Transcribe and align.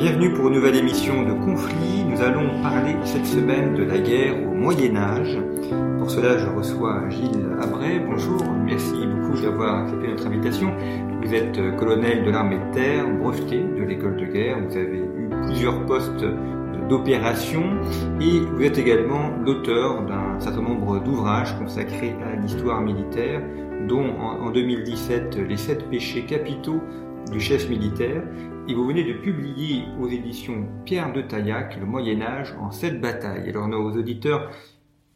Bienvenue 0.00 0.32
pour 0.32 0.48
une 0.48 0.54
nouvelle 0.54 0.76
émission 0.76 1.24
de 1.24 1.34
Conflit. 1.44 2.04
Nous 2.08 2.22
allons 2.22 2.62
parler 2.62 2.96
cette 3.04 3.26
semaine 3.26 3.74
de 3.74 3.82
la 3.82 3.98
guerre 3.98 4.34
au 4.48 4.54
Moyen 4.54 4.96
Âge. 4.96 5.36
Pour 5.98 6.10
cela, 6.10 6.38
je 6.38 6.46
reçois 6.46 7.06
Gilles 7.10 7.46
Abray. 7.60 8.00
Bonjour, 8.00 8.42
merci 8.64 8.94
beaucoup 9.06 9.38
d'avoir 9.42 9.82
accepté 9.82 10.08
notre 10.08 10.26
invitation. 10.26 10.72
Vous 11.22 11.34
êtes 11.34 11.76
colonel 11.76 12.24
de 12.24 12.30
l'armée 12.30 12.56
de 12.56 12.74
terre, 12.74 13.10
breveté 13.10 13.58
de 13.58 13.82
l'école 13.82 14.16
de 14.16 14.24
guerre. 14.24 14.56
Vous 14.66 14.74
avez 14.74 15.00
eu 15.00 15.28
plusieurs 15.44 15.84
postes 15.84 16.24
d'opération 16.88 17.62
et 18.22 18.40
vous 18.40 18.62
êtes 18.62 18.78
également 18.78 19.36
l'auteur 19.44 20.06
d'un 20.06 20.40
certain 20.40 20.62
nombre 20.62 21.04
d'ouvrages 21.04 21.54
consacrés 21.58 22.16
à 22.24 22.40
l'histoire 22.40 22.80
militaire, 22.80 23.42
dont 23.86 24.18
en 24.18 24.50
2017 24.50 25.36
les 25.46 25.58
sept 25.58 25.90
péchés 25.90 26.24
capitaux 26.24 26.80
du 27.30 27.38
chef 27.38 27.68
militaire 27.68 28.22
et 28.70 28.74
vous 28.74 28.86
venez 28.86 29.02
de 29.02 29.14
publier 29.14 29.82
aux 30.00 30.08
éditions 30.08 30.64
Pierre 30.84 31.12
de 31.12 31.22
Taillac 31.22 31.76
le 31.80 31.86
Moyen 31.86 32.22
Âge 32.22 32.54
en 32.60 32.70
sept 32.70 33.00
batailles. 33.00 33.50
Alors 33.50 33.66
nos 33.66 33.90
auditeurs 33.96 34.48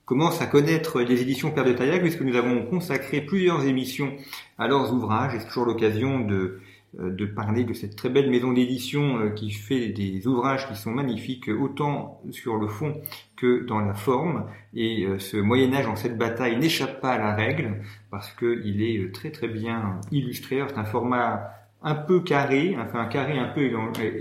commencent 0.05 0.43
à 0.43 0.47
connaître 0.47 1.01
les 1.01 1.23
éditions 1.23 1.53
Pierre 1.53 1.65
de 1.65 1.73
Taillac 1.73 2.01
puisque 2.01 2.23
nous 2.23 2.35
avons 2.35 2.67
consacré 2.67 3.21
plusieurs 3.21 3.65
émissions 3.65 4.13
à 4.59 4.67
leurs 4.67 4.93
ouvrages 4.93 5.37
et 5.37 5.39
c'est 5.39 5.47
toujours 5.47 5.67
l'occasion 5.67 6.19
de, 6.19 6.59
euh, 6.99 7.11
de 7.11 7.27
parler 7.27 7.63
de 7.63 7.75
cette 7.75 7.95
très 7.95 8.09
belle 8.09 8.29
maison 8.29 8.53
d'édition 8.53 9.19
euh, 9.19 9.31
qui 9.31 9.53
fait 9.53 9.91
des 9.91 10.27
ouvrages 10.27 10.67
qui 10.67 10.75
sont 10.75 10.91
magnifiques 10.91 11.49
autant 11.49 12.21
sur 12.33 12.57
le 12.57 12.67
fond 12.67 13.01
que 13.37 13.65
dans 13.67 13.79
la 13.79 13.95
forme 13.95 14.47
et 14.75 15.05
euh, 15.05 15.21
ce 15.21 15.37
Moyen 15.37 15.73
Âge 15.75 15.87
en 15.87 15.95
cette 15.95 16.19
bataille 16.19 16.59
n'échappe 16.59 17.01
pas 17.01 17.13
à 17.13 17.19
la 17.19 17.37
règle 17.37 17.83
parce 18.11 18.33
qu'il 18.33 18.83
est 18.83 19.15
très 19.15 19.31
très 19.31 19.47
bien 19.47 20.01
illustré. 20.11 20.61
C'est 20.69 20.77
un 20.77 20.85
format 20.85 21.64
un 21.85 21.95
peu 21.95 22.21
carré, 22.21 22.75
enfin 22.81 23.01
un 23.01 23.07
carré 23.07 23.39
un 23.39 23.49
peu 23.49 23.71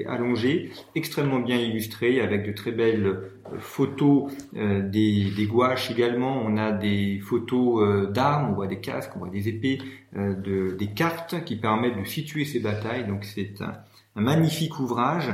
allongé, 0.08 0.72
extrêmement 0.96 1.40
bien 1.40 1.58
illustré 1.58 2.20
avec 2.20 2.46
de 2.46 2.52
très 2.52 2.72
belles 2.72 3.06
euh, 3.06 3.58
photos 3.58 4.32
euh, 4.58 4.82
des, 4.82 5.48
gouaches 5.50 5.90
également. 5.90 6.44
On 6.46 6.58
a 6.58 6.74
des 6.74 7.20
photos 7.20 7.82
euh, 7.82 8.12
d'armes, 8.12 8.52
on 8.52 8.54
voit 8.54 8.68
des 8.68 8.82
casques, 8.82 9.12
on 9.16 9.20
voit 9.20 9.30
des 9.30 9.48
épées, 9.48 9.80
de, 10.14 10.76
des 10.78 10.88
cartes 10.88 11.44
qui 11.46 11.56
permettent 11.56 11.98
de 11.98 12.04
situer 12.04 12.44
ces 12.44 12.60
batailles. 12.60 13.08
Donc 13.08 13.24
c'est 13.24 13.62
un, 13.62 13.80
magnifique 14.22 14.80
ouvrage 14.80 15.34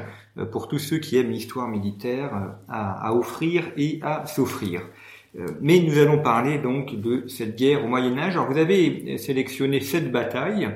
pour 0.52 0.70
tous 0.70 0.80
ceux 0.80 1.00
qui 1.00 1.18
aiment 1.18 1.32
l'histoire 1.32 1.68
militaire 1.68 2.56
à, 2.70 3.08
à, 3.08 3.14
offrir 3.14 3.72
et 3.76 4.00
à 4.04 4.26
s'offrir. 4.26 4.84
Mais 5.60 5.80
nous 5.82 5.98
allons 5.98 6.22
parler 6.22 6.60
donc 6.60 6.96
de 6.96 7.28
cette 7.28 7.58
guerre 7.58 7.84
au 7.84 7.90
Moyen 7.90 8.18
Âge. 8.18 8.38
Alors 8.38 8.50
vous 8.50 8.58
avez 8.58 9.18
sélectionné 9.18 9.82
sept 9.82 10.12
batailles 10.14 10.70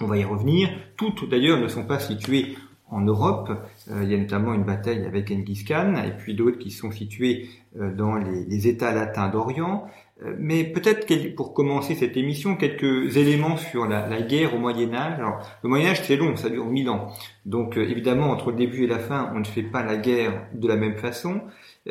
on 0.00 0.06
va 0.06 0.16
y 0.16 0.24
revenir. 0.24 0.70
Toutes 0.96 1.28
d'ailleurs 1.28 1.60
ne 1.60 1.68
sont 1.68 1.84
pas 1.84 1.98
situées 1.98 2.56
en 2.88 3.00
Europe. 3.00 3.50
Euh, 3.90 4.02
il 4.04 4.10
y 4.10 4.14
a 4.14 4.18
notamment 4.18 4.54
une 4.54 4.64
bataille 4.64 5.04
avec 5.04 5.28
Genghis 5.28 5.64
Khan 5.64 5.94
et 6.04 6.12
puis 6.16 6.34
d'autres 6.34 6.58
qui 6.58 6.70
sont 6.70 6.90
situées 6.90 7.48
euh, 7.80 7.92
dans 7.94 8.16
les, 8.16 8.68
États 8.68 8.92
latins 8.92 9.28
d'Orient. 9.28 9.86
Euh, 10.24 10.34
mais 10.38 10.64
peut-être 10.64 11.34
pour 11.34 11.52
commencer 11.52 11.94
cette 11.94 12.16
émission, 12.16 12.56
quelques 12.56 13.16
éléments 13.16 13.56
sur 13.56 13.86
la, 13.86 14.22
guerre 14.22 14.54
au 14.54 14.58
Moyen 14.58 14.94
Âge. 14.94 15.18
Alors, 15.18 15.40
le 15.62 15.68
Moyen 15.68 15.90
Âge, 15.90 16.02
c'est 16.04 16.16
long, 16.16 16.36
ça 16.36 16.48
dure 16.48 16.66
mille 16.66 16.88
ans. 16.88 17.08
Donc, 17.44 17.76
évidemment, 17.76 18.30
entre 18.30 18.50
le 18.50 18.56
début 18.56 18.84
et 18.84 18.86
la 18.86 18.98
fin, 18.98 19.30
on 19.34 19.40
ne 19.40 19.44
fait 19.44 19.62
pas 19.62 19.82
la 19.82 19.96
guerre 19.96 20.46
de 20.54 20.68
la 20.68 20.76
même 20.76 20.96
façon. 20.96 21.42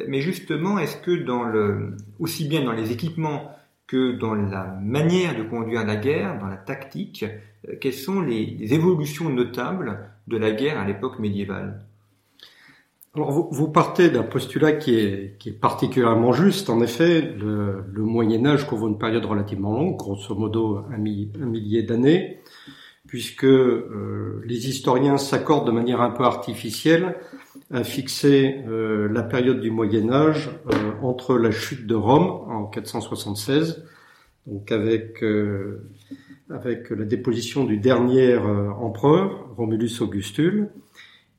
Mais 0.07 0.21
justement, 0.21 0.79
est-ce 0.79 0.97
que 0.97 1.11
dans 1.11 1.43
le, 1.43 1.95
aussi 2.19 2.47
bien 2.47 2.63
dans 2.63 2.73
les 2.73 2.91
équipements 2.91 3.51
dans 4.19 4.33
la 4.33 4.77
manière 4.81 5.37
de 5.37 5.43
conduire 5.43 5.85
la 5.85 5.95
guerre, 5.95 6.39
dans 6.39 6.47
la 6.47 6.57
tactique, 6.57 7.25
euh, 7.67 7.75
quelles 7.79 7.93
sont 7.93 8.21
les, 8.21 8.57
évolutions 8.73 9.29
notables 9.29 9.99
de 10.27 10.37
la 10.37 10.51
guerre 10.51 10.79
à 10.79 10.85
l'époque 10.85 11.19
médiévale? 11.19 11.81
Alors 13.15 13.31
vous, 13.31 13.69
partez 13.69 14.09
d'un 14.09 14.23
postulat 14.23 14.73
qui 14.73 14.95
est, 14.95 15.37
qui 15.39 15.49
est, 15.49 15.53
particulièrement 15.53 16.33
juste. 16.33 16.69
En 16.69 16.81
effet, 16.81 17.21
le, 17.21 17.85
Moyen 17.95 18.45
Âge 18.45 18.67
couvre 18.67 18.87
une 18.87 18.97
période 18.97 19.23
relativement 19.23 19.71
longue, 19.71 19.95
grosso 19.95 20.35
modo 20.35 20.83
un, 20.91 20.97
millier 20.97 21.83
d'années, 21.83 22.41
puisque 23.07 23.45
euh, 23.45 24.43
les 24.45 24.67
historiens 24.67 25.17
s'accordent 25.17 25.65
de 25.65 25.71
manière 25.71 26.01
un 26.01 26.09
peu 26.09 26.25
artificielle 26.25 27.15
à 27.71 27.83
fixer 27.83 28.63
euh, 28.67 29.07
la 29.11 29.23
période 29.23 29.59
du 29.59 29.71
Moyen 29.71 30.11
Âge 30.11 30.49
entre 31.01 31.37
la 31.37 31.51
chute 31.51 31.87
de 31.87 31.95
Rome 31.95 32.49
en 32.49 32.65
476, 32.65 33.83
donc 34.45 34.71
avec 34.71 35.23
avec 36.49 36.89
la 36.91 37.05
déposition 37.05 37.63
du 37.63 37.77
dernier 37.77 38.33
euh, 38.33 38.71
empereur, 38.71 39.49
Romulus 39.57 40.01
Augustule, 40.01 40.69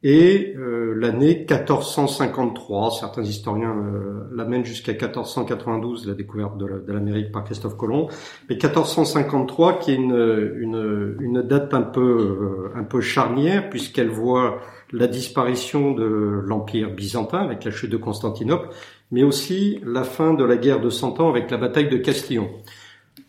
et 0.02 0.54
euh, 0.56 0.94
l'année 0.96 1.46
1453. 1.48 2.90
Certains 2.90 3.22
historiens 3.22 3.74
euh, 3.76 4.24
l'amènent 4.34 4.64
jusqu'à 4.64 4.92
1492, 4.92 6.06
la 6.08 6.14
découverte 6.14 6.58
de 6.58 6.92
l'Amérique 6.92 7.32
par 7.32 7.44
Christophe 7.44 7.76
Colomb, 7.76 8.08
mais 8.48 8.56
1453 8.56 9.78
qui 9.78 9.92
est 9.92 9.96
une, 9.96 10.54
une, 10.58 11.16
une 11.20 11.42
date 11.42 11.72
un 11.72 11.82
peu, 11.82 12.70
un 12.74 12.84
peu 12.84 13.00
charnière 13.00 13.70
puisqu'elle 13.70 14.10
voit 14.10 14.60
la 14.92 15.06
disparition 15.06 15.92
de 15.92 16.04
l'Empire 16.04 16.90
byzantin 16.90 17.38
avec 17.38 17.64
la 17.64 17.70
chute 17.70 17.90
de 17.90 17.96
Constantinople, 17.96 18.68
mais 19.10 19.22
aussi 19.22 19.80
la 19.84 20.04
fin 20.04 20.34
de 20.34 20.44
la 20.44 20.56
guerre 20.56 20.80
de 20.80 20.90
Cent 20.90 21.20
Ans 21.20 21.28
avec 21.28 21.50
la 21.50 21.56
bataille 21.56 21.88
de 21.88 21.98
Castillon. 21.98 22.48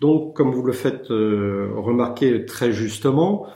Donc, 0.01 0.35
comme 0.35 0.51
vous 0.51 0.63
le 0.63 0.73
faites 0.73 1.09
euh, 1.09 1.71
remarquer 1.75 2.45
très 2.45 2.71
justement, 2.71 3.47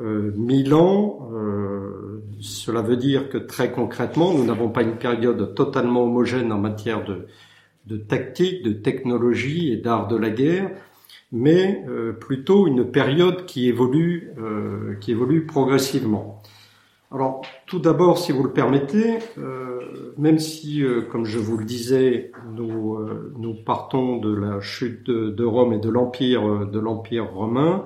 euh, 0.00 0.32
Milan, 0.36 1.28
euh, 1.32 2.22
cela 2.40 2.82
veut 2.82 2.96
dire 2.96 3.28
que 3.28 3.38
très 3.38 3.72
concrètement, 3.72 4.32
nous 4.32 4.44
n'avons 4.44 4.68
pas 4.68 4.82
une 4.82 4.96
période 4.96 5.54
totalement 5.54 6.04
homogène 6.04 6.52
en 6.52 6.58
matière 6.58 7.04
de, 7.04 7.26
de 7.86 7.96
tactique, 7.96 8.62
de 8.62 8.72
technologie 8.72 9.72
et 9.72 9.76
d'art 9.76 10.06
de 10.06 10.16
la 10.16 10.30
guerre, 10.30 10.70
mais 11.32 11.84
euh, 11.88 12.12
plutôt 12.12 12.68
une 12.68 12.90
période 12.90 13.44
qui 13.46 13.68
évolue, 13.68 14.32
qui 15.00 15.10
évolue 15.10 15.46
progressivement. 15.46 16.42
Alors, 17.10 17.40
tout 17.66 17.78
d'abord, 17.78 18.18
si 18.18 18.32
vous 18.32 18.42
le 18.42 18.52
permettez, 18.52 19.18
euh, 19.38 19.80
même 20.18 20.38
si, 20.38 20.82
euh, 20.82 21.00
comme 21.00 21.24
je 21.24 21.38
vous 21.38 21.56
le 21.56 21.64
disais, 21.64 22.32
nous, 22.54 22.96
euh, 22.96 23.62
partons 23.64 24.18
de 24.18 24.34
la 24.34 24.60
chute 24.60 25.08
de, 25.08 25.44
Rome 25.44 25.72
et 25.72 25.78
de 25.78 25.88
l'empire 25.88 26.66
de 26.66 27.20
romain, 27.20 27.84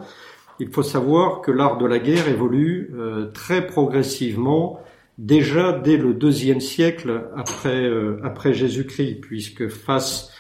il 0.58 0.70
faut 0.70 0.82
savoir 0.82 1.40
que 1.40 1.52
l'art 1.52 1.78
de 1.78 1.86
la 1.86 2.00
guerre 2.00 2.28
évolue 2.28 2.92
très 3.32 3.66
progressivement, 3.66 4.80
déjà 5.18 5.72
dès 5.72 5.96
le 5.96 6.14
deuxième 6.14 6.60
siècle 6.60 7.24
après 7.36 8.52
Jésus-Christ, 8.52 9.20
puisque 9.20 9.68
face 9.68 10.32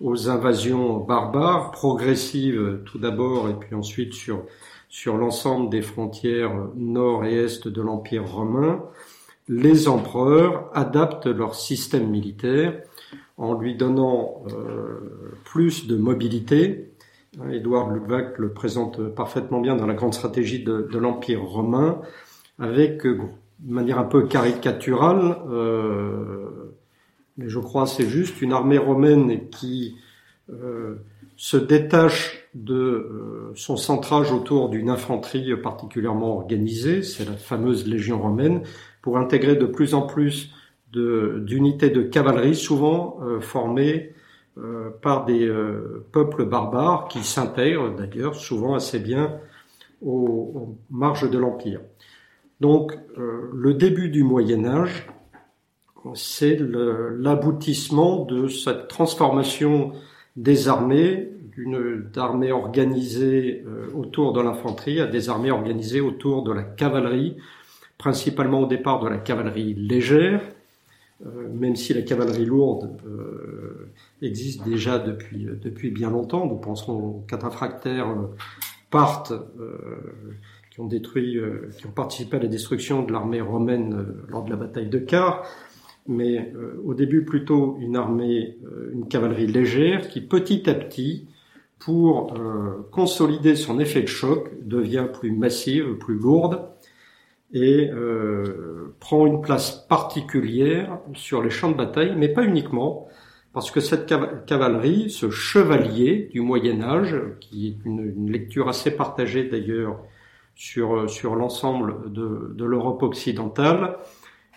aux 0.00 0.30
invasions 0.30 0.98
barbares 0.98 1.70
progressives 1.70 2.80
tout 2.86 2.98
d'abord 2.98 3.48
et 3.48 3.54
puis 3.54 3.74
ensuite 3.74 4.14
sur 4.14 4.44
sur 4.88 5.16
l'ensemble 5.16 5.70
des 5.70 5.82
frontières 5.82 6.68
nord 6.76 7.24
et 7.24 7.34
est 7.34 7.68
de 7.68 7.82
l'Empire 7.82 8.26
romain, 8.26 8.82
les 9.48 9.88
empereurs 9.88 10.70
adaptent 10.74 11.26
leur 11.26 11.54
système 11.54 12.08
militaire 12.08 12.80
en 13.36 13.54
lui 13.54 13.76
donnant 13.76 14.42
euh, 14.48 15.38
plus 15.44 15.86
de 15.86 15.96
mobilité. 15.96 16.90
Édouard 17.50 17.90
Lubac 17.90 18.38
le 18.38 18.52
présente 18.52 19.08
parfaitement 19.14 19.60
bien 19.60 19.76
dans 19.76 19.86
la 19.86 19.94
grande 19.94 20.14
stratégie 20.14 20.64
de, 20.64 20.98
l'Empire 20.98 21.42
romain, 21.42 22.00
avec, 22.58 23.06
euh, 23.06 23.18
de 23.60 23.72
manière 23.72 23.98
un 23.98 24.04
peu 24.04 24.26
caricaturale, 24.26 25.36
euh, 25.48 26.74
mais 27.36 27.48
je 27.48 27.58
crois 27.58 27.86
c'est 27.86 28.08
juste, 28.08 28.42
une 28.42 28.52
armée 28.52 28.78
romaine 28.78 29.48
qui 29.50 29.96
se 31.36 31.56
détache 31.58 32.37
de 32.58 32.74
euh, 32.74 33.52
son 33.54 33.76
centrage 33.76 34.32
autour 34.32 34.68
d'une 34.68 34.90
infanterie 34.90 35.56
particulièrement 35.56 36.36
organisée, 36.36 37.02
c'est 37.02 37.24
la 37.24 37.36
fameuse 37.36 37.86
Légion 37.86 38.20
romaine, 38.20 38.62
pour 39.00 39.16
intégrer 39.16 39.56
de 39.56 39.66
plus 39.66 39.94
en 39.94 40.02
plus 40.02 40.52
d'unités 40.92 41.90
de, 41.90 42.02
cavalerie, 42.02 42.54
souvent 42.54 43.18
euh, 43.22 43.40
formées 43.40 44.14
par 45.02 45.24
des 45.24 45.48
peuples 46.10 46.44
barbares 46.44 47.06
qui 47.06 47.22
s'intègrent 47.22 47.94
d'ailleurs 47.94 48.34
souvent 48.34 48.74
assez 48.74 48.98
bien 48.98 49.38
aux 50.04 50.76
marges 50.90 51.30
de 51.30 51.38
l'Empire. 51.38 51.80
Donc 52.58 52.98
le 53.16 53.74
début 53.74 54.08
du 54.08 54.24
Moyen 54.24 54.64
Âge, 54.64 55.06
c'est 56.14 56.58
l'aboutissement 56.58 58.24
de 58.24 58.48
cette 58.48 58.88
transformation 58.88 59.92
des 60.36 60.66
armées 60.66 61.30
d'une 61.58 62.08
armée 62.16 62.52
organisée 62.52 63.64
euh, 63.66 63.88
autour 63.92 64.32
de 64.32 64.40
l'infanterie 64.40 65.00
à 65.00 65.06
des 65.06 65.28
armées 65.28 65.50
organisées 65.50 66.00
autour 66.00 66.44
de 66.44 66.52
la 66.52 66.62
cavalerie, 66.62 67.36
principalement 67.98 68.60
au 68.60 68.66
départ 68.66 69.00
de 69.00 69.08
la 69.08 69.18
cavalerie 69.18 69.74
légère, 69.74 70.40
euh, 71.26 71.48
même 71.52 71.74
si 71.74 71.92
la 71.94 72.02
cavalerie 72.02 72.44
lourde 72.44 72.96
euh, 73.04 73.90
existe 74.22 74.64
déjà 74.64 75.00
depuis, 75.00 75.48
depuis 75.60 75.90
bien 75.90 76.10
longtemps. 76.10 76.46
Nous 76.46 76.58
pensons 76.58 76.92
aux 76.92 77.24
cataphractaires 77.26 78.14
partent, 78.90 79.32
qui 80.70 80.80
ont 80.80 80.86
détruit, 80.86 81.38
qui 81.76 81.86
ont 81.86 81.90
participé 81.90 82.36
à 82.36 82.40
la 82.40 82.46
destruction 82.46 83.02
de 83.02 83.12
l'armée 83.12 83.40
romaine 83.40 84.06
lors 84.28 84.44
de 84.44 84.50
la 84.50 84.56
bataille 84.56 84.88
de 84.88 84.98
Car 84.98 85.44
mais 86.10 86.54
au 86.86 86.94
début 86.94 87.22
plutôt 87.22 87.76
une 87.80 87.96
armée, 87.96 88.56
une 88.94 89.08
cavalerie 89.08 89.46
légère 89.46 90.08
qui 90.08 90.22
petit 90.22 90.70
à 90.70 90.72
petit 90.72 91.28
pour 91.78 92.34
euh, 92.34 92.88
consolider 92.90 93.56
son 93.56 93.78
effet 93.78 94.02
de 94.02 94.08
choc, 94.08 94.50
devient 94.62 95.06
plus 95.12 95.32
massive, 95.32 95.94
plus 95.98 96.18
lourde 96.18 96.68
et 97.52 97.88
euh, 97.90 98.94
prend 99.00 99.26
une 99.26 99.40
place 99.40 99.70
particulière 99.88 100.98
sur 101.14 101.42
les 101.42 101.50
champs 101.50 101.70
de 101.70 101.76
bataille, 101.76 102.14
mais 102.16 102.28
pas 102.28 102.44
uniquement, 102.44 103.08
parce 103.54 103.70
que 103.70 103.80
cette 103.80 104.12
cavalerie, 104.46 105.10
ce 105.10 105.30
chevalier 105.30 106.28
du 106.32 106.40
Moyen 106.40 106.82
Âge, 106.82 107.16
qui 107.40 107.68
est 107.68 107.86
une, 107.86 108.00
une 108.00 108.30
lecture 108.30 108.68
assez 108.68 108.90
partagée 108.90 109.44
d'ailleurs 109.44 109.98
sur, 110.54 111.08
sur 111.08 111.36
l'ensemble 111.36 112.12
de, 112.12 112.52
de 112.54 112.64
l'Europe 112.64 113.02
occidentale, 113.02 113.96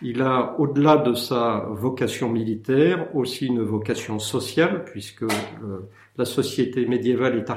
il 0.02 0.22
a, 0.22 0.56
au-delà 0.60 0.98
de 0.98 1.14
sa 1.14 1.68
vocation 1.70 2.30
militaire, 2.30 3.16
aussi 3.16 3.48
une 3.48 3.62
vocation 3.62 4.20
sociale, 4.20 4.84
puisque 4.86 5.26
la 6.18 6.26
société 6.26 6.86
médiévale 6.86 7.38
est 7.38 7.50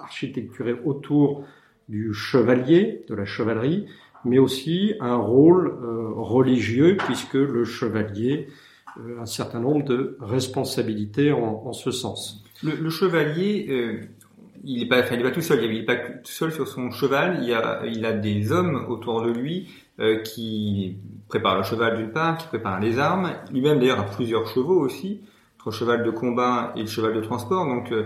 architecturée 0.00 0.76
autour 0.84 1.44
du 1.88 2.12
chevalier, 2.12 3.04
de 3.08 3.14
la 3.14 3.24
chevalerie, 3.24 3.86
mais 4.24 4.38
aussi 4.38 4.94
un 5.00 5.16
rôle 5.16 5.68
euh, 5.68 6.10
religieux, 6.14 6.96
puisque 6.98 7.34
le 7.34 7.64
chevalier 7.64 8.48
a 8.96 9.22
un 9.22 9.26
certain 9.26 9.60
nombre 9.60 9.84
de 9.84 10.16
responsabilités 10.20 11.32
en, 11.32 11.72
ce 11.72 11.90
sens. 11.90 12.44
Le, 12.62 12.90
chevalier, 12.90 13.66
euh, 13.68 14.00
il 14.64 14.80
n'est 14.80 14.88
pas, 14.88 15.00
enfin, 15.00 15.16
il 15.16 15.22
pas 15.22 15.30
tout 15.30 15.40
seul, 15.40 15.62
il 15.64 15.72
n'est 15.72 15.84
pas 15.84 15.96
tout 15.96 16.20
seul 16.24 16.52
sur 16.52 16.66
son 16.68 16.90
cheval, 16.90 17.40
il, 17.42 17.52
a, 17.52 17.82
il 17.86 18.04
a 18.04 18.12
des 18.12 18.52
hommes 18.52 18.86
autour 18.88 19.22
de 19.22 19.30
lui 19.30 19.68
euh, 20.00 20.22
qui 20.22 20.96
prépare 21.28 21.56
le 21.56 21.62
cheval 21.62 21.96
d'une 21.96 22.10
part, 22.10 22.38
qui 22.38 22.46
prépare 22.46 22.80
les 22.80 22.98
armes. 22.98 23.30
Lui-même 23.52 23.78
d'ailleurs 23.78 24.00
a 24.00 24.04
plusieurs 24.04 24.46
chevaux 24.46 24.80
aussi, 24.80 25.20
entre 25.58 25.70
cheval 25.70 26.04
de 26.04 26.10
combat 26.10 26.72
et 26.76 26.80
le 26.80 26.86
cheval 26.86 27.14
de 27.14 27.20
transport. 27.20 27.66
Donc 27.66 27.92
euh, 27.92 28.04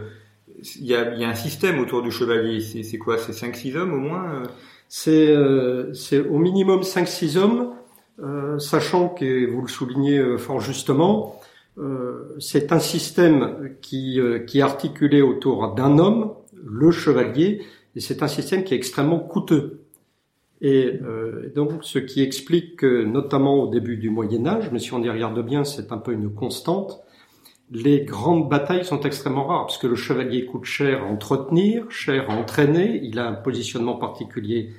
il 0.81 0.87
y, 0.87 0.94
a, 0.94 1.14
y, 1.14 1.25
a, 1.25 1.28
un 1.28 1.34
système 1.34 1.78
autour 1.81 2.02
du 2.02 2.10
chevalier. 2.10 2.60
C'est 2.60 2.98
quoi? 2.98 3.19
C'est 3.19 3.32
5-6 3.32 3.76
hommes 3.76 3.94
au 3.94 3.98
moins 3.98 4.25
euh? 4.34 4.46
C'est 5.94 6.20
au 6.20 6.38
minimum 6.38 6.82
5-6 6.82 7.38
hommes, 7.38 7.72
sachant 8.58 9.08
que 9.08 9.50
vous 9.50 9.62
le 9.62 9.69
soulignez 9.69 10.37
fort 10.37 10.60
justement, 10.60 11.40
c'est 12.38 12.72
un 12.72 12.78
système 12.78 13.70
qui, 13.81 14.20
qui 14.46 14.58
est 14.58 14.62
articulé 14.62 15.22
autour 15.22 15.72
d'un 15.72 15.98
homme, 15.98 16.34
le 16.64 16.90
chevalier, 16.90 17.62
et 17.96 18.00
c'est 18.00 18.22
un 18.22 18.28
système 18.28 18.64
qui 18.64 18.74
est 18.74 18.76
extrêmement 18.76 19.18
coûteux. 19.18 19.82
Et 20.60 21.00
euh, 21.02 21.52
donc, 21.54 21.70
ce 21.82 21.98
qui 21.98 22.22
explique 22.22 22.76
que, 22.76 23.04
notamment 23.04 23.64
au 23.64 23.68
début 23.68 23.96
du 23.96 24.10
Moyen 24.10 24.46
Âge, 24.46 24.70
mais 24.72 24.78
si 24.78 24.94
on 24.94 25.02
y 25.02 25.10
regarde 25.10 25.44
bien, 25.44 25.64
c'est 25.64 25.90
un 25.92 25.98
peu 25.98 26.12
une 26.12 26.32
constante, 26.32 27.02
les 27.72 28.04
grandes 28.04 28.48
batailles 28.48 28.84
sont 28.84 29.00
extrêmement 29.00 29.46
rares, 29.46 29.66
parce 29.66 29.78
que 29.78 29.86
le 29.86 29.96
chevalier 29.96 30.44
coûte 30.44 30.64
cher 30.64 31.02
à 31.02 31.06
entretenir, 31.06 31.90
cher 31.90 32.30
à 32.30 32.34
entraîner, 32.34 33.00
il 33.02 33.18
a 33.18 33.26
un 33.26 33.32
positionnement 33.32 33.96
particulier 33.96 34.70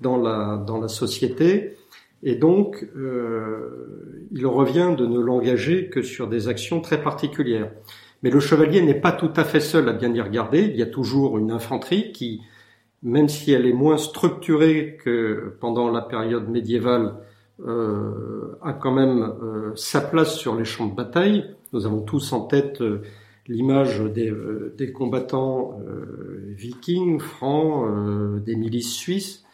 dans 0.00 0.16
la, 0.16 0.62
dans 0.66 0.78
la 0.78 0.88
société, 0.88 1.76
et 2.22 2.34
donc 2.34 2.86
euh, 2.96 4.28
il 4.32 4.46
revient 4.46 4.94
de 4.96 5.06
ne 5.06 5.20
l'engager 5.20 5.88
que 5.88 6.02
sur 6.02 6.28
des 6.28 6.48
actions 6.48 6.80
très 6.80 7.02
particulières. 7.02 7.70
Mais 8.22 8.30
le 8.30 8.40
chevalier 8.40 8.82
n'est 8.82 9.00
pas 9.00 9.12
tout 9.12 9.32
à 9.36 9.44
fait 9.44 9.60
seul 9.60 9.88
à 9.88 9.92
bien 9.92 10.12
y 10.12 10.20
regarder, 10.20 10.62
il 10.62 10.76
y 10.76 10.82
a 10.82 10.86
toujours 10.86 11.38
une 11.38 11.50
infanterie 11.50 12.12
qui 12.12 12.42
même 13.02 13.28
si 13.28 13.52
elle 13.52 13.66
est 13.66 13.72
moins 13.72 13.96
structurée 13.96 14.98
que 15.02 15.56
pendant 15.60 15.90
la 15.90 16.02
période 16.02 16.48
médiévale, 16.48 17.14
euh, 17.66 18.58
a 18.62 18.72
quand 18.72 18.92
même 18.92 19.22
euh, 19.42 19.72
sa 19.74 20.00
place 20.00 20.36
sur 20.36 20.56
les 20.56 20.64
champs 20.64 20.86
de 20.86 20.94
bataille. 20.94 21.44
Nous 21.72 21.86
avons 21.86 22.00
tous 22.00 22.32
en 22.32 22.42
tête 22.42 22.80
euh, 22.80 23.02
l'image 23.48 24.00
des, 24.00 24.30
euh, 24.30 24.74
des, 24.76 24.92
combattants 24.92 25.78
vikings, 26.56 27.20
francs, 27.20 27.86
des 28.44 28.56
milices 28.56 28.92
suisses, 28.92 29.44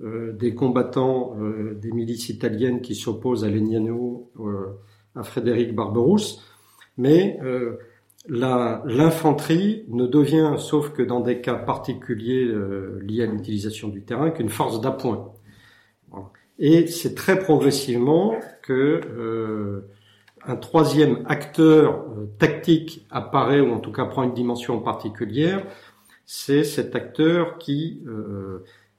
des 0.00 0.54
combattants 0.54 1.36
des 1.74 1.92
milices 1.92 2.28
italiennes 2.28 2.80
qui 2.80 2.94
s'opposent 2.94 3.44
à 3.44 3.50
Legnano, 3.50 4.30
à 5.14 5.22
Frédéric 5.22 5.74
Barberousse. 5.74 6.42
Mais 6.96 7.38
L'infanterie 8.28 9.84
ne 9.88 10.06
devient, 10.06 10.54
sauf 10.58 10.90
que 10.92 11.02
dans 11.02 11.20
des 11.20 11.40
cas 11.40 11.54
particuliers 11.54 12.44
euh, 12.44 13.00
liés 13.02 13.22
à 13.22 13.26
l'utilisation 13.26 13.88
du 13.88 14.02
terrain, 14.02 14.30
qu'une 14.30 14.50
force 14.50 14.80
d'appoint. 14.80 15.32
Et 16.58 16.86
c'est 16.86 17.14
très 17.14 17.38
progressivement 17.38 18.34
que 18.62 19.00
euh, 19.10 19.88
un 20.44 20.56
troisième 20.56 21.24
acteur 21.26 21.94
euh, 21.94 22.26
tactique 22.38 23.06
apparaît, 23.10 23.60
ou 23.60 23.72
en 23.72 23.80
tout 23.80 23.92
cas 23.92 24.04
prend 24.04 24.22
une 24.22 24.34
dimension 24.34 24.80
particulière, 24.80 25.64
c'est 26.26 26.62
cet 26.62 26.94
acteur 26.94 27.58
qui, 27.58 28.04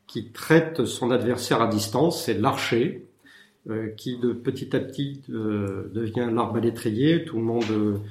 qui 0.06 0.34
traite 0.34 0.84
son 0.84 1.12
adversaire 1.12 1.62
à 1.62 1.68
distance, 1.68 2.26
c'est 2.26 2.34
l'archer, 2.34 3.08
qui 3.96 4.18
de 4.18 4.34
petit 4.34 4.76
à 4.76 4.82
petit 4.82 5.22
devient 5.30 6.30
l'arbalétrier. 6.30 7.24
Tout 7.24 7.38
le 7.38 7.44
monde 7.44 8.02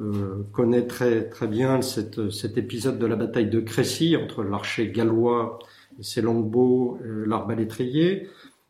euh, 0.00 0.46
connaît 0.52 0.86
très, 0.86 1.28
très 1.28 1.46
bien 1.46 1.82
cet 1.82 2.56
épisode 2.56 2.98
de 2.98 3.06
la 3.06 3.16
bataille 3.16 3.50
de 3.50 3.60
Crécy 3.60 4.16
entre 4.16 4.42
l'archer 4.42 4.90
gallois 4.90 5.58
et 5.98 6.02
ses 6.02 6.22
longbows, 6.22 6.98
l'arbalétrier, 7.04 8.28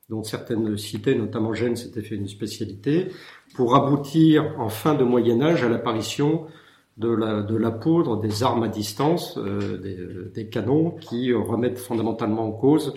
dont 0.08 0.24
certaines 0.24 0.76
cités, 0.76 1.14
notamment 1.14 1.54
Gênes, 1.54 1.76
s'étaient 1.76 2.02
fait 2.02 2.16
une 2.16 2.28
spécialité, 2.28 3.08
pour 3.54 3.76
aboutir 3.76 4.54
en 4.58 4.68
fin 4.68 4.94
de 4.94 5.04
Moyen 5.04 5.40
Âge 5.40 5.62
à 5.62 5.68
l'apparition 5.68 6.46
de 6.96 7.08
la, 7.08 7.70
poudre, 7.70 8.20
des 8.20 8.42
armes 8.42 8.64
à 8.64 8.68
distance, 8.68 9.38
euh, 9.38 9.78
des, 9.78 9.96
des, 10.34 10.50
canons 10.50 10.90
qui 10.90 11.32
remettent 11.32 11.78
fondamentalement 11.78 12.46
en 12.46 12.52
cause, 12.52 12.92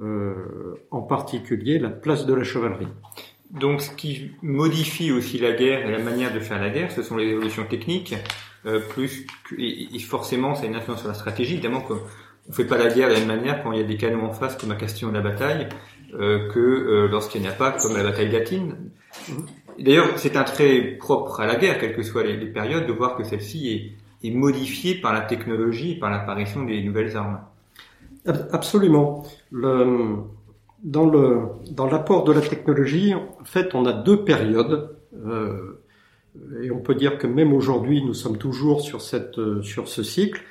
euh, 0.00 0.74
en 0.90 1.02
particulier, 1.02 1.78
la 1.78 1.90
place 1.90 2.26
de 2.26 2.34
la 2.34 2.44
chevalerie. 2.44 2.88
Donc, 3.50 3.80
ce 3.80 3.90
qui 3.90 4.32
modifie 4.42 5.12
aussi 5.12 5.38
la 5.38 5.52
guerre 5.52 5.86
et 5.86 5.90
la 5.90 5.98
manière 5.98 6.32
de 6.32 6.40
faire 6.40 6.60
la 6.60 6.70
guerre, 6.70 6.90
ce 6.90 7.02
sont 7.02 7.16
les 7.16 7.26
évolutions 7.26 7.64
techniques, 7.64 8.14
euh, 8.66 8.80
plus 8.80 9.26
et, 9.56 9.98
forcément, 10.00 10.54
ça 10.54 10.64
a 10.64 10.66
une 10.66 10.74
influence 10.74 11.00
sur 11.00 11.08
la 11.08 11.14
stratégie. 11.14 11.54
Évidemment, 11.54 11.80
qu'on 11.80 12.00
on 12.48 12.52
fait 12.52 12.64
pas 12.64 12.78
la 12.78 12.92
guerre 12.92 13.08
de 13.08 13.14
la 13.14 13.20
même 13.20 13.28
manière 13.28 13.62
quand 13.62 13.72
il 13.72 13.78
y 13.78 13.82
a 13.82 13.86
des 13.86 13.96
canons 13.96 14.24
en 14.24 14.32
face, 14.32 14.56
comme 14.56 14.72
à 14.72 14.76
question 14.76 15.08
de 15.08 15.14
la 15.14 15.20
bataille, 15.20 15.68
euh, 16.14 16.50
que 16.52 16.58
euh, 16.58 17.08
lorsqu'il 17.08 17.40
n'y 17.40 17.48
en 17.48 17.52
a 17.52 17.54
pas, 17.54 17.72
comme 17.72 17.96
la 17.96 18.02
bataille 18.02 18.30
latine. 18.30 18.76
D'ailleurs, 19.78 20.06
c'est 20.16 20.36
un 20.36 20.44
trait 20.44 20.96
propre 20.98 21.40
à 21.40 21.46
la 21.46 21.56
guerre, 21.56 21.78
quelles 21.78 21.94
que 21.94 22.02
soient 22.02 22.24
les, 22.24 22.36
les 22.36 22.46
périodes, 22.46 22.86
de 22.86 22.92
voir 22.92 23.16
que 23.16 23.24
celle-ci 23.24 23.96
est, 24.22 24.26
est 24.26 24.30
modifiée 24.32 24.94
par 24.96 25.12
la 25.12 25.20
technologie, 25.20 25.94
par 25.94 26.10
l'apparition 26.10 26.64
des 26.64 26.82
nouvelles 26.82 27.16
armes. 27.16 27.40
Absolument. 28.52 29.24
Le, 29.52 30.16
dans 30.82 31.08
le 31.08 31.40
dans 31.70 31.86
l'apport 31.86 32.24
de 32.24 32.32
la 32.32 32.40
technologie, 32.40 33.14
en 33.14 33.44
fait, 33.44 33.74
on 33.74 33.86
a 33.86 33.92
deux 33.92 34.24
périodes. 34.24 34.96
Euh, 35.26 35.82
et 36.62 36.70
on 36.70 36.80
peut 36.80 36.94
dire 36.94 37.18
que 37.18 37.26
même 37.26 37.52
aujourd'hui, 37.52 38.04
nous 38.04 38.14
sommes 38.14 38.38
toujours 38.38 38.80
sur 38.80 39.00
cette 39.00 39.38
euh, 39.38 39.62
sur 39.62 39.88
ce 39.88 40.02
cycle. 40.02 40.42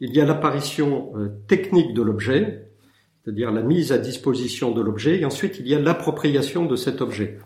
Il 0.00 0.14
y 0.14 0.20
a 0.20 0.24
l'apparition 0.24 1.12
euh, 1.16 1.28
technique 1.46 1.94
de 1.94 2.02
l'objet, 2.02 2.70
c'est-à-dire 3.22 3.52
la 3.52 3.62
mise 3.62 3.92
à 3.92 3.98
disposition 3.98 4.72
de 4.72 4.80
l'objet, 4.80 5.20
et 5.20 5.24
ensuite 5.24 5.58
il 5.60 5.68
y 5.68 5.74
a 5.74 5.80
l'appropriation 5.80 6.66
de 6.66 6.76
cet 6.76 7.00
objet. 7.00 7.38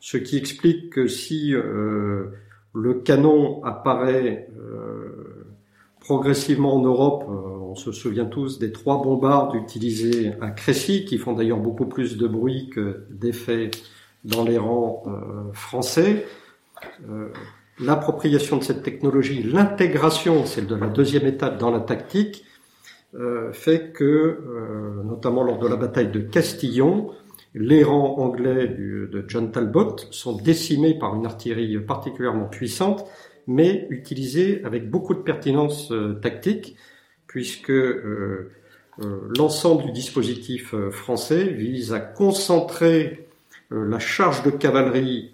Ce 0.00 0.16
qui 0.16 0.36
explique 0.36 0.90
que 0.90 1.08
si 1.08 1.54
euh, 1.54 2.26
le 2.74 2.94
canon 2.94 3.62
apparaît 3.64 4.48
progressivement 6.06 6.76
en 6.76 6.82
Europe 6.82 7.24
on 7.76 7.78
se 7.78 7.92
souvient 7.92 8.24
tous 8.24 8.58
des 8.58 8.72
trois 8.72 9.02
bombardes 9.02 9.54
utilisées 9.54 10.32
à 10.40 10.50
Crécy, 10.50 11.04
qui 11.04 11.18
font 11.18 11.34
d'ailleurs 11.34 11.58
beaucoup 11.58 11.84
plus 11.84 12.16
de 12.16 12.26
bruit 12.26 12.70
que 12.70 13.04
d'effet 13.10 13.70
dans 14.24 14.44
les 14.44 14.56
rangs 14.56 15.02
euh, 15.06 15.52
français. 15.52 16.24
Euh, 17.10 17.28
l'appropriation 17.78 18.56
de 18.56 18.64
cette 18.64 18.82
technologie, 18.82 19.42
l'intégration, 19.42 20.46
c'est 20.46 20.66
de 20.66 20.74
la 20.74 20.86
deuxième 20.86 21.26
étape 21.26 21.58
dans 21.58 21.70
la 21.70 21.80
tactique, 21.80 22.46
euh, 23.14 23.52
fait 23.52 23.92
que, 23.92 24.04
euh, 24.04 25.02
notamment 25.04 25.42
lors 25.42 25.58
de 25.58 25.68
la 25.68 25.76
bataille 25.76 26.10
de 26.10 26.20
Castillon, 26.20 27.10
les 27.54 27.84
rangs 27.84 28.16
anglais 28.18 28.68
de 28.68 29.24
John 29.28 29.50
Talbot 29.50 29.96
sont 30.10 30.36
décimés 30.36 30.98
par 30.98 31.14
une 31.14 31.26
artillerie 31.26 31.78
particulièrement 31.78 32.46
puissante, 32.46 33.06
mais 33.46 33.86
utilisée 33.90 34.62
avec 34.64 34.90
beaucoup 34.90 35.14
de 35.14 35.20
pertinence 35.20 35.92
euh, 35.92 36.14
tactique, 36.14 36.76
puisque 37.26 37.72
l'ensemble 39.36 39.84
du 39.84 39.92
dispositif 39.92 40.74
français 40.90 41.44
vise 41.44 41.92
à 41.92 42.00
concentrer 42.00 43.28
la 43.70 43.98
charge 43.98 44.42
de 44.42 44.50
cavalerie 44.50 45.32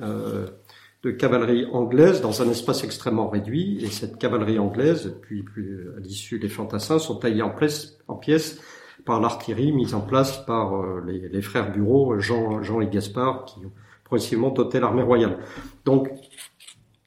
de 1.02 1.10
cavalerie 1.10 1.66
anglaise 1.72 2.20
dans 2.20 2.42
un 2.42 2.50
espace 2.50 2.84
extrêmement 2.84 3.28
réduit, 3.28 3.84
et 3.84 3.88
cette 3.88 4.18
cavalerie 4.18 4.58
anglaise, 4.58 5.16
puis, 5.22 5.44
à 5.96 6.00
l'issue 6.00 6.38
des 6.38 6.48
fantassins, 6.48 6.98
sont 6.98 7.16
taillées 7.16 7.42
en, 7.42 7.54
en 8.08 8.14
pièces 8.16 8.60
par 9.04 9.20
l'artillerie 9.20 9.72
mise 9.72 9.94
en 9.94 10.00
place 10.00 10.44
par 10.44 10.76
euh, 10.76 11.02
les, 11.06 11.42
frères 11.42 11.72
Bureau, 11.72 12.18
Jean, 12.20 12.62
Jean 12.62 12.80
et 12.80 12.86
Gaspard, 12.86 13.44
qui 13.46 13.66
ont 13.66 13.72
progressivement 14.04 14.50
doté 14.50 14.78
l'armée 14.78 15.02
royale. 15.02 15.38
Donc, 15.84 16.10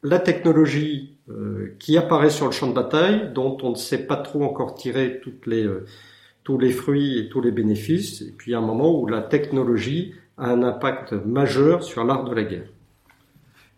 la 0.05 0.19
technologie 0.19 1.17
euh, 1.29 1.75
qui 1.79 1.97
apparaît 1.97 2.29
sur 2.29 2.45
le 2.45 2.51
champ 2.51 2.67
de 2.67 2.73
bataille, 2.73 3.31
dont 3.33 3.57
on 3.63 3.71
ne 3.71 3.75
sait 3.75 4.05
pas 4.05 4.17
trop 4.17 4.43
encore 4.43 4.75
tirer 4.75 5.19
euh, 5.47 5.85
tous 6.43 6.57
les 6.59 6.71
fruits 6.71 7.17
et 7.17 7.29
tous 7.29 7.41
les 7.41 7.51
bénéfices, 7.51 8.21
et 8.21 8.31
puis 8.31 8.53
un 8.53 8.61
moment 8.61 8.99
où 8.99 9.07
la 9.07 9.21
technologie 9.21 10.13
a 10.37 10.51
un 10.51 10.61
impact 10.61 11.13
majeur 11.13 11.83
sur 11.83 12.03
l'art 12.03 12.23
de 12.23 12.35
la 12.35 12.43
guerre. 12.43 12.69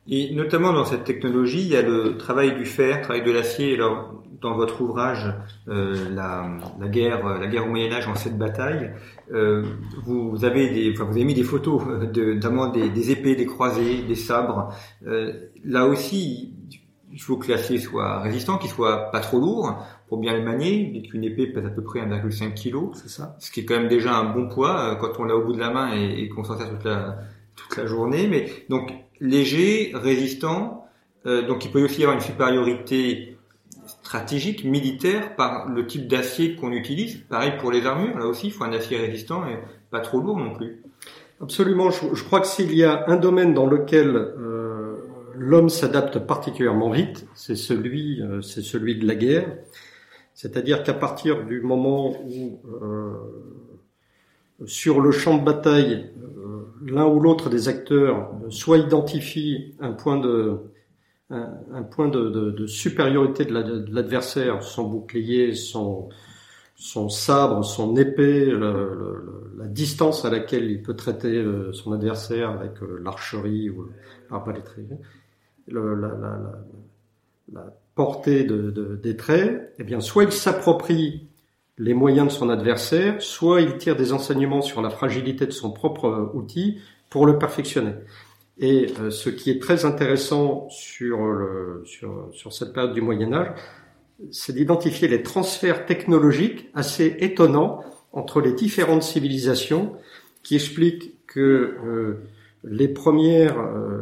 Et 0.10 0.34
notamment 0.34 0.74
dans 0.74 0.86
cette 0.86 1.04
technologie, 1.04 1.62
il 1.62 1.68
y 1.68 1.76
a 1.76 1.82
le 1.82 2.18
travail 2.18 2.56
du 2.56 2.66
fer, 2.66 2.98
le 2.98 3.04
travail 3.04 3.24
de 3.24 3.32
l'acier. 3.32 3.74
Alors, 3.74 4.24
dans 4.42 4.56
votre 4.56 4.82
ouvrage, 4.82 5.34
euh, 5.68 5.96
la, 6.14 6.48
la, 6.80 6.88
guerre, 6.88 7.40
la 7.40 7.48
guerre 7.48 7.66
au 7.66 7.70
Moyen 7.70 7.92
Âge 7.92 8.08
en 8.08 8.16
sept 8.16 8.38
batailles, 8.38 8.94
euh, 9.34 9.64
vous, 10.04 10.46
avez 10.46 10.70
des, 10.70 10.92
enfin, 10.94 11.06
vous 11.06 11.16
avez 11.16 11.26
mis 11.26 11.34
des 11.34 11.44
photos, 11.44 11.82
de, 12.14 12.34
notamment 12.34 12.70
des, 12.70 12.90
des, 12.90 13.12
épées, 13.12 13.36
des 13.36 13.46
croisés, 13.46 14.04
des 14.04 14.16
sabres. 14.16 14.74
Euh, 15.06 15.34
là 15.66 15.88
aussi, 15.88 16.54
il 17.12 17.22
faut 17.22 17.38
que 17.38 17.52
l'acier 17.52 17.80
soit 17.80 18.20
résistant, 18.20 18.58
qu'il 18.58 18.70
soit 18.70 19.12
pas 19.12 19.20
trop 19.20 19.40
lourd 19.40 19.76
pour 20.08 20.20
bien 20.20 20.38
le 20.38 20.44
manier. 20.44 21.02
Qu'une 21.10 21.24
épée 21.24 21.48
pèse 21.48 21.66
à 21.66 21.70
peu 21.70 21.84
près 21.84 22.00
1,5 22.00 22.54
kg, 22.54 22.94
c'est 22.94 23.10
ça. 23.10 23.36
Ce 23.40 23.52
qui 23.52 23.62
est 23.62 23.66
quand 23.66 23.78
même 23.78 23.90
déjà 23.90 24.16
un 24.16 24.26
bon 24.34 24.48
poids 24.48 24.80
euh, 24.80 24.96
quand 24.96 25.20
on 25.20 25.24
l'a 25.24 25.36
au 25.36 25.44
bout 25.44 25.54
de 25.54 25.60
la 25.60 25.72
main 25.72 25.94
et, 25.96 26.22
et 26.22 26.30
qu'on 26.30 26.44
s'en 26.44 26.58
sert 26.58 26.70
toute 26.70 26.86
la 26.86 27.18
toute 27.56 27.76
la 27.76 27.88
journée. 27.88 28.28
Mais 28.28 28.46
donc 28.70 28.94
léger, 29.20 29.92
résistant. 29.94 30.86
Euh, 31.26 31.46
donc 31.46 31.66
il 31.66 31.72
peut 31.72 31.84
aussi 31.84 32.02
y 32.02 32.04
avoir 32.04 32.18
une 32.18 32.24
supériorité 32.24 33.38
stratégique, 33.86 34.64
militaire, 34.64 35.36
par 35.36 35.68
le 35.70 35.86
type 35.88 36.08
d'acier 36.08 36.56
qu'on 36.56 36.72
utilise. 36.72 37.18
Pareil 37.30 37.54
pour 37.60 37.72
les 37.72 37.86
armures, 37.86 38.18
là 38.18 38.26
aussi, 38.26 38.48
il 38.48 38.54
faut 38.54 38.64
un 38.64 38.74
acier 38.74 38.98
résistant 38.98 39.48
et 39.48 39.58
pas 39.92 40.00
trop 40.00 40.20
lourd 40.20 40.38
non 40.38 40.54
plus. 40.54 40.84
Absolument. 41.42 41.92
Je, 41.92 42.24
crois 42.24 42.40
que 42.42 42.48
s'il 42.48 42.74
y 42.74 42.84
a 42.84 43.06
un 43.08 43.18
domaine 43.18 43.54
dans 43.54 43.68
lequel 43.68 44.16
euh, 44.16 44.98
l'homme 45.36 45.70
s'adapte 45.70 46.20
particulièrement 46.20 46.90
vite, 46.90 47.28
c'est 47.36 47.56
celui, 47.56 48.22
euh, 48.22 48.42
c'est 48.42 48.64
celui 48.64 48.98
de 48.98 49.06
la 49.06 49.16
guerre. 49.16 49.48
C'est-à-dire 50.34 50.84
qu'à 50.84 50.94
partir 50.94 51.46
du 51.46 51.62
moment 51.62 52.12
où 52.22 52.60
sur 54.66 55.02
le 55.02 55.12
champ 55.12 55.38
de 55.38 55.44
bataille, 55.44 56.12
l'un 56.82 57.06
ou 57.06 57.20
l'autre 57.20 57.50
des 57.50 57.68
acteurs 57.68 58.32
soit 58.50 58.78
identifie 58.78 59.76
un 59.80 59.92
point 59.92 60.18
de, 60.18 60.60
un, 61.30 61.84
point 61.84 62.08
de, 62.08 62.66
supériorité 62.68 63.46
de 63.46 63.94
l'adversaire, 63.94 64.64
son 64.64 64.88
bouclier, 64.88 65.54
son, 65.56 66.10
sabre, 67.10 67.66
son 67.66 67.96
épée, 67.96 68.52
la 69.58 69.68
distance 69.68 70.26
à 70.26 70.30
laquelle 70.30 70.70
il 70.70 70.82
peut 70.82 70.96
traiter 70.96 71.36
euh, 71.36 71.74
son 71.74 71.92
adversaire 71.92 72.52
avec 72.52 72.82
euh, 72.82 73.02
l'archerie 73.04 73.70
ou 73.70 73.90
l'arbalétrie, 74.30 74.88
la, 75.68 75.80
portée 77.96 78.44
de, 78.44 78.96
des 79.02 79.18
traits, 79.18 79.74
eh 79.80 79.84
bien, 79.84 80.00
soit 80.00 80.24
il 80.24 80.32
s'approprie 80.32 81.27
les 81.78 81.94
moyens 81.94 82.28
de 82.28 82.32
son 82.32 82.50
adversaire, 82.50 83.22
soit 83.22 83.62
il 83.62 83.78
tire 83.78 83.96
des 83.96 84.12
enseignements 84.12 84.62
sur 84.62 84.82
la 84.82 84.90
fragilité 84.90 85.46
de 85.46 85.52
son 85.52 85.72
propre 85.72 86.06
euh, 86.06 86.38
outil 86.38 86.80
pour 87.10 87.26
le 87.26 87.38
perfectionner. 87.38 87.94
Et 88.58 88.88
euh, 89.00 89.12
ce 89.12 89.30
qui 89.30 89.52
est 89.52 89.62
très 89.62 89.86
intéressant 89.86 90.68
sur, 90.70 91.20
le, 91.26 91.84
sur, 91.86 92.30
sur 92.34 92.54
cette 92.54 92.74
période 92.74 92.94
du 92.94 93.02
Moyen 93.02 93.32
Âge, 93.34 93.52
c'est 94.32 94.54
d'identifier 94.54 95.08
les 95.08 95.22
transferts 95.22 95.86
technologiques 95.86 96.70
assez 96.74 97.18
étonnants 97.20 97.84
entre 98.14 98.42
les 98.42 98.54
différentes 98.54 99.04
civilisations 99.04 99.94
qui 100.42 100.56
expliquent 100.56 101.14
que 101.28 101.76
euh, 101.86 102.24
les 102.64 102.88
premières, 102.88 103.58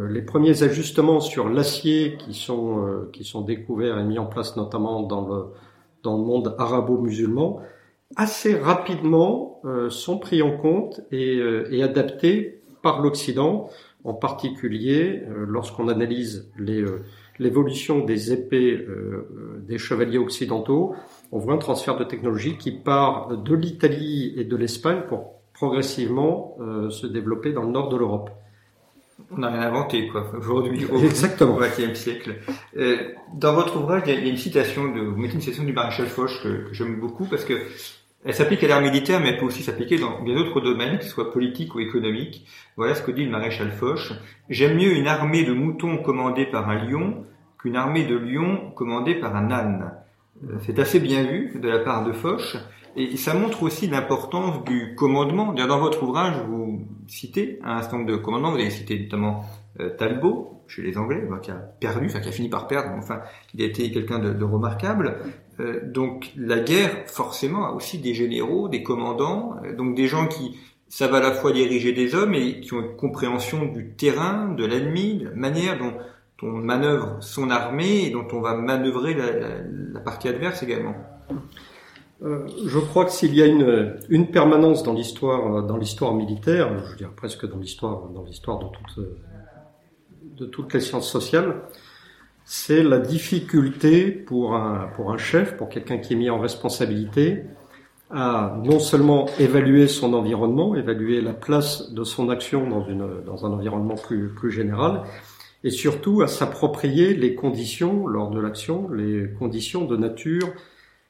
les 0.09 0.21
premiers 0.21 0.63
ajustements 0.63 1.19
sur 1.19 1.49
l'acier 1.49 2.15
qui 2.17 2.33
sont 2.33 3.07
qui 3.11 3.25
sont 3.25 3.41
découverts 3.41 3.99
et 3.99 4.03
mis 4.05 4.17
en 4.17 4.25
place 4.25 4.55
notamment 4.55 5.03
dans 5.03 5.27
le 5.27 5.43
dans 6.05 6.17
le 6.17 6.23
monde 6.23 6.55
arabo-musulman, 6.57 7.59
assez 8.15 8.55
rapidement 8.55 9.59
euh, 9.65 9.89
sont 9.89 10.19
pris 10.19 10.41
en 10.41 10.55
compte 10.55 11.01
et, 11.11 11.37
euh, 11.37 11.67
et 11.71 11.83
adaptés 11.83 12.61
par 12.81 13.01
l'Occident, 13.01 13.69
en 14.03 14.13
particulier 14.13 15.23
euh, 15.27 15.45
lorsqu'on 15.47 15.87
analyse 15.87 16.51
l'évolution 17.39 18.05
des 18.05 18.31
épées 18.31 18.85
des 19.67 19.77
chevaliers 19.77 20.19
occidentaux, 20.19 20.95
on 21.31 21.39
voit 21.39 21.55
un 21.55 21.57
transfert 21.57 21.97
de 21.97 22.03
technologie 22.03 22.57
qui 22.57 22.71
part 22.71 23.35
de 23.35 23.55
l'Italie 23.55 24.33
et 24.37 24.45
de 24.45 24.55
l'Espagne 24.55 25.01
pour 25.09 25.41
progressivement 25.53 26.57
se 26.89 27.07
développer 27.07 27.51
dans 27.51 27.63
le 27.63 27.71
nord 27.71 27.89
de 27.89 27.97
l'Europe 27.97 28.29
on 29.31 29.37
n'a 29.37 29.49
rien 29.49 29.61
inventé 29.61 30.07
quoi 30.07 30.31
aujourd'hui 30.37 30.85
au 30.85 30.99
XXe 30.99 31.93
siècle. 31.93 32.35
Euh, 32.77 32.97
dans 33.33 33.53
votre 33.53 33.77
ouvrage, 33.77 34.03
il 34.07 34.13
y, 34.13 34.17
a, 34.17 34.29
une 34.29 34.37
citation 34.37 34.93
de 34.93 35.01
vous 35.01 35.17
mettez 35.17 35.35
une 35.35 35.41
citation 35.41 35.63
du 35.63 35.73
maréchal 35.73 36.07
Foch 36.07 36.41
que, 36.43 36.67
j'aime 36.73 36.99
beaucoup 36.99 37.25
parce 37.25 37.45
que 37.45 37.53
elle 38.27 38.33
s'applique 38.33 38.63
à 38.63 38.67
l'ère 38.67 38.81
militaire, 38.81 39.19
mais 39.19 39.29
elle 39.29 39.37
peut 39.37 39.45
aussi 39.45 39.61
s'appliquer 39.61 39.99
dans 39.99 40.21
bien 40.23 40.35
d'autres 40.35 40.59
domaines, 40.59 40.97
qu'ils 40.97 41.09
soient 41.09 41.31
politiques 41.31 41.75
ou 41.75 41.79
économiques. 41.79 42.47
Voilà 42.75 42.95
ce 42.95 43.03
que 43.03 43.11
dit 43.11 43.23
le 43.23 43.29
maréchal 43.29 43.69
Foch. 43.71 44.13
J'aime 44.49 44.77
mieux 44.77 44.93
une 44.95 45.07
armée 45.07 45.43
de 45.43 45.53
moutons 45.53 45.97
commandée 45.97 46.45
par 46.45 46.67
un 46.69 46.83
lion 46.83 47.23
qu'une 47.59 47.75
armée 47.75 48.03
de 48.03 48.15
lions 48.15 48.71
commandée 48.71 49.15
par 49.15 49.35
un 49.35 49.51
âne. 49.51 49.91
Euh, 50.43 50.57
c'est 50.65 50.79
assez 50.79 50.99
bien 50.99 51.23
vu 51.23 51.59
de 51.59 51.69
la 51.69 51.79
part 51.79 52.03
de 52.03 52.13
Foch. 52.13 52.57
Et 52.97 53.17
ça 53.17 53.33
montre 53.33 53.63
aussi 53.63 53.87
l'importance 53.87 54.63
du 54.63 54.95
commandement. 54.95 55.51
Dans 55.51 55.79
votre 55.79 56.01
ouvrage, 56.03 56.37
vous 56.47 56.87
citez 57.07 57.59
un 57.63 57.81
certain 57.81 58.03
de 58.03 58.15
commandements. 58.15 58.51
Vous 58.51 58.59
avez 58.59 58.69
cité 58.69 58.97
notamment 58.97 59.43
euh, 59.81 59.89
Talbot, 59.97 60.63
chez 60.67 60.81
les 60.81 60.97
Anglais, 60.97 61.21
qui 61.41 61.51
a 61.51 61.55
perdu, 61.55 62.05
enfin 62.07 62.21
qui 62.21 62.29
a 62.29 62.31
fini 62.31 62.47
par 62.47 62.67
perdre. 62.67 62.91
Enfin, 62.97 63.21
il 63.53 63.61
a 63.61 63.65
été 63.65 63.91
quelqu'un 63.91 64.19
de, 64.19 64.43
remarquable. 64.43 65.17
Euh, 65.59 65.81
donc 65.83 66.31
la 66.37 66.59
guerre, 66.59 67.03
forcément, 67.07 67.65
a 67.65 67.71
aussi 67.71 67.99
des 67.99 68.13
généraux, 68.13 68.69
des 68.69 68.81
commandants, 68.81 69.57
euh, 69.65 69.75
donc 69.75 69.95
des 69.95 70.07
gens 70.07 70.27
qui 70.27 70.57
savent 70.87 71.15
à 71.15 71.19
la 71.19 71.33
fois 71.33 71.51
diriger 71.51 71.91
des 71.91 72.15
hommes 72.15 72.33
et 72.33 72.61
qui 72.61 72.73
ont 72.73 72.79
une 72.79 72.95
compréhension 72.95 73.65
du 73.65 73.89
terrain, 73.95 74.53
de 74.53 74.65
l'ennemi, 74.65 75.17
de 75.17 75.25
la 75.25 75.35
manière 75.35 75.77
dont 75.77 75.93
on 76.43 76.51
manœuvre 76.51 77.17
son 77.19 77.49
armée 77.49 78.05
et 78.05 78.09
dont 78.09 78.27
on 78.31 78.39
va 78.39 78.55
manœuvrer 78.55 79.13
la 79.13 79.99
partie 79.99 80.27
adverse 80.29 80.63
également. 80.63 80.95
Euh, 82.23 82.47
je 82.65 82.79
crois 82.79 83.05
que 83.05 83.11
s'il 83.11 83.35
y 83.35 83.41
a 83.41 83.45
une, 83.45 83.97
une 84.09 84.31
permanence 84.31 84.83
dans 84.83 84.93
l'histoire, 84.93 85.63
dans 85.63 85.77
l'histoire 85.77 86.13
militaire, 86.13 86.77
je 86.79 86.91
veux 86.91 86.95
dire 86.95 87.11
presque 87.11 87.45
dans 87.47 87.57
l'histoire, 87.57 88.07
dans 88.07 88.23
l'histoire 88.23 88.59
de, 88.59 88.65
toute, 88.67 89.07
de 90.37 90.45
toutes 90.45 90.73
les 90.73 90.79
sciences 90.79 91.09
sociales, 91.09 91.61
c'est 92.45 92.83
la 92.83 92.99
difficulté 92.99 94.11
pour 94.11 94.55
un, 94.55 94.87
pour 94.95 95.11
un 95.11 95.17
chef, 95.17 95.57
pour 95.57 95.67
quelqu'un 95.67 95.97
qui 95.97 96.13
est 96.13 96.15
mis 96.15 96.29
en 96.29 96.39
responsabilité, 96.39 97.43
à 98.11 98.57
non 98.63 98.79
seulement 98.79 99.25
évaluer 99.39 99.87
son 99.87 100.13
environnement, 100.13 100.75
évaluer 100.75 101.21
la 101.21 101.33
place 101.33 101.91
de 101.91 102.03
son 102.03 102.29
action 102.29 102.69
dans, 102.69 102.85
une, 102.85 103.23
dans 103.25 103.45
un 103.45 103.51
environnement 103.51 103.95
plus, 103.95 104.29
plus 104.29 104.51
général, 104.51 105.01
et 105.63 105.71
surtout 105.71 106.21
à 106.21 106.27
s'approprier 106.27 107.15
les 107.15 107.33
conditions 107.33 108.05
lors 108.05 108.29
de 108.29 108.39
l'action, 108.39 108.89
les 108.89 109.27
conditions 109.39 109.85
de 109.85 109.97
nature 109.97 110.47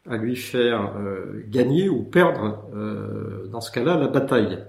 à 0.10 0.18
lui 0.18 0.36
faire 0.36 0.94
euh, 0.98 1.44
gagner 1.48 1.90
ou 1.90 2.04
perdre, 2.04 2.64
euh, 2.76 3.48
dans 3.52 3.62
ce 3.62 3.72
cas-là, 3.72 3.98
la 3.98 4.08
bataille. 4.08 4.64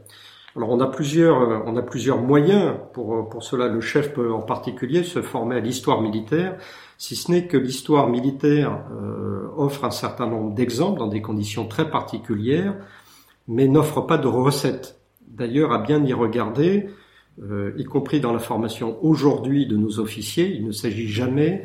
Alors 0.57 0.71
on 0.71 0.81
a 0.81 0.87
plusieurs, 0.87 1.41
euh, 1.41 1.59
on 1.67 1.77
a 1.77 1.83
plusieurs 1.83 2.21
moyens 2.21 2.75
pour, 2.95 3.29
pour 3.29 3.43
cela. 3.43 3.69
Le 3.69 3.81
chef 3.81 4.15
peut 4.15 4.33
en 4.33 4.43
particulier 4.43 5.03
se 5.03 5.21
former 5.23 5.57
à 5.57 5.61
l'histoire 5.61 6.01
militaire, 6.01 6.57
si 6.99 7.17
ce 7.17 7.31
n'est 7.31 7.47
que 7.47 7.57
l'histoire 7.57 8.09
militaire 8.09 8.81
offre 9.57 9.85
un 9.85 9.91
certain 9.91 10.27
nombre 10.27 10.55
d'exemples 10.55 10.99
dans 10.99 11.09
des 11.09 11.21
conditions 11.21 11.67
très 11.67 11.91
particulières, 11.91 12.75
mais 13.49 13.69
n'offre 13.69 14.01
pas 14.01 14.17
de 14.17 14.29
recettes. 14.29 14.99
D'ailleurs, 15.29 15.73
à 15.73 15.79
bien 15.79 16.03
y 16.05 16.15
regarder, 16.15 16.89
euh, 17.43 17.75
y 17.77 17.85
compris 17.85 18.21
dans 18.21 18.33
la 18.33 18.39
formation 18.39 18.99
aujourd'hui 19.05 19.67
de 19.67 19.77
nos 19.77 20.01
officiers. 20.01 20.55
Il 20.55 20.67
ne 20.67 20.73
s'agit 20.73 21.09
jamais 21.09 21.65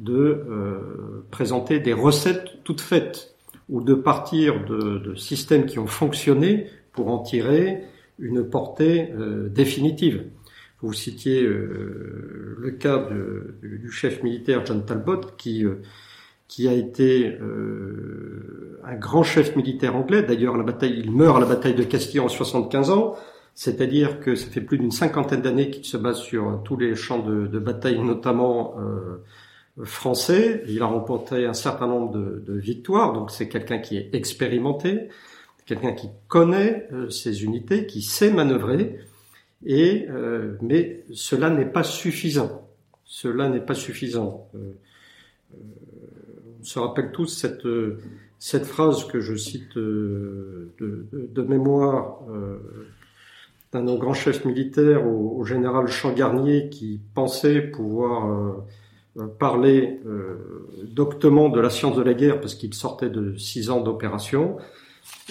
de 0.00 0.14
euh, 0.14 1.24
présenter 1.30 1.78
des 1.78 1.92
recettes 1.92 2.62
toutes 2.64 2.80
faites 2.80 3.34
ou 3.68 3.82
de 3.82 3.94
partir 3.94 4.64
de, 4.64 4.98
de, 4.98 5.14
systèmes 5.14 5.66
qui 5.66 5.78
ont 5.78 5.86
fonctionné 5.86 6.66
pour 6.92 7.08
en 7.08 7.18
tirer 7.18 7.84
une 8.18 8.48
portée 8.48 9.12
euh, 9.12 9.48
définitive. 9.48 10.24
Vous 10.80 10.92
citiez 10.94 11.42
euh, 11.42 12.56
le 12.58 12.70
cas 12.72 12.98
de, 12.98 13.54
du 13.62 13.90
chef 13.90 14.22
militaire 14.22 14.64
John 14.64 14.84
Talbot 14.84 15.20
qui 15.36 15.64
euh, 15.64 15.82
qui 16.48 16.66
a 16.66 16.72
été 16.72 17.38
un 18.82 18.96
grand 18.96 19.22
chef 19.22 19.54
militaire 19.54 19.94
anglais. 19.94 20.24
D'ailleurs, 20.24 20.56
la 20.56 20.64
bataille, 20.64 20.98
il 20.98 21.12
meurt 21.12 21.36
à 21.36 21.40
la 21.40 21.46
bataille 21.46 21.76
de 21.76 21.84
Castille 21.84 22.18
en 22.18 22.26
75 22.26 22.90
ans. 22.90 23.14
C'est-à-dire 23.54 24.18
que 24.18 24.34
ça 24.34 24.48
fait 24.48 24.60
plus 24.60 24.78
d'une 24.78 24.90
cinquantaine 24.90 25.42
d'années 25.42 25.70
qu'il 25.70 25.84
se 25.84 25.96
base 25.96 26.18
sur 26.18 26.62
tous 26.64 26.76
les 26.76 26.96
champs 26.96 27.18
de, 27.20 27.46
de 27.46 27.58
bataille, 27.58 28.00
notamment 28.00 28.74
euh, 28.80 29.22
français. 29.84 30.62
Il 30.68 30.82
a 30.82 30.86
remporté 30.86 31.46
un 31.46 31.54
certain 31.54 31.86
nombre 31.86 32.12
de, 32.12 32.58
victoires, 32.58 33.12
donc 33.12 33.30
c'est 33.30 33.48
quelqu'un 33.48 33.78
qui 33.78 33.96
est 33.96 34.14
expérimenté, 34.14 35.08
quelqu'un 35.66 35.92
qui 35.92 36.08
connaît 36.28 36.88
euh, 36.92 37.08
ses 37.10 37.44
unités, 37.44 37.86
qui 37.86 38.02
sait 38.02 38.30
manœuvrer. 38.30 38.98
Et 39.64 40.06
euh, 40.08 40.56
mais 40.62 41.04
cela 41.12 41.50
n'est 41.50 41.66
pas 41.66 41.82
suffisant. 41.82 42.68
Cela 43.04 43.48
n'est 43.48 43.60
pas 43.60 43.74
suffisant. 43.74 44.48
Euh, 44.54 44.58
euh, 45.54 45.56
on 46.60 46.64
se 46.64 46.78
rappelle 46.78 47.12
tous 47.12 47.26
cette 47.26 47.66
cette 48.38 48.64
phrase 48.64 49.06
que 49.06 49.20
je 49.20 49.34
cite 49.36 49.76
de 49.76 51.42
mémoire 51.42 52.20
d'un 53.72 53.84
grand 53.96 54.14
chef 54.14 54.46
militaire 54.46 55.06
au, 55.06 55.38
au 55.38 55.44
général 55.44 55.88
Changarnier 55.88 56.70
qui 56.70 57.00
pensait 57.14 57.60
pouvoir 57.60 58.64
euh, 59.20 59.26
parler 59.26 60.00
euh, 60.06 60.66
doctement 60.84 61.48
de 61.48 61.60
la 61.60 61.70
science 61.70 61.96
de 61.96 62.02
la 62.02 62.14
guerre 62.14 62.40
parce 62.40 62.54
qu'il 62.54 62.74
sortait 62.74 63.10
de 63.10 63.36
six 63.36 63.70
ans 63.70 63.80
d'opération. 63.80 64.56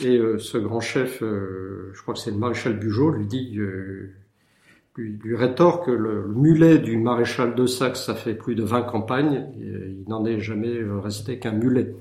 Et 0.03 0.17
euh, 0.17 0.38
ce 0.39 0.58
grand 0.58 0.79
chef, 0.79 1.19
je 1.22 2.01
crois 2.01 2.13
que 2.13 2.19
c'est 2.19 2.31
le 2.31 2.38
maréchal 2.38 2.77
Bugeaud, 2.77 3.12
lui 3.12 3.25
dit, 3.25 3.58
lui, 4.98 5.36
rétorque 5.36 5.86
que 5.86 5.91
le, 5.91 6.27
mulet 6.27 6.79
du 6.79 6.98
maréchal 6.98 7.55
de 7.55 7.65
Saxe, 7.65 8.05
ça 8.05 8.15
fait 8.15 8.34
plus 8.34 8.55
de 8.55 8.63
20 8.63 8.81
campagnes, 8.84 9.48
et 9.60 10.01
il 10.01 10.05
n'en 10.10 10.25
est 10.25 10.39
jamais 10.39 10.79
resté 11.01 11.39
qu'un 11.39 11.53
mulet. 11.53 11.96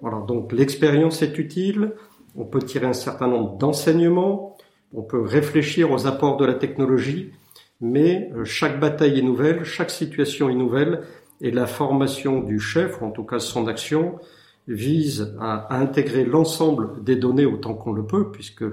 Voilà, 0.00 0.24
donc 0.26 0.52
l'expérience 0.52 1.22
est 1.22 1.38
utile, 1.38 1.92
on 2.36 2.44
peut 2.44 2.60
tirer 2.60 2.86
un 2.86 2.92
certain 2.92 3.28
nombre 3.28 3.56
d'enseignements, 3.56 4.56
on 4.92 5.02
peut 5.02 5.22
réfléchir 5.22 5.90
aux 5.90 6.06
apports 6.06 6.36
de 6.36 6.44
la 6.44 6.54
technologie, 6.54 7.32
mais 7.80 8.30
euh, 8.34 8.44
chaque 8.44 8.80
bataille 8.80 9.18
est 9.18 9.22
nouvelle, 9.22 9.64
chaque 9.64 9.90
situation 9.90 10.48
est 10.48 10.54
nouvelle, 10.54 11.02
et 11.40 11.50
la 11.50 11.66
formation 11.66 12.40
du 12.40 12.58
chef, 12.58 13.00
ou 13.00 13.06
en 13.06 13.10
tout 13.10 13.24
cas 13.24 13.38
son 13.38 13.68
action, 13.68 14.18
vise 14.66 15.34
à, 15.40 15.74
intégrer 15.76 16.24
l'ensemble 16.24 17.02
des 17.04 17.16
données 17.16 17.46
autant 17.46 17.74
qu'on 17.74 17.92
le 17.92 18.04
peut, 18.04 18.30
puisque 18.30 18.64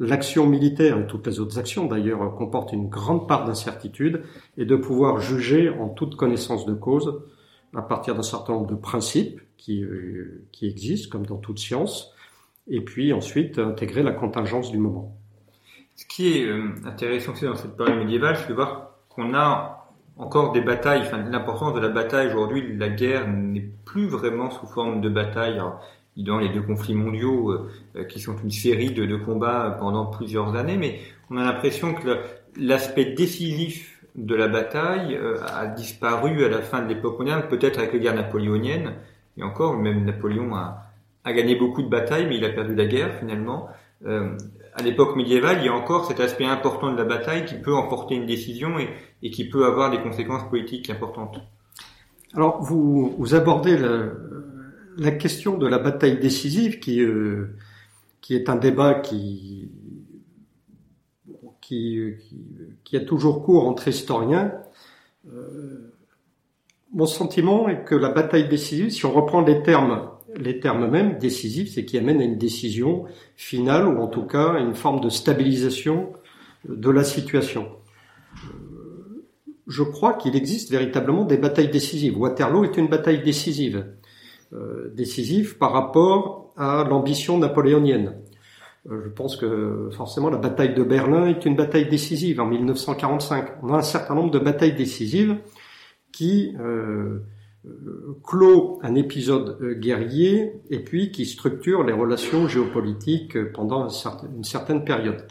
l'action 0.00 0.46
militaire 0.46 0.98
et 0.98 1.06
toutes 1.06 1.26
les 1.26 1.40
autres 1.40 1.58
actions 1.58 1.86
d'ailleurs 1.86 2.34
comportent 2.34 2.72
une 2.72 2.88
grande 2.88 3.28
part 3.28 3.44
d'incertitude, 3.44 4.22
et 4.56 4.64
de 4.64 4.76
pouvoir 4.76 5.20
juger 5.20 5.70
en 5.70 5.88
toute 5.88 6.16
connaissance 6.16 6.66
de 6.66 6.74
cause 6.74 7.22
à 7.74 7.82
partir 7.82 8.14
d'un 8.14 8.22
certain 8.22 8.54
nombre 8.54 8.66
de 8.66 8.74
principes 8.74 9.40
qui, 9.56 9.82
euh, 9.82 10.46
qui 10.52 10.66
existent, 10.66 11.10
comme 11.10 11.26
dans 11.26 11.36
toute 11.36 11.58
science, 11.58 12.12
et 12.66 12.80
puis 12.80 13.12
ensuite 13.12 13.58
intégrer 13.58 14.02
la 14.02 14.12
contingence 14.12 14.70
du 14.70 14.78
moment. 14.78 15.17
Ce 15.98 16.06
qui 16.06 16.38
est 16.38 16.46
euh, 16.46 16.76
intéressant 16.84 17.32
aussi 17.32 17.44
dans 17.44 17.56
cette 17.56 17.76
période 17.76 17.98
médiévale, 17.98 18.36
c'est 18.36 18.48
de 18.48 18.54
voir 18.54 18.92
qu'on 19.08 19.34
a 19.34 19.88
encore 20.16 20.52
des 20.52 20.60
batailles, 20.60 21.00
enfin 21.00 21.18
l'importance 21.28 21.74
de 21.74 21.80
la 21.80 21.88
bataille 21.88 22.28
aujourd'hui, 22.28 22.76
la 22.76 22.88
guerre 22.88 23.26
n'est 23.26 23.68
plus 23.84 24.06
vraiment 24.06 24.48
sous 24.50 24.68
forme 24.68 25.00
de 25.00 25.08
bataille. 25.08 25.60
dans 26.16 26.38
les 26.38 26.50
deux 26.50 26.62
conflits 26.62 26.94
mondiaux, 26.94 27.50
euh, 27.96 28.04
qui 28.04 28.20
sont 28.20 28.36
une 28.44 28.52
série 28.52 28.92
de, 28.92 29.06
de, 29.06 29.16
combats 29.16 29.76
pendant 29.80 30.06
plusieurs 30.06 30.54
années, 30.54 30.76
mais 30.76 31.00
on 31.30 31.36
a 31.36 31.42
l'impression 31.42 31.94
que 31.94 32.18
l'aspect 32.56 33.06
décisif 33.16 34.04
de 34.14 34.36
la 34.36 34.46
bataille 34.46 35.16
euh, 35.16 35.44
a 35.52 35.66
disparu 35.66 36.44
à 36.44 36.48
la 36.48 36.62
fin 36.62 36.80
de 36.80 36.88
l'époque 36.88 37.18
moderne, 37.18 37.42
peut-être 37.50 37.78
avec 37.80 37.92
les 37.92 37.98
guerres 37.98 38.14
napoléoniennes, 38.14 38.94
et 39.36 39.42
encore, 39.42 39.76
même 39.76 40.04
Napoléon 40.04 40.54
a, 40.54 40.84
a, 41.24 41.32
gagné 41.32 41.56
beaucoup 41.56 41.82
de 41.82 41.88
batailles, 41.88 42.26
mais 42.28 42.36
il 42.36 42.44
a 42.44 42.50
perdu 42.50 42.76
la 42.76 42.86
guerre 42.86 43.18
finalement. 43.18 43.68
Euh, 44.06 44.36
à 44.78 44.82
l'époque 44.82 45.16
médiévale, 45.16 45.58
il 45.60 45.66
y 45.66 45.68
a 45.68 45.74
encore 45.74 46.06
cet 46.06 46.20
aspect 46.20 46.44
important 46.44 46.92
de 46.92 46.96
la 46.96 47.04
bataille 47.04 47.44
qui 47.44 47.56
peut 47.56 47.74
emporter 47.74 48.14
une 48.14 48.26
décision 48.26 48.76
et, 48.78 49.30
qui 49.30 49.48
peut 49.48 49.66
avoir 49.66 49.90
des 49.90 50.00
conséquences 50.00 50.48
politiques 50.48 50.88
importantes. 50.88 51.40
Alors, 52.34 52.62
vous, 52.62 53.14
vous 53.18 53.34
abordez 53.34 53.76
la, 53.76 54.12
la, 54.96 55.10
question 55.12 55.58
de 55.58 55.66
la 55.66 55.78
bataille 55.78 56.20
décisive, 56.20 56.78
qui, 56.78 57.00
euh, 57.00 57.56
qui 58.20 58.36
est 58.36 58.48
un 58.48 58.56
débat 58.56 58.94
qui, 58.94 59.72
qui, 61.60 62.14
qui, 62.84 62.96
a 62.96 63.00
toujours 63.00 63.42
cours 63.42 63.66
entre 63.66 63.88
historiens. 63.88 64.52
Euh, 65.32 65.92
mon 66.92 67.06
sentiment 67.06 67.68
est 67.68 67.84
que 67.84 67.96
la 67.96 68.10
bataille 68.10 68.48
décisive, 68.48 68.90
si 68.90 69.04
on 69.06 69.12
reprend 69.12 69.40
les 69.40 69.62
termes 69.62 70.08
les 70.36 70.60
termes 70.60 70.88
mêmes, 70.90 71.18
décisifs, 71.18 71.72
c'est 71.74 71.84
qui 71.84 71.98
amène 71.98 72.20
à 72.20 72.24
une 72.24 72.38
décision 72.38 73.04
finale 73.36 73.86
ou 73.86 74.00
en 74.00 74.08
tout 74.08 74.26
cas 74.26 74.54
à 74.54 74.58
une 74.58 74.74
forme 74.74 75.00
de 75.00 75.08
stabilisation 75.08 76.12
de 76.68 76.90
la 76.90 77.04
situation. 77.04 77.68
Euh, 78.44 79.26
je 79.66 79.82
crois 79.82 80.14
qu'il 80.14 80.36
existe 80.36 80.70
véritablement 80.70 81.24
des 81.24 81.38
batailles 81.38 81.70
décisives. 81.70 82.18
Waterloo 82.18 82.64
est 82.64 82.76
une 82.76 82.88
bataille 82.88 83.22
décisive, 83.22 83.86
euh, 84.52 84.92
décisive 84.94 85.56
par 85.56 85.72
rapport 85.72 86.52
à 86.56 86.84
l'ambition 86.88 87.38
napoléonienne. 87.38 88.14
Euh, 88.90 89.02
je 89.04 89.08
pense 89.08 89.36
que 89.36 89.88
forcément 89.92 90.30
la 90.30 90.38
bataille 90.38 90.74
de 90.74 90.82
Berlin 90.82 91.26
est 91.26 91.44
une 91.46 91.56
bataille 91.56 91.88
décisive 91.88 92.40
en 92.40 92.46
1945. 92.46 93.62
On 93.62 93.72
a 93.72 93.78
un 93.78 93.82
certain 93.82 94.14
nombre 94.14 94.30
de 94.30 94.38
batailles 94.38 94.74
décisives 94.74 95.38
qui 96.12 96.54
clôt 98.24 98.78
un 98.82 98.94
épisode 98.94 99.58
euh, 99.60 99.74
guerrier 99.74 100.60
et 100.70 100.78
puis 100.78 101.10
qui 101.10 101.26
structure 101.26 101.82
les 101.82 101.92
relations 101.92 102.48
géopolitiques 102.48 103.52
pendant 103.52 103.88
une 103.88 104.44
certaine 104.44 104.84
période. 104.84 105.26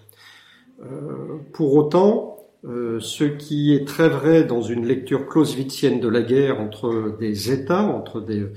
Euh, 0.81 1.37
pour 1.53 1.75
autant, 1.75 2.37
euh, 2.65 2.99
ce 2.99 3.23
qui 3.23 3.73
est 3.73 3.87
très 3.87 4.09
vrai 4.09 4.43
dans 4.43 4.61
une 4.61 4.85
lecture 4.85 5.27
clausewitzienne 5.27 5.99
de 5.99 6.07
la 6.07 6.21
guerre 6.21 6.59
entre 6.59 7.15
des 7.19 7.51
États, 7.51 7.83
entre 7.83 8.19
des, 8.19 8.47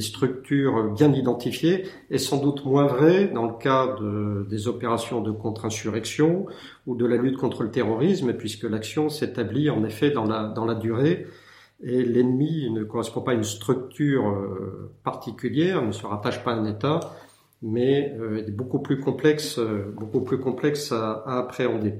structures 0.00 0.92
bien 0.92 1.12
identifiées, 1.12 1.84
est 2.10 2.18
sans 2.18 2.40
doute 2.40 2.64
moins 2.64 2.86
vrai 2.86 3.26
dans 3.26 3.46
le 3.46 3.54
cas 3.58 3.96
de, 4.00 4.46
des 4.48 4.68
opérations 4.68 5.20
de 5.20 5.30
contre-insurrection 5.30 6.46
ou 6.86 6.94
de 6.94 7.06
la 7.06 7.16
lutte 7.16 7.36
contre 7.36 7.64
le 7.64 7.70
terrorisme, 7.70 8.32
puisque 8.34 8.64
l'action 8.64 9.08
s'établit 9.08 9.68
en 9.68 9.84
effet 9.84 10.10
dans 10.10 10.24
la 10.24 10.74
durée 10.74 11.26
et 11.82 12.04
l'ennemi 12.04 12.70
ne 12.70 12.84
correspond 12.84 13.22
pas 13.22 13.32
à 13.32 13.34
une 13.34 13.44
structure 13.44 14.28
euh, 14.28 14.92
particulière, 15.02 15.82
ne 15.82 15.92
se 15.92 16.06
rattache 16.06 16.42
pas 16.44 16.52
à 16.52 16.54
un 16.54 16.66
État, 16.66 17.00
mais 17.62 18.14
euh, 18.18 18.46
est 18.46 18.50
beaucoup 18.50 18.80
plus 18.80 19.00
complexe, 19.00 19.58
euh, 19.58 19.94
beaucoup 19.96 20.20
plus 20.20 20.38
complexe 20.38 20.92
à, 20.92 21.22
appréhender. 21.26 21.94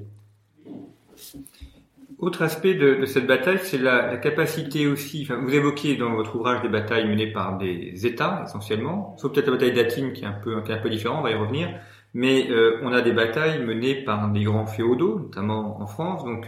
Autre 2.19 2.43
aspect 2.43 2.75
de, 2.75 3.05
cette 3.05 3.25
bataille, 3.25 3.57
c'est 3.63 3.79
la, 3.79 4.17
capacité 4.17 4.85
aussi. 4.85 5.25
Vous 5.25 5.53
évoquiez 5.53 5.95
dans 5.95 6.13
votre 6.13 6.35
ouvrage 6.35 6.61
des 6.61 6.69
batailles 6.69 7.07
menées 7.07 7.31
par 7.31 7.57
des 7.57 8.05
États 8.05 8.43
essentiellement, 8.45 9.15
sauf 9.17 9.31
peut-être 9.31 9.47
la 9.47 9.53
bataille 9.53 9.73
d'Atine 9.73 10.13
qui 10.13 10.23
est 10.23 10.27
un 10.27 10.33
peu 10.33 10.61
qui 10.61 10.89
différent, 10.91 11.19
on 11.19 11.23
va 11.23 11.31
y 11.31 11.35
revenir. 11.35 11.79
Mais 12.13 12.49
on 12.83 12.91
a 12.91 13.01
des 13.01 13.13
batailles 13.13 13.63
menées 13.63 14.03
par 14.03 14.29
des 14.31 14.43
grands 14.43 14.65
féodaux, 14.67 15.17
notamment 15.17 15.81
en 15.81 15.87
France. 15.87 16.23
Donc 16.25 16.47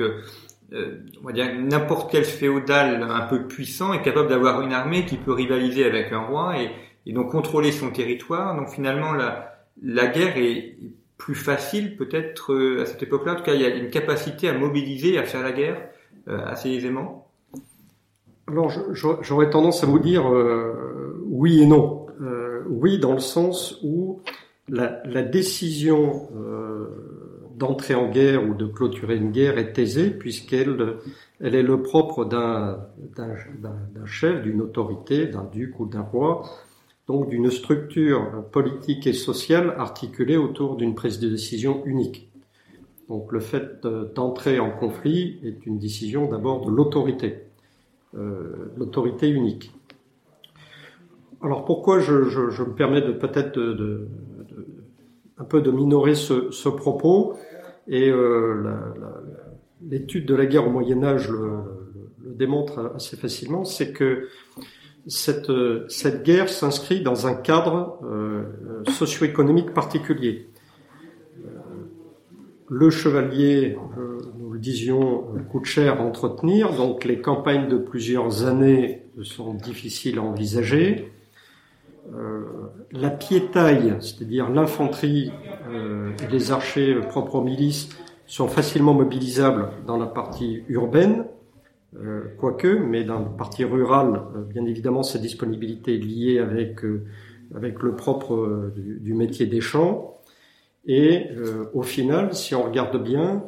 on 0.73 1.27
va 1.27 1.33
dire 1.33 1.45
n'importe 1.59 2.11
quel 2.11 2.23
féodal 2.23 3.03
un 3.03 3.27
peu 3.27 3.47
puissant 3.47 3.93
est 3.93 4.01
capable 4.01 4.29
d'avoir 4.29 4.61
une 4.61 4.73
armée 4.73 5.05
qui 5.05 5.17
peut 5.17 5.33
rivaliser 5.33 5.85
avec 5.85 6.11
un 6.11 6.21
roi 6.21 6.57
et, 6.59 6.71
et 7.05 7.13
donc 7.13 7.31
contrôler 7.31 7.71
son 7.71 7.91
territoire. 7.91 8.55
Donc 8.55 8.69
finalement 8.69 9.13
la, 9.13 9.55
la 9.83 10.07
guerre 10.07 10.37
est 10.37 10.77
plus 11.17 11.35
facile 11.35 11.95
peut-être 11.95 12.53
euh, 12.53 12.81
à 12.81 12.85
cette 12.85 13.03
époque-là. 13.03 13.33
En 13.33 13.35
tout 13.35 13.43
cas, 13.43 13.53
il 13.53 13.61
y 13.61 13.65
a 13.65 13.69
une 13.69 13.89
capacité 13.89 14.49
à 14.49 14.53
mobiliser, 14.53 15.17
à 15.17 15.23
faire 15.23 15.43
la 15.43 15.51
guerre 15.51 15.77
euh, 16.27 16.39
assez 16.45 16.69
aisément. 16.71 17.29
Alors 18.47 18.69
j'aurais 19.21 19.49
tendance 19.49 19.83
à 19.83 19.87
vous 19.87 19.99
dire 19.99 20.27
euh, 20.27 21.21
oui 21.25 21.61
et 21.61 21.65
non. 21.65 22.07
Euh, 22.21 22.63
oui 22.67 22.99
dans 22.99 23.13
le 23.13 23.19
sens 23.19 23.79
où 23.83 24.21
la, 24.67 25.01
la 25.05 25.21
décision 25.21 26.27
d'entrer 27.63 27.95
en 27.95 28.09
guerre 28.09 28.43
ou 28.45 28.53
de 28.53 28.65
clôturer 28.65 29.15
une 29.15 29.31
guerre 29.31 29.57
est 29.57 29.79
aisée 29.79 30.09
puisqu'elle 30.09 30.97
elle 31.39 31.55
est 31.55 31.63
le 31.63 31.81
propre 31.81 32.25
d'un 32.25 34.05
chef, 34.05 34.43
d'une 34.43 34.61
autorité, 34.61 35.27
d'un 35.27 35.45
duc 35.45 35.79
ou 35.79 35.85
d'un 35.85 36.01
roi, 36.01 36.43
donc 37.07 37.29
d'une 37.29 37.49
structure 37.49 38.45
politique 38.51 39.07
et 39.07 39.13
sociale 39.13 39.75
articulée 39.77 40.35
autour 40.35 40.75
d'une 40.75 40.93
prise 40.93 41.19
de 41.19 41.29
décision 41.29 41.85
unique. 41.85 42.29
Donc 43.07 43.31
le 43.31 43.39
fait 43.39 43.85
d'entrer 44.13 44.59
en 44.59 44.71
conflit 44.71 45.39
est 45.43 45.65
une 45.65 45.79
décision 45.79 46.29
d'abord 46.29 46.65
de 46.65 46.71
l'autorité, 46.71 47.43
euh, 48.15 48.73
l'autorité 48.75 49.29
unique. 49.29 49.71
Alors 51.41 51.63
pourquoi 51.63 51.99
je, 51.99 52.13
me 52.13 52.73
permets 52.73 53.01
de 53.01 53.13
peut-être 53.13 53.57
de, 53.57 54.07
un 55.37 55.43
peu 55.45 55.61
de 55.61 55.71
minorer 55.71 56.15
ce 56.15 56.69
propos? 56.69 57.37
Et 57.87 58.09
euh, 58.09 58.63
l'étude 59.81 60.25
de 60.25 60.35
la 60.35 60.45
guerre 60.45 60.67
au 60.67 60.71
Moyen 60.71 61.03
Âge 61.03 61.29
le, 61.29 61.59
démontre 62.25 62.93
assez 62.95 63.17
facilement, 63.17 63.65
c'est 63.65 63.91
que 63.91 64.29
cette, 65.07 65.51
cette 65.89 66.23
guerre 66.23 66.49
s'inscrit 66.49 67.01
dans 67.01 67.27
un 67.27 67.33
cadre 67.33 67.99
euh, 68.03 68.43
socio-économique 68.89 69.73
particulier. 69.73 70.47
Euh, 71.45 71.49
le 72.69 72.89
chevalier, 72.89 73.77
nous 74.39 74.51
le 74.51 74.59
disions, 74.59 75.25
coûte 75.51 75.65
cher 75.65 75.99
à 75.99 76.03
entretenir, 76.03 76.73
donc 76.73 77.03
les 77.03 77.19
campagnes 77.19 77.67
de 77.67 77.77
plusieurs 77.77 78.45
années 78.45 79.03
sont 79.21 79.53
difficiles 79.53 80.17
à 80.17 80.23
envisager. 80.23 81.11
La 82.91 83.09
piétaille, 83.09 83.95
c'est-à-dire 83.99 84.49
l'infanterie 84.49 85.31
et 85.71 86.27
les 86.31 86.51
archers 86.51 86.95
propres 87.07 87.35
aux 87.35 87.43
milices, 87.43 87.89
sont 88.25 88.47
facilement 88.47 88.93
mobilisables 88.93 89.69
dans 89.85 89.97
la 89.97 90.05
partie 90.05 90.63
urbaine, 90.67 91.25
euh, 91.95 92.23
quoique, 92.39 92.67
mais 92.67 93.03
dans 93.03 93.19
la 93.19 93.29
partie 93.29 93.63
rurale, 93.63 94.23
euh, 94.35 94.41
bien 94.41 94.65
évidemment, 94.65 95.03
cette 95.03 95.21
disponibilité 95.21 95.95
est 95.95 95.99
liée 95.99 96.39
avec, 96.39 96.83
euh, 96.83 97.05
avec 97.53 97.81
le 97.83 97.95
propre 97.95 98.71
du, 98.75 98.99
du, 98.99 99.13
métier 99.13 99.45
des 99.45 99.61
champs. 99.61 100.15
Et 100.85 101.27
au 101.73 101.81
final, 101.81 102.33
si 102.33 102.55
on 102.55 102.63
regarde 102.63 103.01
bien, 103.01 103.41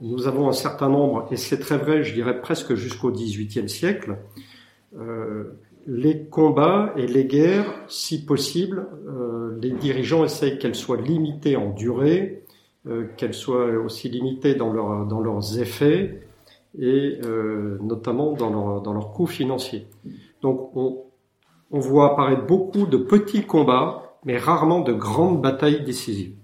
nous 0.00 0.26
avons 0.26 0.48
un 0.48 0.54
certain 0.54 0.88
nombre, 0.88 1.28
et 1.30 1.36
c'est 1.36 1.58
très 1.58 1.76
vrai, 1.76 2.02
je 2.02 2.14
dirais 2.14 2.40
presque 2.40 2.76
jusqu'au 2.76 3.10
XVIIIe 3.10 3.68
siècle, 3.68 4.16
les 5.88 6.26
combats 6.26 6.92
et 6.96 7.06
les 7.06 7.24
guerres, 7.24 7.72
si 7.88 8.24
possible, 8.24 8.86
les 9.60 9.70
dirigeants 9.70 10.22
essayent 10.22 10.58
qu'elles 10.58 10.74
soient 10.74 11.00
limitées 11.00 11.56
en 11.56 11.70
durée, 11.70 12.44
qu'elles 13.16 13.34
soient 13.34 13.70
aussi 13.78 14.10
limitées 14.10 14.54
dans, 14.54 14.70
leur, 14.70 15.06
dans 15.06 15.20
leurs 15.20 15.58
effets, 15.58 16.28
et 16.78 17.18
euh, 17.24 17.78
notamment 17.80 18.32
dans 18.32 18.50
leur, 18.50 18.82
dans 18.82 18.92
leurs 18.92 19.12
coûts 19.12 19.26
financiers. 19.26 19.86
Donc 20.42 20.70
on, 20.76 21.04
on 21.70 21.80
voit 21.80 22.12
apparaître 22.12 22.46
beaucoup 22.46 22.86
de 22.86 22.96
petits 22.96 23.42
combats, 23.42 24.16
mais 24.24 24.36
rarement 24.36 24.80
de 24.80 24.92
grandes 24.92 25.40
batailles 25.40 25.82
décisives. 25.84 26.34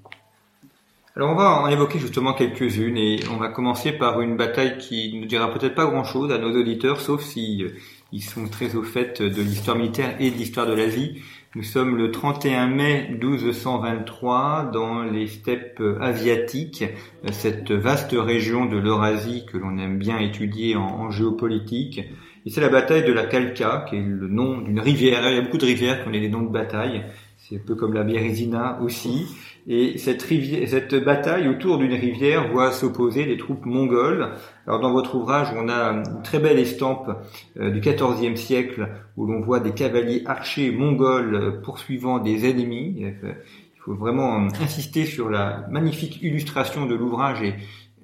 Alors 1.16 1.30
on 1.30 1.36
va 1.36 1.60
en 1.60 1.68
évoquer 1.68 2.00
justement 2.00 2.32
quelques-unes 2.32 2.96
et 2.96 3.20
on 3.32 3.36
va 3.36 3.48
commencer 3.48 3.92
par 3.92 4.20
une 4.20 4.36
bataille 4.36 4.78
qui 4.78 5.16
ne 5.20 5.26
dira 5.26 5.52
peut-être 5.52 5.76
pas 5.76 5.86
grand-chose 5.86 6.32
à 6.32 6.38
nos 6.38 6.58
auditeurs, 6.58 7.00
sauf 7.00 7.22
si 7.22 7.62
euh, 7.62 7.70
ils 8.14 8.22
sont 8.22 8.46
très 8.46 8.76
au 8.76 8.84
fait 8.84 9.20
de 9.20 9.42
l'histoire 9.42 9.76
militaire 9.76 10.14
et 10.20 10.30
de 10.30 10.36
l'histoire 10.36 10.68
de 10.68 10.72
l'Asie. 10.72 11.20
Nous 11.56 11.64
sommes 11.64 11.96
le 11.96 12.12
31 12.12 12.68
mai 12.68 13.08
1223 13.20 14.70
dans 14.72 15.02
les 15.02 15.26
steppes 15.26 15.82
asiatiques, 16.00 16.84
cette 17.32 17.72
vaste 17.72 18.12
région 18.12 18.66
de 18.66 18.76
l'Eurasie 18.76 19.44
que 19.50 19.58
l'on 19.58 19.78
aime 19.78 19.98
bien 19.98 20.18
étudier 20.18 20.76
en, 20.76 21.10
géopolitique. 21.10 22.02
Et 22.46 22.50
c'est 22.50 22.60
la 22.60 22.68
bataille 22.68 23.04
de 23.04 23.12
la 23.12 23.24
Kalka, 23.24 23.84
qui 23.88 23.96
est 23.96 24.02
le 24.02 24.28
nom 24.28 24.60
d'une 24.60 24.78
rivière. 24.78 25.28
il 25.28 25.34
y 25.34 25.38
a 25.38 25.42
beaucoup 25.42 25.58
de 25.58 25.66
rivières 25.66 26.02
qui 26.02 26.08
ont 26.08 26.12
des 26.12 26.28
noms 26.28 26.42
de 26.42 26.52
bataille. 26.52 27.02
C'est 27.36 27.56
un 27.56 27.64
peu 27.66 27.74
comme 27.74 27.94
la 27.94 28.04
Bérésina 28.04 28.78
aussi. 28.80 29.26
Et 29.66 29.96
cette, 29.96 30.22
rivière, 30.22 30.68
cette 30.68 30.94
bataille 30.94 31.48
autour 31.48 31.78
d'une 31.78 31.94
rivière 31.94 32.52
voit 32.52 32.70
s'opposer 32.70 33.24
des 33.24 33.38
troupes 33.38 33.64
mongoles. 33.64 34.32
Alors 34.66 34.80
dans 34.80 34.92
votre 34.92 35.14
ouvrage, 35.14 35.48
on 35.56 35.68
a 35.70 35.92
une 35.92 36.22
très 36.22 36.38
belle 36.38 36.58
estampe 36.58 37.10
euh, 37.58 37.70
du 37.70 37.80
XIVe 37.80 38.36
siècle 38.36 38.88
où 39.16 39.26
l'on 39.26 39.40
voit 39.40 39.60
des 39.60 39.72
cavaliers 39.72 40.22
archers 40.26 40.70
mongols 40.70 41.62
poursuivant 41.62 42.18
des 42.18 42.48
ennemis. 42.48 43.04
Euh, 43.04 43.32
il 43.74 43.80
faut 43.80 43.94
vraiment 43.94 44.36
insister 44.60 45.06
sur 45.06 45.30
la 45.30 45.66
magnifique 45.70 46.22
illustration 46.22 46.84
de 46.84 46.94
l'ouvrage 46.94 47.42
et 47.42 47.54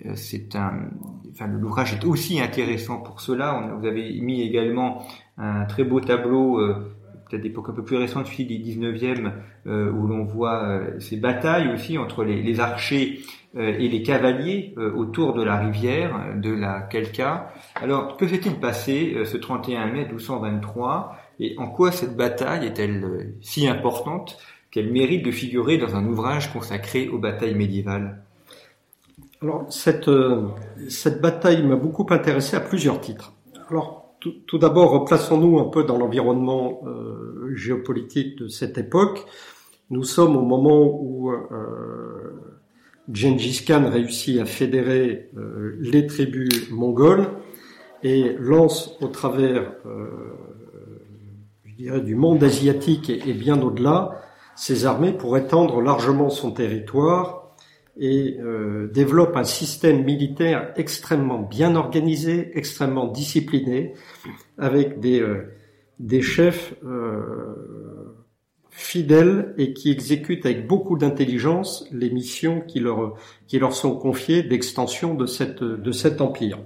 euh, 0.07 0.12
c'est 0.14 0.57
un, 0.57 0.88
enfin 1.31 1.46
l'ouvrage 1.46 1.92
est 1.92 2.07
aussi 2.07 2.40
intéressant 2.40 2.99
pour 3.03 3.20
cela. 3.20 3.70
vous 3.79 3.87
avez 3.87 4.18
mis 4.23 4.40
également 4.40 5.03
un 5.37 5.66
très 5.66 5.85
beau 5.85 6.01
tableau 6.01 6.59
peut-être 7.31 7.43
d'époque 7.43 7.69
un 7.69 7.73
peu 7.73 7.85
plus 7.85 7.97
récente, 7.97 8.27
celui 8.27 8.45
du 8.45 8.59
19e, 8.59 9.33
euh, 9.66 9.90
où 9.90 10.07
l'on 10.07 10.25
voit 10.25 10.64
euh, 10.64 10.99
ces 10.99 11.16
batailles 11.16 11.73
aussi 11.73 11.97
entre 11.99 12.25
les, 12.25 12.43
les 12.43 12.61
archers 12.61 13.21
euh, 13.57 13.75
et 13.79 13.88
les 13.88 14.03
cavaliers 14.03 14.75
euh, 14.79 14.93
autour 14.93 15.35
de 15.35 15.43
la 15.43 15.57
rivière 15.57 16.35
de 16.37 16.51
la 16.51 16.81
Kelka. 16.83 17.53
Alors, 17.77 18.16
que 18.16 18.27
s'est-il 18.27 18.59
passé 18.59 19.16
ce 19.25 19.37
31 19.37 19.87
mai 19.87 20.05
1223 20.07 21.16
et 21.38 21.55
en 21.59 21.69
quoi 21.69 21.93
cette 21.93 22.16
bataille 22.16 22.66
est-elle 22.66 23.35
si 23.40 23.66
importante 23.66 24.38
qu'elle 24.71 24.93
mérite 24.93 25.25
de 25.25 25.31
figurer 25.31 25.79
dans 25.79 25.97
un 25.97 26.07
ouvrage 26.07 26.53
consacré 26.53 27.09
aux 27.09 27.19
batailles 27.19 27.55
médiévales? 27.55 28.23
Alors, 29.43 29.64
cette, 29.73 30.11
cette 30.88 31.23
bataille 31.23 31.62
m'a 31.62 31.77
beaucoup 31.77 32.07
intéressé 32.11 32.57
à 32.57 32.61
plusieurs 32.61 33.01
titres. 33.01 33.33
Alors, 33.71 33.99
tout, 34.20 34.59
d'abord, 34.59 34.90
replaçons-nous 34.90 35.59
un 35.59 35.64
peu 35.64 35.85
dans 35.85 35.96
l'environnement 35.96 36.83
euh, 36.87 37.54
géopolitique 37.54 38.37
de 38.38 38.48
cette 38.48 38.76
époque. 38.76 39.24
Nous 39.88 40.04
sommes 40.04 40.37
au 40.37 40.42
moment 40.42 40.83
où 40.83 41.30
euh, 41.33 42.30
Gengis 43.11 43.64
Khan 43.66 43.88
réussit 43.90 44.38
à 44.38 44.44
fédérer 44.44 45.30
euh, 45.37 45.76
les 45.80 46.06
tribus 46.06 46.70
mongoles 46.70 47.28
et 48.02 48.37
lance 48.38 48.96
au 49.00 49.09
travers, 49.09 49.72
euh, 49.87 50.06
je 51.64 51.74
dirais, 51.76 52.00
du 52.00 52.14
monde 52.14 52.44
asiatique 52.44 53.09
et, 53.09 53.28
et 53.28 53.33
bien 53.33 53.61
au-delà, 53.62 54.22
ses 54.54 54.85
armées 54.85 55.12
pour 55.12 55.38
étendre 55.38 55.80
largement 55.80 56.28
son 56.28 56.52
territoire 56.52 57.39
et 58.00 58.38
euh, 58.40 58.88
développe 58.92 59.36
un 59.36 59.44
système 59.44 60.02
militaire 60.04 60.72
extrêmement 60.76 61.38
bien 61.38 61.76
organisé, 61.76 62.50
extrêmement 62.54 63.06
discipliné, 63.06 63.92
avec 64.56 65.00
des, 65.00 65.20
euh, 65.20 65.52
des 65.98 66.22
chefs 66.22 66.74
euh, 66.82 68.16
fidèles 68.70 69.54
et 69.58 69.74
qui 69.74 69.90
exécutent 69.90 70.46
avec 70.46 70.66
beaucoup 70.66 70.96
d'intelligence 70.96 71.86
les 71.92 72.08
missions 72.08 72.62
qui 72.62 72.80
leur, 72.80 73.16
qui 73.46 73.58
leur 73.58 73.74
sont 73.74 73.94
confiées 73.96 74.42
d'extension 74.42 75.14
de, 75.14 75.26
cette, 75.26 75.62
de 75.62 75.92
cet 75.92 76.22
empire. 76.22 76.58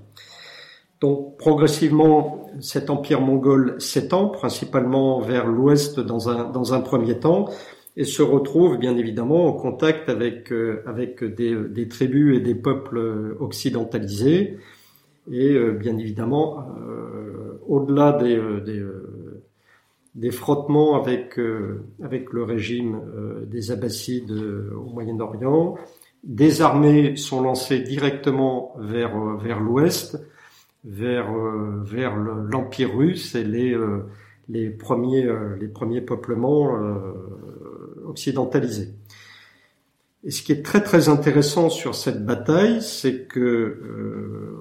Donc 1.00 1.36
progressivement, 1.36 2.46
cet 2.60 2.90
empire 2.90 3.20
mongol 3.20 3.74
s'étend 3.80 4.28
principalement 4.28 5.20
vers 5.20 5.46
l'ouest 5.46 5.98
dans 5.98 6.28
un, 6.28 6.44
dans 6.44 6.74
un 6.74 6.80
premier 6.80 7.18
temps, 7.18 7.48
et 7.96 8.04
se 8.04 8.22
retrouve 8.22 8.78
bien 8.78 8.96
évidemment 8.96 9.46
en 9.46 9.52
contact 9.52 10.09
avec, 10.09 10.52
euh, 10.52 10.83
avec 10.87 11.22
des, 11.22 11.54
des, 11.54 11.88
tribus 11.88 12.37
et 12.37 12.40
des 12.40 12.54
peuples 12.54 13.37
occidentalisés. 13.38 14.59
Et 15.30 15.52
euh, 15.54 15.72
bien 15.72 15.96
évidemment, 15.96 16.74
euh, 16.80 17.61
au-delà 17.68 18.12
des, 18.12 18.37
des, 18.64 18.85
des, 20.16 20.30
frottements 20.30 21.00
avec, 21.00 21.40
avec 22.02 22.33
le 22.33 22.42
régime 22.42 23.00
des 23.46 23.70
Abbassides 23.70 24.33
au 24.33 24.90
Moyen-Orient, 24.92 25.76
des 26.24 26.62
armées 26.62 27.16
sont 27.16 27.42
lancées 27.42 27.80
directement 27.80 28.74
vers, 28.78 29.16
vers 29.37 29.61
l'ouest, 29.61 30.20
vers, 30.85 31.33
vers 31.85 32.16
l'Empire 32.16 32.94
russe 32.94 33.35
et 33.35 33.44
les, 33.44 33.76
les, 34.48 34.68
premiers, 34.70 35.26
les 35.59 35.68
premiers 35.68 36.00
peuplements 36.02 36.76
occidentalisé. 38.04 38.94
Et 40.24 40.30
ce 40.30 40.42
qui 40.42 40.52
est 40.52 40.62
très 40.62 40.82
très 40.82 41.08
intéressant 41.08 41.68
sur 41.68 41.94
cette 41.94 42.24
bataille, 42.24 42.80
c'est 42.80 43.26
que 43.26 43.40
euh, 43.40 44.56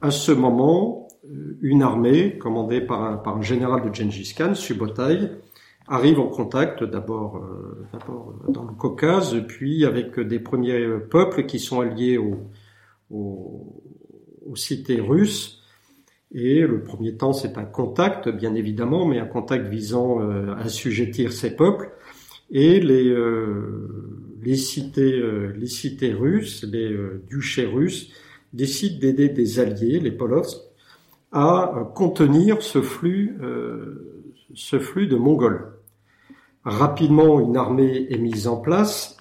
à 0.00 0.10
ce 0.10 0.32
moment, 0.32 1.08
euh, 1.30 1.58
une 1.60 1.82
armée 1.82 2.38
commandée 2.38 2.80
par 2.80 3.02
un, 3.02 3.16
par 3.18 3.36
un 3.36 3.42
général 3.42 3.82
de 3.88 3.94
Gengis 3.94 4.34
Khan, 4.36 4.54
Subotai, 4.54 5.28
arrive 5.86 6.20
en 6.20 6.28
contact 6.28 6.84
d'abord 6.84 7.36
euh, 7.36 7.86
dans 8.48 8.64
le 8.64 8.72
Caucase, 8.72 9.36
puis 9.46 9.84
avec 9.84 10.18
des 10.18 10.38
premiers 10.38 10.86
peuples 11.10 11.44
qui 11.44 11.58
sont 11.58 11.80
alliés 11.80 12.16
aux, 12.16 12.38
aux, 13.10 13.82
aux 14.46 14.56
cités 14.56 15.00
russes. 15.00 15.58
Et 16.34 16.60
le 16.60 16.82
premier 16.82 17.14
temps, 17.18 17.34
c'est 17.34 17.58
un 17.58 17.64
contact, 17.64 18.30
bien 18.30 18.54
évidemment, 18.54 19.04
mais 19.04 19.18
un 19.18 19.26
contact 19.26 19.66
visant 19.66 20.20
à 20.20 20.62
assujettir 20.62 21.30
ces 21.30 21.54
peuples 21.54 21.90
et 22.52 22.78
les, 22.80 23.08
euh, 23.08 24.36
les, 24.42 24.56
cités, 24.56 25.18
euh, 25.18 25.52
les 25.58 25.66
cités 25.66 26.12
russes, 26.12 26.64
les 26.70 26.92
euh, 26.92 27.22
duchés 27.28 27.66
russes, 27.66 28.12
décident 28.52 29.00
d'aider 29.00 29.30
des 29.30 29.58
alliés, 29.58 29.98
les 29.98 30.12
Polovs, 30.12 30.54
à 31.32 31.90
contenir 31.94 32.60
ce 32.60 32.82
flux, 32.82 33.38
ce 34.54 34.78
flux 34.78 35.06
de 35.06 35.16
Mongols. 35.16 35.72
Rapidement, 36.64 37.40
une 37.40 37.56
armée 37.56 38.06
est 38.10 38.18
mise 38.18 38.46
en 38.46 38.58
place, 38.58 39.16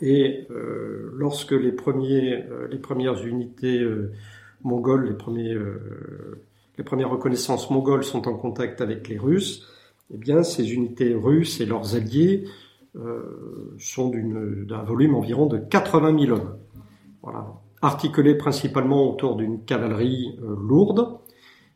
Et 0.00 0.46
euh, 0.50 1.10
lorsque 1.14 1.52
les, 1.52 1.72
premiers, 1.72 2.44
euh, 2.50 2.68
les 2.70 2.78
premières 2.78 3.24
unités 3.24 3.80
euh, 3.80 4.12
mongoles, 4.62 5.06
les, 5.06 5.14
premiers, 5.14 5.56
les 6.76 6.84
premières 6.84 7.10
reconnaissances 7.10 7.70
mongoles 7.70 8.04
sont 8.04 8.26
en 8.28 8.34
contact 8.34 8.80
avec 8.80 9.08
les 9.08 9.18
Russes, 9.18 9.66
eh 10.12 10.16
bien, 10.16 10.42
ces 10.42 10.72
unités 10.72 11.14
russes 11.14 11.60
et 11.60 11.66
leurs 11.66 11.96
alliés 11.96 12.44
sont 13.78 14.08
d'un 14.08 14.82
volume 14.84 15.14
environ 15.14 15.44
de 15.46 15.58
80 15.58 16.18
000 16.18 16.32
hommes. 16.32 16.56
Voilà. 17.22 17.46
Articulés 17.82 18.36
principalement 18.36 19.10
autour 19.10 19.36
d'une 19.36 19.64
cavalerie 19.64 20.38
lourde, 20.40 21.18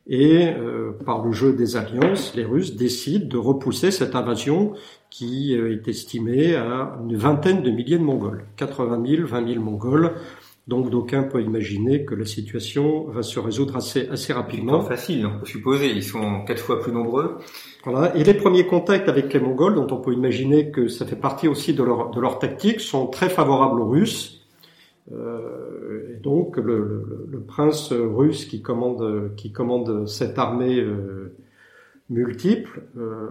et 0.06 0.48
euh, 0.48 0.90
par 1.06 1.24
le 1.24 1.30
jeu 1.30 1.52
des 1.52 1.76
alliances, 1.76 2.34
les 2.34 2.44
Russes 2.44 2.74
décident 2.74 3.26
de 3.26 3.36
repousser 3.36 3.92
cette 3.92 4.16
invasion 4.16 4.72
qui 5.08 5.56
euh, 5.56 5.72
est 5.72 5.86
estimée 5.86 6.56
à 6.56 6.98
une 7.00 7.16
vingtaine 7.16 7.62
de 7.62 7.70
milliers 7.70 7.96
de 7.96 8.02
Mongols. 8.02 8.44
80 8.56 9.04
000, 9.06 9.26
20 9.28 9.52
000 9.52 9.62
Mongols. 9.62 10.14
Donc 10.66 10.90
d'aucuns 10.90 11.22
peuvent 11.22 11.42
imaginer 11.42 12.04
que 12.04 12.16
la 12.16 12.24
situation 12.24 13.04
va 13.04 13.22
se 13.22 13.38
résoudre 13.38 13.76
assez, 13.76 14.08
assez 14.08 14.32
rapidement. 14.32 14.80
Facile, 14.80 15.26
on 15.26 15.38
peut 15.38 15.46
supposer. 15.46 15.90
Ils 15.90 16.02
sont 16.02 16.44
quatre 16.44 16.62
fois 16.62 16.80
plus 16.80 16.92
nombreux. 16.92 17.38
Voilà. 17.84 18.14
Et 18.16 18.24
les 18.24 18.34
premiers 18.34 18.66
contacts 18.66 19.08
avec 19.08 19.32
les 19.32 19.40
Mongols, 19.40 19.74
dont 19.74 19.86
on 19.90 20.00
peut 20.00 20.12
imaginer 20.12 20.70
que 20.70 20.88
ça 20.88 21.06
fait 21.06 21.16
partie 21.16 21.48
aussi 21.48 21.72
de 21.72 21.82
leur, 21.82 22.38
tactique, 22.38 22.80
sont 22.80 23.06
très 23.06 23.28
favorables 23.28 23.80
aux 23.80 23.88
Russes. 23.88 24.46
Euh, 25.12 26.14
et 26.14 26.20
donc 26.20 26.56
le, 26.56 27.42
prince 27.48 27.92
russe 27.92 28.44
qui 28.44 28.62
commande, 28.62 30.06
cette 30.06 30.38
armée 30.38 30.78
euh, 30.78 31.34
multiple, 32.10 32.82
euh, 32.98 33.28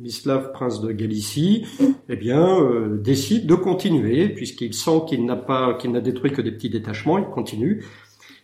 Mislav, 0.00 0.52
prince 0.52 0.80
de 0.80 0.92
Galicie, 0.92 1.66
eh 2.08 2.16
bien 2.16 2.58
décide 2.98 3.46
de 3.46 3.54
continuer 3.56 4.28
puisqu'il 4.28 4.74
sent 4.74 5.02
qu'il 5.08 5.26
n'a 5.26 5.36
pas, 5.36 5.74
qu'il 5.74 5.90
n'a 5.90 6.00
détruit 6.00 6.32
que 6.32 6.40
des 6.40 6.52
petits 6.52 6.70
détachements, 6.70 7.18
il 7.18 7.26
continue. 7.26 7.84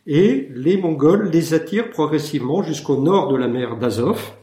Et 0.06 0.48
les 0.54 0.76
Mongols 0.76 1.30
les 1.30 1.54
attirent 1.54 1.90
progressivement 1.90 2.62
jusqu'au 2.62 3.00
nord 3.00 3.28
de 3.28 3.36
la 3.36 3.46
mer 3.46 3.78
d'Azov, 3.78 4.37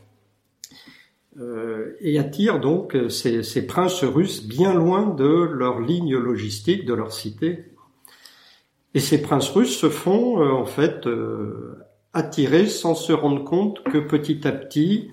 et 2.02 2.20
attirent 2.20 2.60
donc 2.60 2.98
ces, 3.10 3.44
ces, 3.44 3.66
princes 3.66 4.04
russes 4.04 4.46
bien 4.46 4.74
loin 4.74 5.08
de 5.08 5.26
leur 5.26 5.80
ligne 5.80 6.16
logistique, 6.16 6.86
de 6.86 6.94
leur 6.94 7.12
cité. 7.12 7.66
Et 8.96 9.02
ces 9.02 9.22
princes 9.22 9.50
russes 9.50 9.78
se 9.78 9.90
font 9.90 10.42
euh, 10.42 10.52
en 10.52 10.66
fait 10.66 11.06
euh, 11.06 11.78
attirer 12.14 12.66
sans 12.66 12.96
se 12.96 13.12
rendre 13.12 13.44
compte 13.44 13.84
que 13.84 13.98
petit 13.98 14.48
à 14.48 14.54
petit, 14.54 15.12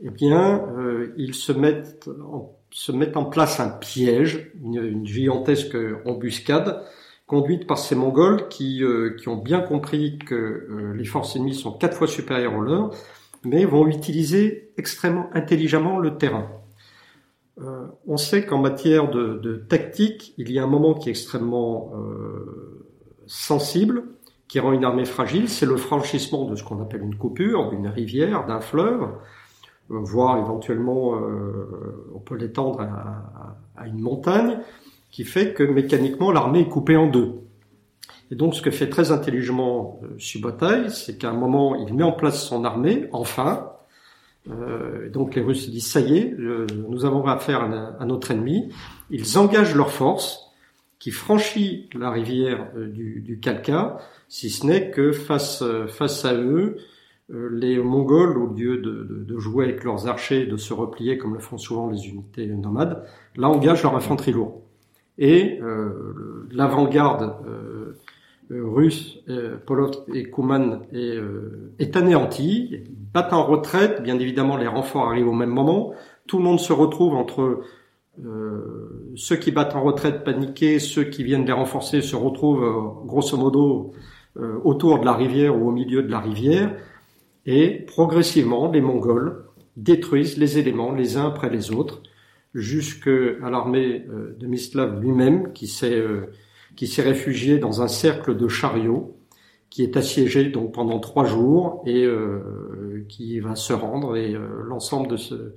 eh 0.00 0.10
bien, 0.10 0.64
euh, 0.78 1.12
ils 1.16 1.34
se 1.34 1.50
mettent 1.50 2.08
en, 2.08 2.56
se 2.70 2.92
mettent 2.92 3.16
en 3.16 3.24
place 3.24 3.58
un 3.58 3.68
piège, 3.68 4.52
une, 4.62 5.04
gigantesque 5.04 5.76
embuscade 6.04 6.84
conduite 7.26 7.66
par 7.66 7.78
ces 7.78 7.96
Mongols 7.96 8.46
qui, 8.48 8.82
qui 9.18 9.28
ont 9.28 9.36
bien 9.36 9.60
compris 9.60 10.18
que 10.18 10.94
les 10.94 11.04
forces 11.04 11.34
ennemies 11.34 11.54
sont 11.54 11.72
quatre 11.72 11.96
fois 11.96 12.06
supérieures 12.06 12.54
aux 12.54 12.60
leurs, 12.60 12.90
mais 13.46 13.64
vont 13.64 13.86
utiliser 13.86 14.72
extrêmement 14.76 15.28
intelligemment 15.32 15.98
le 15.98 16.18
terrain. 16.18 16.48
on 18.06 18.16
sait 18.16 18.44
qu'en 18.44 18.58
matière 18.58 19.08
de, 19.10 19.56
tactique, 19.68 20.34
il 20.36 20.50
y 20.50 20.58
a 20.58 20.64
un 20.64 20.66
moment 20.66 20.94
qui 20.94 21.08
est 21.08 21.12
extrêmement 21.12 21.92
sensible 23.26 24.04
qui 24.48 24.60
rend 24.60 24.72
une 24.72 24.84
armée 24.84 25.04
fragile, 25.04 25.48
c'est 25.48 25.66
le 25.66 25.76
franchissement 25.76 26.44
de 26.44 26.54
ce 26.54 26.62
qu'on 26.62 26.80
appelle 26.80 27.02
une 27.02 27.16
coupure, 27.16 27.70
d'une 27.70 27.88
rivière, 27.88 28.46
d'un 28.46 28.60
fleuve, 28.60 29.02
euh, 29.90 29.98
voire 30.00 30.38
éventuellement 30.38 31.16
euh, 31.16 32.10
on 32.14 32.20
peut 32.20 32.36
l'étendre 32.36 32.80
à, 32.80 33.86
une 33.86 34.00
montagne, 34.00 34.58
qui 35.10 35.24
fait 35.24 35.52
que 35.52 35.62
mécaniquement 35.62 36.30
l'armée 36.30 36.60
est 36.60 36.68
coupée 36.68 36.96
en 36.96 37.06
deux. 37.06 37.40
Et 38.30 38.34
donc 38.34 38.54
ce 38.54 38.62
que 38.62 38.70
fait 38.70 38.88
très 38.88 39.12
intelligemment 39.12 40.00
euh, 40.02 40.14
Subotai, 40.18 40.90
c'est 40.90 41.16
qu'à 41.18 41.30
un 41.30 41.34
moment 41.34 41.76
il 41.76 41.94
met 41.94 42.02
en 42.02 42.12
place 42.12 42.44
son 42.44 42.64
armée, 42.64 43.08
enfin, 43.12 43.72
euh, 44.50 45.08
donc 45.10 45.34
les 45.34 45.42
Russes 45.42 45.70
disent 45.70 45.90
ça 45.90 46.00
y 46.00 46.18
est, 46.18 46.36
nous 46.36 47.04
avons 47.04 47.24
affaire 47.26 47.62
à, 47.62 48.02
à 48.02 48.04
notre 48.04 48.30
ennemi, 48.30 48.72
ils 49.10 49.38
engagent 49.38 49.74
leurs 49.74 49.92
forces, 49.92 50.46
qui 50.98 51.10
franchit 51.10 51.88
la 51.94 52.10
rivière 52.10 52.68
euh, 52.76 52.88
du, 52.88 53.20
du 53.20 53.38
Kalka, 53.38 53.98
si 54.28 54.50
ce 54.50 54.66
n'est 54.66 54.90
que 54.90 55.12
face, 55.12 55.62
euh, 55.62 55.86
face 55.86 56.24
à 56.24 56.34
eux, 56.34 56.78
euh, 57.30 57.48
les 57.52 57.78
Mongols, 57.78 58.38
au 58.38 58.46
lieu 58.46 58.78
de, 58.78 59.04
de, 59.04 59.24
de, 59.24 59.38
jouer 59.38 59.64
avec 59.66 59.84
leurs 59.84 60.06
archers 60.08 60.42
et 60.42 60.46
de 60.46 60.56
se 60.56 60.72
replier 60.72 61.18
comme 61.18 61.34
le 61.34 61.40
font 61.40 61.58
souvent 61.58 61.90
les 61.90 62.08
unités 62.08 62.46
nomades, 62.46 63.04
là 63.36 63.48
engagent 63.48 63.82
leur 63.82 63.94
infanterie 63.96 64.32
lourde. 64.32 64.54
Et 65.18 65.60
euh, 65.62 66.48
l'avant-garde 66.50 67.34
euh, 67.46 67.96
russe, 68.50 69.18
euh, 69.28 69.56
Polov 69.56 69.90
et 70.14 70.30
Kouman, 70.30 70.82
est, 70.92 71.18
est 71.78 71.96
anéantie, 71.96 72.84
battent 73.12 73.32
en 73.32 73.44
retraite, 73.44 74.02
bien 74.02 74.18
évidemment 74.18 74.56
les 74.56 74.68
renforts 74.68 75.08
arrivent 75.08 75.28
au 75.28 75.32
même 75.32 75.50
moment, 75.50 75.94
tout 76.26 76.38
le 76.38 76.44
monde 76.44 76.60
se 76.60 76.72
retrouve 76.72 77.14
entre 77.14 77.62
euh, 78.24 79.12
ceux 79.14 79.36
qui 79.36 79.50
battent 79.50 79.74
en 79.74 79.82
retraite 79.82 80.24
paniqués, 80.24 80.78
ceux 80.78 81.04
qui 81.04 81.22
viennent 81.22 81.44
les 81.44 81.52
renforcer 81.52 82.00
se 82.00 82.16
retrouvent 82.16 82.64
euh, 82.64 83.06
grosso 83.06 83.36
modo 83.36 83.92
euh, 84.38 84.58
autour 84.64 85.00
de 85.00 85.04
la 85.04 85.12
rivière 85.12 85.56
ou 85.56 85.68
au 85.68 85.70
milieu 85.70 86.02
de 86.02 86.10
la 86.10 86.20
rivière, 86.20 86.74
et 87.44 87.84
progressivement 87.86 88.70
les 88.70 88.80
Mongols 88.80 89.44
détruisent 89.76 90.38
les 90.38 90.58
éléments 90.58 90.92
les 90.92 91.18
uns 91.18 91.26
après 91.26 91.50
les 91.50 91.70
autres, 91.70 92.02
jusqu'à 92.54 93.10
l'armée 93.50 94.06
de 94.38 94.46
Mislav 94.46 94.98
lui-même 95.02 95.52
qui 95.52 95.66
s'est 95.66 96.02
qui 96.76 96.86
s'est 96.86 97.02
réfugié 97.02 97.58
dans 97.58 97.82
un 97.82 97.88
cercle 97.88 98.36
de 98.36 98.48
chariots 98.48 99.16
qui 99.70 99.82
est 99.82 99.96
assiégé 99.96 100.44
donc 100.50 100.72
pendant 100.72 101.00
trois 101.00 101.24
jours 101.24 101.82
et 101.86 102.08
qui 103.08 103.40
va 103.40 103.56
se 103.56 103.72
rendre 103.72 104.16
et 104.16 104.34
l'ensemble 104.64 105.08
de 105.08 105.16
ce 105.16 105.54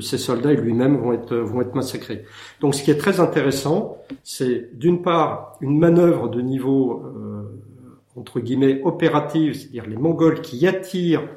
ces 0.00 0.18
soldats 0.18 0.52
et 0.52 0.56
lui-même 0.56 0.96
vont 0.96 1.12
être, 1.12 1.36
vont 1.36 1.60
être 1.60 1.74
massacrés. 1.74 2.24
Donc 2.60 2.74
ce 2.74 2.82
qui 2.82 2.90
est 2.90 2.96
très 2.96 3.20
intéressant, 3.20 3.98
c'est 4.24 4.70
d'une 4.78 5.02
part 5.02 5.56
une 5.60 5.78
manœuvre 5.78 6.28
de 6.28 6.40
niveau, 6.40 7.02
euh, 7.04 7.60
entre 8.16 8.40
guillemets, 8.40 8.80
opérative, 8.84 9.54
c'est-à-dire 9.54 9.86
les 9.86 9.96
Mongols 9.96 10.40
qui 10.40 10.66
attirent 10.66 11.28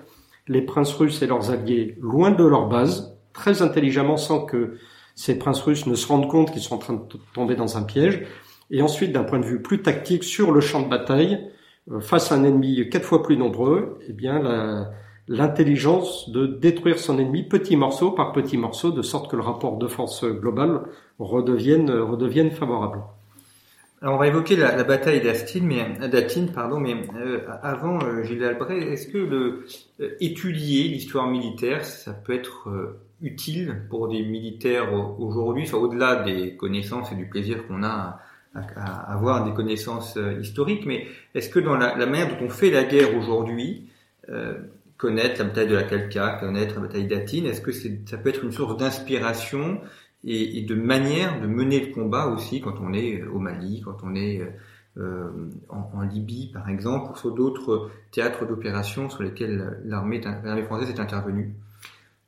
les 0.47 0.61
princes 0.61 0.93
russes 0.93 1.21
et 1.21 1.27
leurs 1.27 1.51
alliés 1.51 1.97
loin 1.99 2.31
de 2.31 2.43
leur 2.43 2.69
base, 2.69 3.17
très 3.33 3.61
intelligemment 3.61 4.17
sans 4.17 4.45
que 4.45 4.77
ces 5.15 5.37
princes 5.37 5.61
russes 5.61 5.85
ne 5.85 5.95
se 5.95 6.07
rendent 6.07 6.29
compte 6.29 6.51
qu'ils 6.51 6.61
sont 6.61 6.75
en 6.75 6.79
train 6.79 6.93
de 6.93 7.01
tomber 7.33 7.55
dans 7.55 7.77
un 7.77 7.83
piège. 7.83 8.25
Et 8.71 8.81
ensuite, 8.81 9.11
d'un 9.11 9.23
point 9.23 9.39
de 9.39 9.45
vue 9.45 9.61
plus 9.61 9.81
tactique, 9.81 10.23
sur 10.23 10.51
le 10.51 10.61
champ 10.61 10.81
de 10.81 10.89
bataille, 10.89 11.39
euh, 11.91 11.99
face 11.99 12.31
à 12.31 12.35
un 12.35 12.43
ennemi 12.43 12.89
quatre 12.89 13.05
fois 13.05 13.23
plus 13.23 13.37
nombreux, 13.37 13.99
eh 14.07 14.13
bien, 14.13 14.89
l'intelligence 15.27 16.29
de 16.29 16.45
détruire 16.45 16.99
son 16.99 17.19
ennemi 17.19 17.43
petit 17.43 17.77
morceau 17.77 18.11
par 18.11 18.31
petit 18.31 18.57
morceau, 18.57 18.91
de 18.91 19.01
sorte 19.01 19.29
que 19.29 19.35
le 19.35 19.41
rapport 19.41 19.77
de 19.77 19.87
force 19.87 20.25
global 20.25 20.81
redevienne, 21.19 21.89
redevienne 21.91 22.51
favorable. 22.51 23.01
Alors 24.01 24.15
on 24.15 24.17
va 24.19 24.27
évoquer 24.27 24.55
la, 24.55 24.83
bataille 24.83 25.21
d'Astin, 25.21 25.61
mais 25.63 26.07
d'Atin, 26.07 26.47
pardon, 26.53 26.79
mais 26.79 26.95
euh, 27.15 27.39
avant, 27.63 27.97
euh, 28.03 28.23
Gilles 28.23 28.43
Albret, 28.43 28.77
est-ce 28.77 29.07
que 29.07 29.17
le, 29.17 29.65
euh, 30.01 30.09
étudier 30.19 30.89
l'histoire 30.89 31.27
militaire, 31.27 31.83
ça 31.85 32.13
peut 32.13 32.33
être 32.33 32.97
utile 33.21 33.83
pour 33.89 34.09
des 34.09 34.21
militaires 34.21 34.93
aujourd'hui, 34.93 35.63
enfin, 35.63 35.77
au-delà 35.77 36.17
des 36.17 36.55
connaissances 36.55 37.11
et 37.13 37.15
du 37.15 37.27
plaisir 37.27 37.65
qu'on 37.67 37.83
a 37.83 38.19
à, 38.55 39.13
avoir 39.13 39.45
des 39.45 39.53
connaissances 39.53 40.17
historiques, 40.41 40.85
mais 40.85 41.07
est-ce 41.33 41.49
que 41.49 41.59
dans 41.59 41.75
la, 41.75 41.95
la, 41.97 42.05
manière 42.05 42.29
dont 42.29 42.45
on 42.45 42.49
fait 42.49 42.71
la 42.71 42.83
guerre 42.83 43.15
aujourd'hui, 43.17 43.89
connaître 44.97 45.39
la 45.39 45.45
bataille 45.45 45.67
de 45.67 45.75
la 45.75 45.83
Kalka, 45.83 46.37
connaître 46.39 46.75
la 46.75 46.81
bataille 46.81 47.07
d'Atine 47.07 47.45
Est-ce 47.45 47.61
que 47.61 47.71
ça 47.71 48.17
peut 48.17 48.29
être 48.29 48.43
une 48.43 48.51
source 48.51 48.77
d'inspiration 48.77 49.81
et, 50.23 50.61
de 50.63 50.75
manière 50.75 51.39
de 51.39 51.47
mener 51.47 51.85
le 51.85 51.93
combat 51.93 52.27
aussi 52.27 52.59
quand 52.59 52.79
on 52.81 52.93
est 52.93 53.23
au 53.23 53.39
Mali, 53.39 53.81
quand 53.85 53.97
on 54.03 54.15
est 54.15 54.41
euh, 54.97 55.29
en, 55.69 56.01
Libye 56.01 56.49
par 56.51 56.69
exemple, 56.69 57.11
ou 57.11 57.15
sur 57.15 57.33
d'autres 57.33 57.91
théâtres 58.11 58.45
d'opération 58.45 59.09
sur 59.09 59.21
lesquels 59.21 59.79
l'armée 59.85 60.21
française 60.63 60.89
est 60.89 60.99
intervenue? 60.99 61.53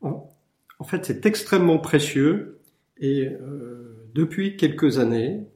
En, 0.02 0.84
fait, 0.84 1.06
c'est 1.06 1.26
extrêmement 1.26 1.80
précieux 1.80 2.60
et 3.00 3.28
euh, 3.28 3.96
depuis 4.14 4.58
quelques 4.58 5.00
années, 5.00 5.48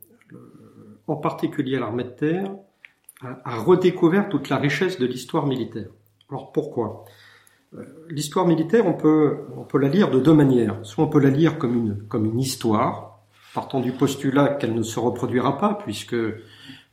en 1.07 1.15
particulier 1.15 1.79
l'armée 1.79 2.03
de 2.03 2.09
terre, 2.09 2.51
a 3.23 3.55
redécouvert 3.57 4.29
toute 4.29 4.49
la 4.49 4.57
richesse 4.57 4.99
de 4.99 5.05
l'histoire 5.05 5.45
militaire. 5.45 5.89
Alors 6.29 6.51
pourquoi? 6.51 7.05
Euh, 7.75 7.83
L'histoire 8.09 8.47
militaire, 8.47 8.85
on 8.87 8.93
peut, 8.93 9.39
on 9.57 9.63
peut 9.63 9.77
la 9.77 9.89
lire 9.89 10.09
de 10.09 10.19
deux 10.19 10.33
manières. 10.33 10.79
Soit 10.83 11.03
on 11.03 11.07
peut 11.07 11.19
la 11.19 11.29
lire 11.29 11.57
comme 11.57 11.75
une, 11.75 12.03
comme 12.07 12.25
une 12.25 12.39
histoire, 12.39 13.19
partant 13.53 13.79
du 13.79 13.91
postulat 13.91 14.55
qu'elle 14.55 14.73
ne 14.73 14.81
se 14.81 14.99
reproduira 14.99 15.57
pas, 15.57 15.75
puisque 15.83 16.13
euh, 16.13 16.41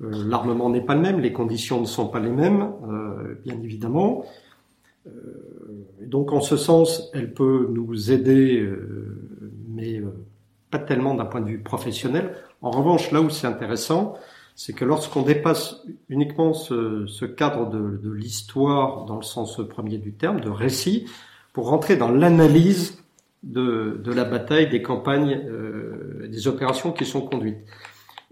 l'armement 0.01 0.71
n'est 0.71 0.85
pas 0.85 0.95
le 0.95 1.01
même, 1.01 1.21
les 1.21 1.33
conditions 1.33 1.81
ne 1.81 1.87
sont 1.87 2.09
pas 2.09 2.21
les 2.21 2.31
mêmes, 2.31 2.73
euh, 2.89 3.35
bien 3.45 3.61
évidemment. 3.63 4.25
donc 6.03 6.33
en 6.33 6.41
ce 6.41 6.57
sens, 6.57 7.11
elle 7.15 7.33
peut 7.33 7.69
nous 7.73 8.13
aider, 8.13 8.69
mais 9.69 10.03
pas 10.71 10.79
tellement 10.79 11.15
d'un 11.15 11.25
point 11.25 11.41
de 11.41 11.49
vue 11.49 11.63
professionnel. 11.63 12.35
En 12.63 12.71
revanche, 12.71 13.11
là 13.13 13.21
où 13.21 13.31
c'est 13.31 13.47
intéressant, 13.47 14.17
c'est 14.57 14.73
que 14.73 14.85
lorsqu'on 14.85 15.23
dépasse 15.23 15.85
uniquement 16.09 16.53
ce, 16.53 17.25
cadre 17.25 17.71
de, 17.71 18.11
l'histoire 18.11 19.05
dans 19.05 19.17
le 19.17 19.23
sens 19.23 19.61
premier 19.69 19.99
du 19.99 20.13
terme, 20.13 20.41
de 20.41 20.51
récit, 20.51 21.07
pour 21.53 21.69
rentrer 21.69 21.97
dans 21.97 22.11
l'analyse 22.11 23.03
de, 23.45 24.01
de, 24.03 24.13
la 24.13 24.25
bataille, 24.25 24.69
des 24.69 24.83
campagnes, 24.83 25.41
euh, 25.47 26.27
des 26.29 26.49
opérations 26.49 26.91
qui 26.91 27.05
sont 27.05 27.21
conduites. 27.21 27.65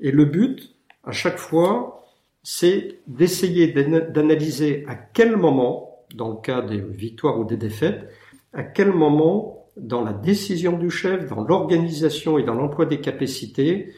Et 0.00 0.10
le 0.10 0.24
but, 0.24 0.74
à 1.04 1.12
chaque 1.12 1.38
fois, 1.38 2.04
c'est 2.42 2.98
d'essayer 3.06 3.68
d'analyser 3.68 4.84
à 4.88 4.96
quel 4.96 5.36
moment, 5.36 6.04
dans 6.14 6.30
le 6.30 6.36
cas 6.36 6.60
des 6.60 6.80
victoires 6.80 7.38
ou 7.38 7.44
des 7.44 7.56
défaites, 7.56 8.10
à 8.52 8.64
quel 8.64 8.92
moment, 8.92 9.68
dans 9.76 10.02
la 10.02 10.12
décision 10.12 10.76
du 10.76 10.90
chef, 10.90 11.28
dans 11.28 11.42
l'organisation 11.42 12.38
et 12.38 12.42
dans 12.42 12.54
l'emploi 12.54 12.86
des 12.86 13.00
capacités, 13.00 13.92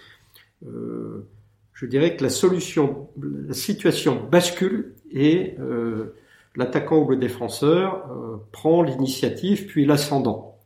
euh, 0.67 1.27
je 1.73 1.87
dirais 1.87 2.17
que 2.17 2.25
la 2.25 2.31
situation 2.31 4.29
bascule 4.31 4.95
et 5.13 5.57
euh, 5.61 6.15
l'attaquant 6.57 6.99
ou 6.99 7.11
le 7.11 7.17
défenseur 7.17 8.11
euh, 8.11 8.37
prend 8.51 8.83
l'initiative 8.83 9.67
puis 9.67 9.87
l'ascendant. 9.87 10.59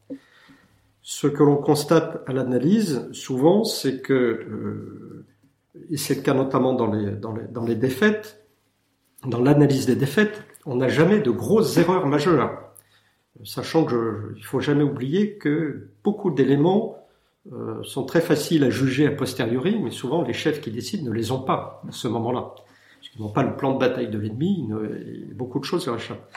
Ce 1.02 1.26
que 1.26 1.42
l'on 1.42 1.56
constate 1.56 2.22
à 2.26 2.32
l'analyse 2.32 3.08
souvent, 3.12 3.64
c'est 3.64 4.00
que, 4.00 5.26
et 5.90 5.96
c'est 5.96 6.14
le 6.14 6.22
cas 6.22 6.32
notamment 6.32 6.74
dans 6.74 6.86
les, 6.86 7.10
dans 7.10 7.34
les, 7.34 7.42
dans 7.48 7.64
les 7.64 7.74
défaites, 7.74 8.46
dans 9.26 9.40
l'analyse 9.40 9.86
des 9.86 9.96
défaites, 9.96 10.44
on 10.64 10.76
n'a 10.76 10.88
jamais 10.88 11.20
de 11.20 11.30
grosses 11.30 11.76
erreurs 11.76 12.06
majeures. 12.06 12.72
Sachant 13.44 13.84
que 13.84 14.34
il 14.36 14.44
faut 14.44 14.60
jamais 14.60 14.84
oublier 14.84 15.36
que 15.38 15.88
beaucoup 16.04 16.30
d'éléments 16.30 17.01
euh, 17.50 17.82
sont 17.82 18.04
très 18.04 18.20
faciles 18.20 18.62
à 18.62 18.70
juger 18.70 19.06
a 19.06 19.10
posteriori, 19.10 19.78
mais 19.82 19.90
souvent 19.90 20.22
les 20.22 20.32
chefs 20.32 20.60
qui 20.60 20.70
décident 20.70 21.04
ne 21.04 21.12
les 21.12 21.32
ont 21.32 21.40
pas 21.42 21.82
à 21.88 21.92
ce 21.92 22.06
moment-là. 22.08 22.54
Qu'ils 23.00 23.20
n'ont 23.20 23.30
pas 23.30 23.42
le 23.42 23.56
plan 23.56 23.72
de 23.72 23.78
bataille 23.78 24.08
de 24.08 24.18
l'ennemi, 24.18 24.68
beaucoup 25.34 25.58
de 25.58 25.64
choses 25.64 25.86
leur 25.86 25.96
échappent. 25.96 26.30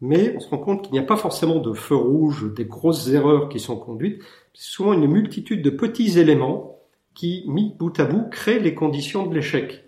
Mais 0.00 0.34
on 0.36 0.40
se 0.40 0.48
rend 0.48 0.58
compte 0.58 0.82
qu'il 0.82 0.92
n'y 0.92 0.98
a 0.98 1.04
pas 1.04 1.16
forcément 1.16 1.60
de 1.60 1.72
feu 1.72 1.94
rouge, 1.94 2.52
des 2.54 2.64
grosses 2.64 3.08
erreurs 3.08 3.48
qui 3.48 3.60
sont 3.60 3.76
conduites. 3.76 4.20
C'est 4.52 4.72
souvent 4.72 4.92
une 4.92 5.06
multitude 5.06 5.62
de 5.62 5.70
petits 5.70 6.18
éléments 6.18 6.80
qui, 7.14 7.44
mis 7.46 7.74
bout 7.78 7.98
à 8.00 8.04
bout, 8.04 8.28
créent 8.28 8.58
les 8.58 8.74
conditions 8.74 9.26
de 9.26 9.34
l'échec. 9.34 9.84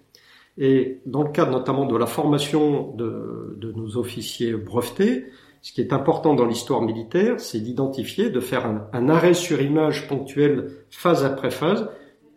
Et 0.58 1.00
dans 1.06 1.22
le 1.22 1.30
cadre 1.30 1.50
notamment 1.50 1.84
de 1.86 1.96
la 1.96 2.06
formation 2.06 2.94
de, 2.94 3.56
de 3.58 3.72
nos 3.72 3.98
officiers 3.98 4.54
brevetés, 4.54 5.26
ce 5.66 5.72
qui 5.72 5.80
est 5.80 5.92
important 5.92 6.34
dans 6.34 6.46
l'histoire 6.46 6.80
militaire, 6.80 7.40
c'est 7.40 7.58
d'identifier, 7.58 8.30
de 8.30 8.38
faire 8.38 8.72
un, 8.92 9.08
arrêt 9.08 9.34
sur 9.34 9.60
image 9.60 10.06
ponctuel 10.06 10.70
phase 10.90 11.24
après 11.24 11.50
phase, 11.50 11.88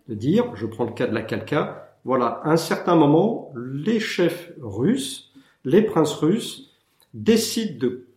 de 0.07 0.15
dire, 0.15 0.45
je 0.55 0.65
prends 0.65 0.85
le 0.85 0.93
cas 0.93 1.05
de 1.05 1.13
la 1.13 1.21
Kalka, 1.21 1.95
voilà, 2.03 2.41
à 2.43 2.49
un 2.49 2.57
certain 2.57 2.95
moment, 2.95 3.53
les 3.55 3.99
chefs 3.99 4.51
russes, 4.59 5.31
les 5.63 5.83
princes 5.83 6.15
russes, 6.15 6.71
décident 7.13 7.77
de 7.77 8.07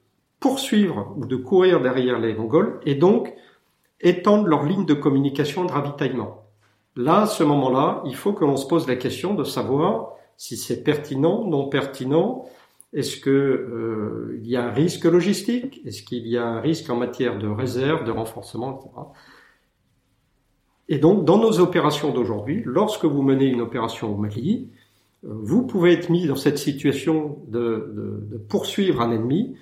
poursuivre 0.40 1.12
ou 1.18 1.26
de 1.26 1.36
courir 1.36 1.82
derrière 1.82 2.18
les 2.18 2.32
Mongols 2.32 2.80
et 2.86 2.94
donc 2.94 3.34
étendent 4.00 4.46
leur 4.46 4.64
ligne 4.64 4.86
de 4.86 4.94
communication 4.94 5.66
de 5.66 5.72
ravitaillement. 5.72 6.46
Là, 6.96 7.20
à 7.20 7.26
ce 7.26 7.44
moment-là, 7.44 8.02
il 8.06 8.16
faut 8.16 8.32
que 8.32 8.46
l'on 8.46 8.56
se 8.56 8.66
pose 8.66 8.88
la 8.88 8.96
question 8.96 9.34
de 9.34 9.44
savoir 9.44 10.14
si 10.38 10.56
c'est 10.56 10.82
pertinent, 10.82 11.44
non 11.44 11.68
pertinent, 11.68 12.46
est-ce 12.92 13.16
que 13.16 13.30
euh, 13.30 14.38
y 14.42 14.56
a 14.56 14.64
un 14.64 14.70
risque 14.70 15.04
logistique? 15.04 15.80
Est-ce 15.86 16.02
qu'il 16.02 16.26
y 16.26 16.36
a 16.36 16.46
un 16.46 16.60
risque 16.60 16.90
en 16.90 16.96
matière 16.96 17.38
de 17.38 17.48
réserve, 17.48 18.04
de 18.04 18.10
renforcement, 18.10 18.78
etc. 18.78 18.90
Et 20.88 20.98
donc, 20.98 21.24
dans 21.24 21.38
nos 21.38 21.60
opérations 21.60 22.12
d'aujourd'hui, 22.12 22.62
lorsque 22.66 23.04
vous 23.04 23.22
menez 23.22 23.46
une 23.46 23.62
opération 23.62 24.14
au 24.14 24.16
Mali, 24.16 24.68
euh, 25.24 25.28
vous 25.32 25.66
pouvez 25.66 25.92
être 25.92 26.10
mis 26.10 26.26
dans 26.26 26.36
cette 26.36 26.58
situation 26.58 27.38
de 27.48 28.44
poursuivre 28.48 29.00
un 29.00 29.10
ennemi. 29.10 29.56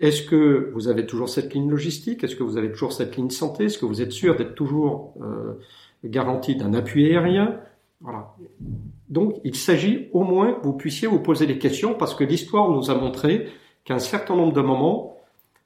Est-ce 0.00 0.22
que 0.22 0.70
vous 0.74 0.88
avez 0.88 1.06
toujours 1.06 1.28
cette 1.28 1.54
ligne 1.54 1.70
logistique? 1.70 2.24
Est-ce 2.24 2.36
que 2.36 2.42
vous 2.42 2.56
avez 2.56 2.70
toujours 2.70 2.92
cette 2.92 3.16
ligne 3.16 3.30
santé? 3.30 3.64
Est-ce 3.64 3.78
que 3.78 3.86
vous 3.86 4.02
êtes 4.02 4.12
sûr 4.12 4.36
d'être 4.36 4.54
toujours 4.54 5.14
euh, 5.22 5.54
garanti 6.04 6.56
d'un 6.56 6.74
appui 6.74 7.06
aérien? 7.06 7.60
Voilà. 8.00 8.34
Donc 9.08 9.40
il 9.44 9.54
s'agit 9.54 10.08
au 10.12 10.22
moins 10.22 10.54
que 10.54 10.62
vous 10.62 10.72
puissiez 10.72 11.08
vous 11.08 11.20
poser 11.20 11.46
des 11.46 11.58
questions 11.58 11.94
parce 11.94 12.14
que 12.14 12.24
l'histoire 12.24 12.70
nous 12.70 12.90
a 12.90 12.94
montré 12.94 13.48
qu'à 13.84 13.94
un 13.94 13.98
certain 13.98 14.36
nombre 14.36 14.52
de 14.52 14.62
moments, 14.62 15.18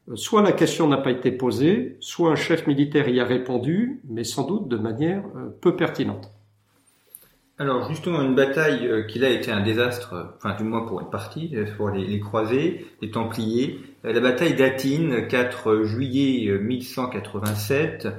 euh, 0.08 0.16
soit 0.16 0.42
la 0.42 0.52
question 0.52 0.88
n'a 0.88 0.96
pas 0.96 1.10
été 1.10 1.30
posée, 1.30 1.96
soit 2.00 2.30
un 2.30 2.36
chef 2.36 2.66
militaire 2.66 3.08
y 3.08 3.20
a 3.20 3.24
répondu, 3.24 4.00
mais 4.08 4.24
sans 4.24 4.46
doute 4.46 4.68
de 4.68 4.76
manière 4.76 5.22
euh, 5.36 5.48
peu 5.60 5.76
pertinente. 5.76 6.32
Alors 7.60 7.88
justement, 7.88 8.22
une 8.22 8.36
bataille 8.36 8.86
euh, 8.86 9.02
qui 9.02 9.18
là 9.18 9.26
a 9.26 9.30
été 9.30 9.50
un 9.50 9.60
désastre, 9.60 10.34
enfin 10.36 10.54
du 10.54 10.62
moins 10.62 10.86
pour 10.86 11.00
une 11.00 11.10
partie, 11.10 11.56
pour 11.76 11.90
les, 11.90 12.20
croisés, 12.20 12.86
les 13.02 13.10
Templiers, 13.10 13.80
la 14.04 14.20
bataille 14.20 14.54
d'Atine, 14.54 15.26
4 15.26 15.82
juillet 15.82 16.56
1187, 16.56 18.06
euh, 18.06 18.10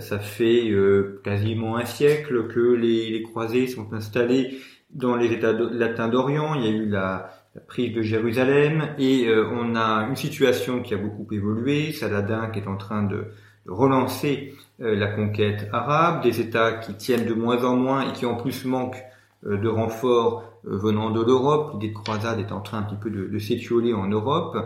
ça 0.00 0.18
fait 0.18 0.68
euh, 0.70 1.20
quasiment 1.24 1.76
un 1.76 1.84
siècle 1.84 2.48
que 2.48 2.74
les, 2.74 3.10
les, 3.10 3.22
croisés 3.22 3.68
sont 3.68 3.92
installés 3.92 4.58
dans 4.90 5.14
les 5.16 5.32
États 5.32 5.52
latins 5.52 6.08
d'Orient. 6.08 6.54
Il 6.54 6.64
y 6.64 6.68
a 6.68 6.70
eu 6.70 6.86
la, 6.88 7.30
prise 7.68 7.94
de 7.94 8.02
Jérusalem 8.02 8.90
et 8.98 9.28
euh, 9.28 9.48
on 9.50 9.76
a 9.76 10.06
une 10.10 10.16
situation 10.16 10.82
qui 10.82 10.92
a 10.92 10.98
beaucoup 10.98 11.26
évolué. 11.32 11.92
Saladin 11.92 12.48
qui 12.48 12.58
est 12.58 12.66
en 12.66 12.76
train 12.76 13.02
de, 13.02 13.26
relancer 13.66 14.54
la 14.78 15.08
conquête 15.08 15.68
arabe, 15.72 16.22
des 16.22 16.40
États 16.40 16.74
qui 16.74 16.94
tiennent 16.94 17.26
de 17.26 17.34
moins 17.34 17.64
en 17.64 17.74
moins 17.74 18.08
et 18.08 18.12
qui 18.12 18.24
en 18.24 18.36
plus 18.36 18.64
manquent 18.64 19.02
de 19.42 19.68
renforts 19.68 20.44
venant 20.62 21.10
de 21.10 21.20
l'Europe. 21.20 21.72
L'idée 21.72 21.88
de 21.88 21.98
croisade 21.98 22.38
est 22.38 22.52
en 22.52 22.60
train 22.60 22.78
un 22.78 22.82
petit 22.82 22.94
peu 22.94 23.10
de, 23.10 23.26
de 23.26 23.38
s'étioler 23.40 23.92
en 23.92 24.06
Europe. 24.06 24.56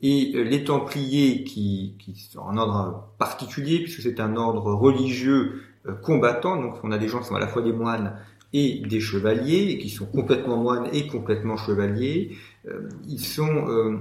Et 0.00 0.32
euh, 0.34 0.42
les 0.42 0.64
Templiers, 0.64 1.44
qui, 1.44 1.94
qui 1.98 2.14
sont 2.14 2.40
en 2.40 2.56
ordre 2.56 3.08
particulier, 3.18 3.80
puisque 3.80 4.02
c'est 4.02 4.20
un 4.20 4.36
ordre 4.36 4.72
religieux 4.72 5.62
euh, 5.86 5.92
combattant, 5.94 6.60
donc 6.60 6.76
on 6.84 6.92
a 6.92 6.98
des 6.98 7.08
gens 7.08 7.18
qui 7.18 7.26
sont 7.26 7.34
à 7.34 7.40
la 7.40 7.48
fois 7.48 7.62
des 7.62 7.72
moines 7.72 8.14
et 8.52 8.80
des 8.88 9.00
chevaliers, 9.00 9.72
et 9.72 9.78
qui 9.78 9.90
sont 9.90 10.06
complètement 10.06 10.56
moines 10.56 10.88
et 10.92 11.06
complètement 11.06 11.56
chevaliers, 11.56 12.30
euh, 12.66 12.88
ils 13.06 13.20
sont 13.20 14.00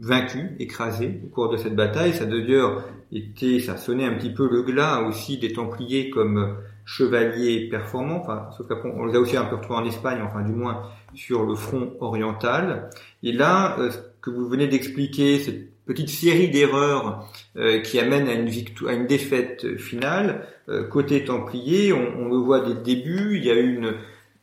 vaincus, 0.00 0.50
écrasés 0.58 1.20
au 1.24 1.28
cours 1.28 1.50
de 1.50 1.56
cette 1.56 1.76
bataille. 1.76 2.12
Ça 2.14 2.24
d'ailleurs 2.24 2.84
était, 3.12 3.60
ça 3.60 3.76
sonnait 3.76 4.06
un 4.06 4.14
petit 4.14 4.32
peu 4.32 4.48
le 4.50 4.62
glas 4.62 5.02
aussi 5.02 5.38
des 5.38 5.52
Templiers 5.52 6.10
comme 6.10 6.56
chevaliers 6.84 7.68
performants, 7.68 8.20
enfin, 8.20 8.48
sauf 8.56 8.66
qu'après 8.66 8.92
on 8.94 9.06
les 9.06 9.16
a 9.16 9.20
aussi 9.20 9.36
un 9.36 9.44
peu 9.44 9.56
retrouvés 9.56 9.80
en 9.80 9.84
Espagne, 9.84 10.20
enfin 10.22 10.42
du 10.42 10.52
moins 10.52 10.82
sur 11.14 11.44
le 11.44 11.54
front 11.54 11.92
oriental. 12.00 12.90
Et 13.22 13.32
là, 13.32 13.76
que 14.24 14.30
vous 14.30 14.48
venez 14.48 14.66
d'expliquer, 14.66 15.38
cette 15.38 15.84
petite 15.84 16.08
série 16.08 16.48
d'erreurs 16.48 17.30
euh, 17.56 17.80
qui 17.82 18.00
amène 18.00 18.26
à 18.26 18.32
une 18.32 18.48
victoire, 18.48 18.90
à 18.90 18.94
une 18.94 19.06
défaite 19.06 19.76
finale, 19.76 20.46
euh, 20.70 20.88
côté 20.88 21.24
Templier, 21.24 21.92
on, 21.92 22.28
le 22.30 22.36
voit 22.38 22.60
dès 22.60 22.72
le 22.72 22.80
début, 22.80 23.36
il 23.36 23.44
y 23.44 23.50
a 23.50 23.54
eu 23.54 23.76
une 23.76 23.92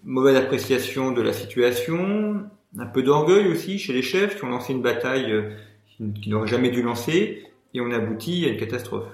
mauvaise 0.03 0.35
appréciation 0.35 1.11
de 1.11 1.21
la 1.23 1.33
situation, 1.33 2.43
un 2.77 2.85
peu 2.85 3.01
d'orgueil 3.01 3.47
aussi 3.47 3.79
chez 3.79 3.91
les 3.91 4.03
chefs 4.03 4.37
qui 4.37 4.43
ont 4.43 4.49
lancé 4.49 4.71
une 4.71 4.83
bataille 4.83 5.31
euh, 5.31 5.49
qui, 5.97 6.29
n'auraient 6.29 6.47
jamais 6.47 6.69
dû 6.69 6.83
lancer, 6.83 7.41
et 7.73 7.81
on 7.81 7.89
aboutit 7.89 8.45
à 8.45 8.49
une 8.49 8.57
catastrophe. 8.57 9.09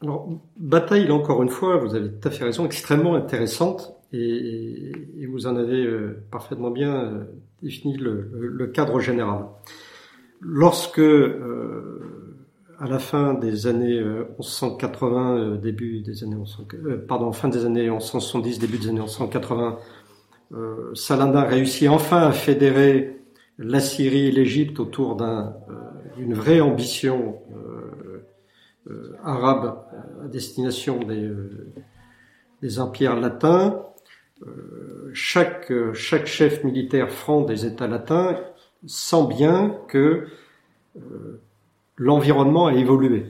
Alors, 0.00 0.28
bataille, 0.56 1.10
encore 1.10 1.42
une 1.42 1.48
fois, 1.48 1.78
vous 1.78 1.96
avez 1.96 2.08
tout 2.08 2.28
à 2.28 2.30
fait 2.30 2.44
raison, 2.44 2.64
extrêmement 2.66 3.16
intéressante, 3.16 3.96
et 4.12 4.92
vous 5.28 5.48
en 5.48 5.56
avez 5.56 5.86
parfaitement 6.30 6.70
bien 6.70 7.26
définit 7.62 7.96
le, 7.96 8.30
le, 8.32 8.66
cadre 8.68 9.00
général. 9.00 9.46
Lorsque, 10.40 11.00
euh, 11.00 12.18
à 12.78 12.86
la 12.86 12.98
fin 12.98 13.34
des 13.34 13.66
années 13.66 14.00
1180, 14.00 15.36
euh, 15.36 15.54
euh, 15.54 15.56
début 15.56 16.00
des 16.00 16.22
années 16.22 16.36
1100, 16.36 16.68
pardon, 17.08 17.32
fin 17.32 17.48
des 17.48 17.64
années 17.64 17.90
1170, 17.90 18.58
début 18.58 18.78
des 18.78 18.88
années 18.88 19.00
1180, 19.00 19.78
euh, 20.52 20.94
Saladin 20.94 21.42
réussit 21.42 21.88
enfin 21.88 22.22
à 22.28 22.32
fédérer 22.32 23.20
la 23.58 23.80
Syrie 23.80 24.28
et 24.28 24.30
l'Égypte 24.30 24.78
autour 24.78 25.16
d'une 26.16 26.34
vraie 26.34 26.60
ambition 26.60 27.40
arabe 29.24 29.84
à 30.24 30.28
destination 30.28 31.00
des, 31.00 31.28
des 32.62 32.78
empires 32.78 33.18
latins. 33.18 33.82
Euh, 34.46 35.10
chaque, 35.14 35.72
chaque 35.94 36.26
chef 36.26 36.62
militaire 36.62 37.10
franc 37.10 37.42
des 37.42 37.66
États 37.66 37.88
latins 37.88 38.36
sent 38.86 39.26
bien 39.28 39.76
que 39.88 40.26
euh, 40.96 41.40
l'environnement 41.96 42.66
a 42.66 42.74
évolué. 42.74 43.26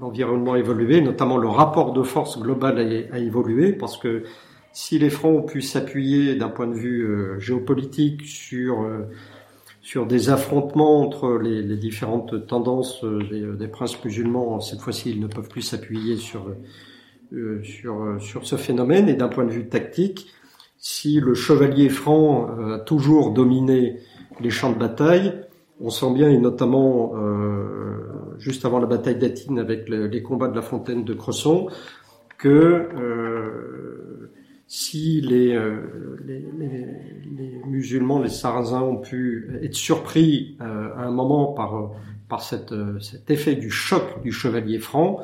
L'environnement 0.00 0.54
a 0.54 0.58
évolué, 0.58 1.00
notamment 1.00 1.36
le 1.36 1.48
rapport 1.48 1.92
de 1.92 2.02
force 2.02 2.40
global 2.40 2.78
a, 3.12 3.18
évolué, 3.18 3.72
parce 3.72 3.98
que 3.98 4.24
si 4.72 4.98
les 4.98 5.10
francs 5.10 5.38
ont 5.38 5.42
pu 5.42 5.62
s'appuyer 5.62 6.36
d'un 6.36 6.48
point 6.48 6.66
de 6.66 6.74
vue 6.74 7.02
euh, 7.02 7.38
géopolitique 7.38 8.22
sur 8.24 8.86
sur 9.82 10.04
des 10.04 10.30
affrontements 10.30 11.00
entre 11.00 11.38
les, 11.38 11.62
différentes 11.76 12.46
tendances 12.48 13.04
des, 13.04 13.46
des, 13.56 13.68
princes 13.68 14.04
musulmans, 14.04 14.60
cette 14.60 14.80
fois-ci 14.80 15.10
ils 15.12 15.20
ne 15.20 15.28
peuvent 15.28 15.48
plus 15.48 15.62
s'appuyer 15.62 16.16
sur 16.16 16.52
sur, 17.62 18.16
sur 18.20 18.46
ce 18.46 18.56
phénomène 18.56 19.08
et 19.08 19.14
d'un 19.14 19.28
point 19.28 19.44
de 19.44 19.50
vue 19.50 19.68
tactique, 19.68 20.32
si 20.78 21.20
le 21.20 21.34
chevalier 21.34 21.88
franc 21.88 22.48
a 22.74 22.78
toujours 22.78 23.32
dominé 23.32 24.00
les 24.40 24.50
champs 24.50 24.72
de 24.72 24.78
bataille, 24.78 25.32
on 25.80 25.90
sent 25.90 26.12
bien, 26.14 26.30
et 26.30 26.38
notamment 26.38 27.12
juste 28.38 28.64
avant 28.64 28.78
la 28.78 28.86
bataille 28.86 29.18
d'Atine 29.18 29.58
avec 29.58 29.88
les 29.88 30.22
combats 30.22 30.48
de 30.48 30.54
la 30.54 30.62
fontaine 30.62 31.04
de 31.04 31.14
Cresson, 31.14 31.68
que 32.38 32.48
euh, 32.48 34.30
si 34.66 35.22
euh, 35.30 36.16
les, 36.24 36.44
les, 36.58 36.86
les, 37.36 37.62
musulmans, 37.66 38.20
les 38.20 38.28
sarrasins 38.28 38.82
ont 38.82 38.98
pu 38.98 39.50
être 39.62 39.74
surpris 39.74 40.56
euh, 40.60 40.94
à 40.96 41.04
un 41.04 41.10
moment 41.10 41.52
par, 41.52 41.92
par 42.28 42.42
cette, 42.42 42.74
cet 43.00 43.30
effet 43.30 43.54
du 43.54 43.70
choc 43.70 44.22
du 44.22 44.32
chevalier 44.32 44.78
franc, 44.78 45.20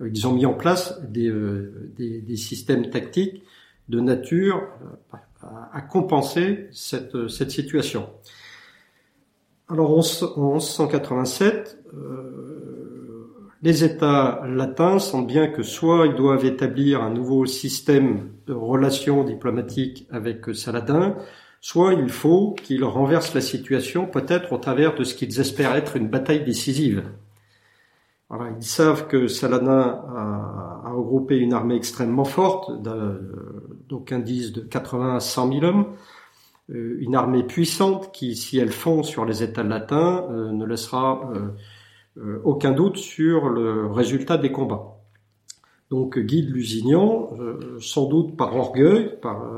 ils 0.00 0.26
ont 0.26 0.32
mis 0.32 0.44
en 0.44 0.52
place 0.52 1.00
des, 1.08 1.32
des, 1.96 2.20
des 2.20 2.36
systèmes 2.36 2.90
tactiques 2.90 3.42
de 3.88 4.00
nature 4.00 4.68
à, 5.12 5.70
à 5.72 5.80
compenser 5.80 6.68
cette, 6.72 7.28
cette 7.28 7.50
situation. 7.50 8.08
Alors 9.68 9.90
en 9.90 10.02
1187, 10.02 11.78
les 13.62 13.82
États 13.82 14.42
latins 14.46 14.98
sentent 15.00 15.26
bien 15.26 15.48
que 15.48 15.64
soit 15.64 16.06
ils 16.06 16.14
doivent 16.14 16.44
établir 16.44 17.02
un 17.02 17.10
nouveau 17.10 17.46
système 17.46 18.30
de 18.46 18.52
relations 18.52 19.24
diplomatiques 19.24 20.06
avec 20.10 20.54
Saladin, 20.54 21.16
soit 21.60 21.94
il 21.94 22.10
faut 22.10 22.54
qu'ils 22.62 22.84
renversent 22.84 23.34
la 23.34 23.40
situation 23.40 24.06
peut-être 24.06 24.52
au 24.52 24.58
travers 24.58 24.94
de 24.94 25.02
ce 25.02 25.16
qu'ils 25.16 25.40
espèrent 25.40 25.74
être 25.74 25.96
une 25.96 26.08
bataille 26.08 26.44
décisive. 26.44 27.02
ils 28.30 28.64
savent 28.64 29.08
que 29.08 29.26
Saladin 29.26 30.00
a, 30.14 30.92
regroupé 30.94 31.36
une 31.36 31.52
armée 31.52 31.74
extrêmement 31.74 32.24
forte, 32.24 32.70
d'aucuns 33.88 34.18
disent 34.18 34.52
de 34.52 34.60
80 34.60 35.16
à 35.16 35.20
100 35.20 35.52
000 35.52 35.64
hommes, 35.64 35.86
euh, 36.70 36.96
une 37.00 37.14
armée 37.14 37.44
puissante 37.44 38.12
qui, 38.12 38.34
si 38.34 38.58
elle 38.58 38.70
fond 38.72 39.02
sur 39.02 39.24
les 39.24 39.42
États 39.42 39.62
latins, 39.62 40.26
euh, 40.30 40.50
ne 40.50 40.64
laissera 40.64 41.32
euh, 42.16 42.40
aucun 42.44 42.72
doute 42.72 42.96
sur 42.96 43.48
le 43.48 43.86
résultat 43.86 44.36
des 44.36 44.50
combats. 44.50 44.94
Donc 45.90 46.18
Guy 46.18 46.42
de 46.42 46.50
Lusignan, 46.50 47.30
sans 47.78 48.06
doute 48.06 48.36
par 48.36 48.56
orgueil, 48.56 49.20
par, 49.22 49.48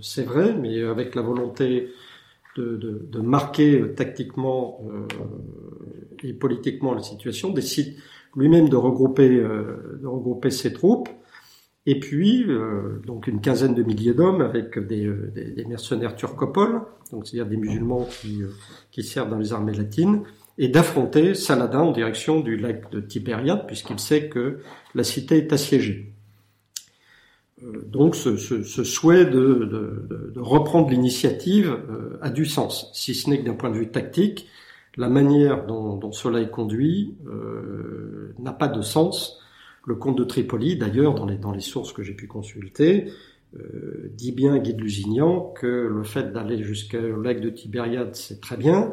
c'est 0.00 0.24
vrai, 0.24 0.52
mais 0.52 0.82
avec 0.82 1.14
la 1.14 1.22
volonté 1.22 1.92
de, 2.56 3.20
marquer 3.20 3.94
tactiquement 3.94 4.80
et 6.24 6.32
politiquement 6.32 6.92
la 6.92 7.02
situation, 7.02 7.50
décide 7.50 7.94
lui-même 8.34 8.68
de 8.68 8.74
regrouper 8.74 9.46
ses 10.50 10.72
troupes, 10.72 11.08
et 11.86 12.00
puis 12.00 12.44
donc 13.06 13.28
une 13.28 13.40
quinzaine 13.40 13.74
de 13.74 13.82
milliers 13.82 14.12
d'hommes 14.12 14.40
avec 14.40 14.78
des, 14.78 15.08
des, 15.34 15.50
des 15.52 15.64
mercenaires 15.64 16.16
turcopoles, 16.16 16.80
donc 17.12 17.26
c'est-à-dire 17.26 17.48
des 17.48 17.56
musulmans 17.56 18.08
qui, 18.20 18.42
qui 18.90 19.02
servent 19.04 19.30
dans 19.30 19.38
les 19.38 19.52
armées 19.52 19.72
latines, 19.74 20.22
et 20.58 20.68
d'affronter 20.68 21.34
Saladin 21.34 21.80
en 21.80 21.92
direction 21.92 22.40
du 22.40 22.56
lac 22.56 22.90
de 22.90 23.00
Tibériade, 23.00 23.66
puisqu'il 23.66 23.98
sait 23.98 24.28
que 24.28 24.58
la 24.94 25.04
cité 25.04 25.36
est 25.36 25.52
assiégée. 25.52 26.12
Euh, 27.62 27.82
donc 27.86 28.16
ce, 28.16 28.36
ce, 28.36 28.62
ce 28.62 28.84
souhait 28.84 29.26
de, 29.26 29.30
de, 29.30 30.32
de 30.34 30.40
reprendre 30.40 30.90
l'initiative 30.90 31.76
euh, 31.90 32.18
a 32.20 32.30
du 32.30 32.46
sens, 32.46 32.90
si 32.94 33.14
ce 33.14 33.30
n'est 33.30 33.40
que 33.40 33.46
d'un 33.46 33.54
point 33.54 33.70
de 33.70 33.76
vue 33.76 33.90
tactique, 33.90 34.48
la 34.96 35.08
manière 35.08 35.66
dont, 35.66 35.96
dont 35.96 36.12
cela 36.12 36.40
est 36.40 36.50
conduit 36.50 37.14
euh, 37.26 38.34
n'a 38.38 38.52
pas 38.52 38.68
de 38.68 38.80
sens. 38.80 39.42
Le 39.86 39.94
comte 39.94 40.18
de 40.18 40.24
Tripoli, 40.24 40.76
d'ailleurs, 40.76 41.14
dans 41.14 41.52
les, 41.52 41.60
sources 41.60 41.92
que 41.92 42.02
j'ai 42.02 42.12
pu 42.12 42.26
consulter, 42.26 43.12
euh, 43.56 44.10
dit 44.12 44.32
bien 44.32 44.58
Guy 44.58 44.74
de 44.74 44.82
Lusignan 44.82 45.52
que 45.54 45.66
le 45.66 46.02
fait 46.02 46.32
d'aller 46.32 46.60
jusqu'au 46.60 47.22
lac 47.22 47.40
de 47.40 47.50
Tibériade, 47.50 48.16
c'est 48.16 48.40
très 48.40 48.56
bien, 48.56 48.90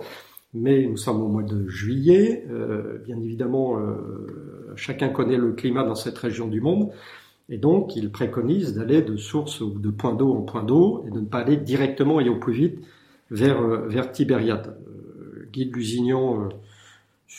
mais 0.54 0.86
nous 0.86 0.98
sommes 0.98 1.24
au 1.24 1.28
mois 1.28 1.42
de 1.42 1.68
juillet. 1.68 2.46
Euh, 2.52 3.00
bien 3.00 3.20
évidemment, 3.20 3.80
euh, 3.80 4.72
chacun 4.76 5.10
connaît 5.10 5.38
le 5.38 5.54
climat 5.54 5.84
dans 5.84 5.96
cette 5.96 6.18
région 6.18 6.48
du 6.48 6.62
monde. 6.62 6.92
Et 7.50 7.58
donc, 7.58 7.96
il 7.96 8.12
préconise 8.12 8.76
d'aller 8.76 9.02
de 9.02 9.18
source 9.18 9.62
ou 9.62 9.80
de 9.80 9.90
point 9.90 10.14
d'eau 10.14 10.32
en 10.32 10.44
point 10.44 10.64
d'eau 10.64 11.04
et 11.08 11.12
de 11.12 11.20
ne 11.20 11.26
pas 11.26 11.40
aller 11.40 11.58
directement 11.58 12.20
et 12.20 12.30
au 12.30 12.38
plus 12.38 12.54
vite 12.54 12.80
vers, 13.32 13.60
euh, 13.64 13.88
vers 13.88 14.12
Tibériade. 14.12 14.78
Guy 15.52 15.66
de 15.66 15.74
Lusignan 15.74 16.50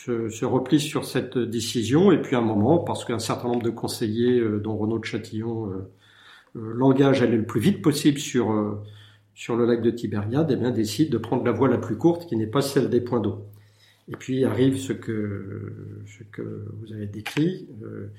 se, 0.03 0.29
se, 0.29 0.45
replie 0.45 0.79
sur 0.79 1.05
cette 1.05 1.37
décision 1.37 2.11
et 2.11 2.21
puis 2.21 2.35
à 2.35 2.39
un 2.39 2.41
moment, 2.41 2.79
parce 2.79 3.05
qu'un 3.05 3.19
certain 3.19 3.47
nombre 3.47 3.63
de 3.63 3.69
conseillers, 3.69 4.41
dont 4.61 4.77
Renaud 4.77 4.99
de 4.99 5.05
Châtillon, 5.05 5.71
l'engagent 6.53 7.21
à 7.21 7.25
aller 7.25 7.37
le 7.37 7.45
plus 7.45 7.61
vite 7.61 7.81
possible 7.81 8.19
sur 8.19 8.81
sur 9.35 9.57
le 9.57 9.65
lac 9.65 9.81
de 9.81 9.91
Tibériade, 9.91 10.49
eh 10.49 10.55
bien, 10.55 10.71
décide 10.71 11.11
de 11.11 11.17
prendre 11.17 11.43
la 11.43 11.51
voie 11.51 11.67
la 11.67 11.77
plus 11.77 11.97
courte, 11.97 12.25
qui 12.27 12.37
n'est 12.37 12.47
pas 12.47 12.61
celle 12.61 12.89
des 12.89 13.01
points 13.01 13.19
d'eau. 13.19 13.45
Et 14.07 14.15
puis 14.15 14.45
arrive 14.45 14.77
ce 14.79 14.93
que, 14.93 15.73
ce 16.05 16.23
que 16.23 16.65
vous 16.79 16.93
avez 16.93 17.05
décrit. 17.05 17.67
Euh, 17.83 18.11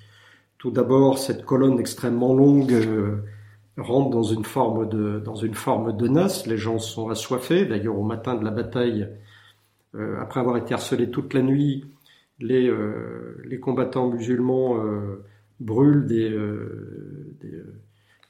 tout 0.59 0.70
d'abord, 0.70 1.18
cette 1.18 1.45
colonne 1.45 1.81
extrêmement 1.81 2.35
longue 2.35 2.72
euh, 2.72 3.24
rentre 3.79 4.11
dans 4.11 4.22
une 4.22 4.45
forme 4.45 4.89
de, 4.89 5.20
dans 5.20 5.37
une 5.37 5.55
forme 5.55 5.97
de 5.97 6.09
nasse. 6.09 6.47
Les 6.47 6.59
gens 6.59 6.79
sont 6.79 7.09
assoiffés. 7.09 7.64
D'ailleurs, 7.64 7.99
au 7.99 8.05
matin 8.05 8.35
de 8.35 8.45
la 8.45 8.51
bataille, 8.51 9.03
euh, 9.03 9.16
après 10.21 10.41
avoir 10.41 10.57
été 10.57 10.75
harcelés 10.75 11.11
toute 11.11 11.35
la 11.35 11.43
nuit, 11.43 11.85
les, 12.39 12.71
les 13.45 13.61
combattants 13.61 14.09
musulmans 14.09 14.77
brûlent 15.61 16.07
des, 16.07 16.31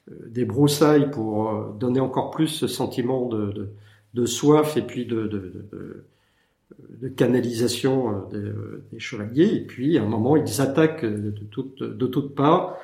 des 0.07 0.43
euh, 0.43 0.45
broussailles 0.45 1.11
pour 1.11 1.49
euh, 1.49 1.73
donner 1.77 1.99
encore 1.99 2.31
plus 2.31 2.47
ce 2.47 2.67
sentiment 2.67 3.27
de, 3.27 3.69
de, 4.13 4.25
soif 4.25 4.77
et 4.77 4.81
puis 4.81 5.05
de, 5.05 5.27
de 5.27 7.07
canalisation 7.09 8.09
euh, 8.09 8.29
des, 8.31 8.51
des, 8.93 8.99
chevaliers. 8.99 9.55
Et 9.55 9.65
puis, 9.65 9.97
à 9.97 10.03
un 10.03 10.07
moment, 10.07 10.35
ils 10.35 10.61
attaquent 10.61 11.05
de 11.05 11.31
toutes 11.51 11.83
de 11.83 12.07
toute 12.07 12.35
parts 12.35 12.77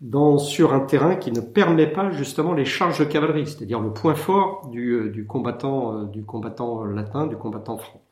dans, 0.00 0.38
sur 0.38 0.74
un 0.74 0.80
terrain 0.80 1.16
qui 1.16 1.32
ne 1.32 1.40
permet 1.40 1.86
pas 1.86 2.10
justement 2.10 2.52
les 2.52 2.64
charges 2.64 2.98
de 2.98 3.04
cavalerie, 3.04 3.46
c'est-à-dire 3.46 3.80
le 3.80 3.92
point 3.92 4.14
fort 4.14 4.68
du, 4.70 5.10
du, 5.10 5.24
combattant, 5.26 6.04
du 6.04 6.22
combattant 6.24 6.84
latin, 6.84 7.26
du 7.26 7.36
combattant 7.36 7.78
franc. 7.78 8.02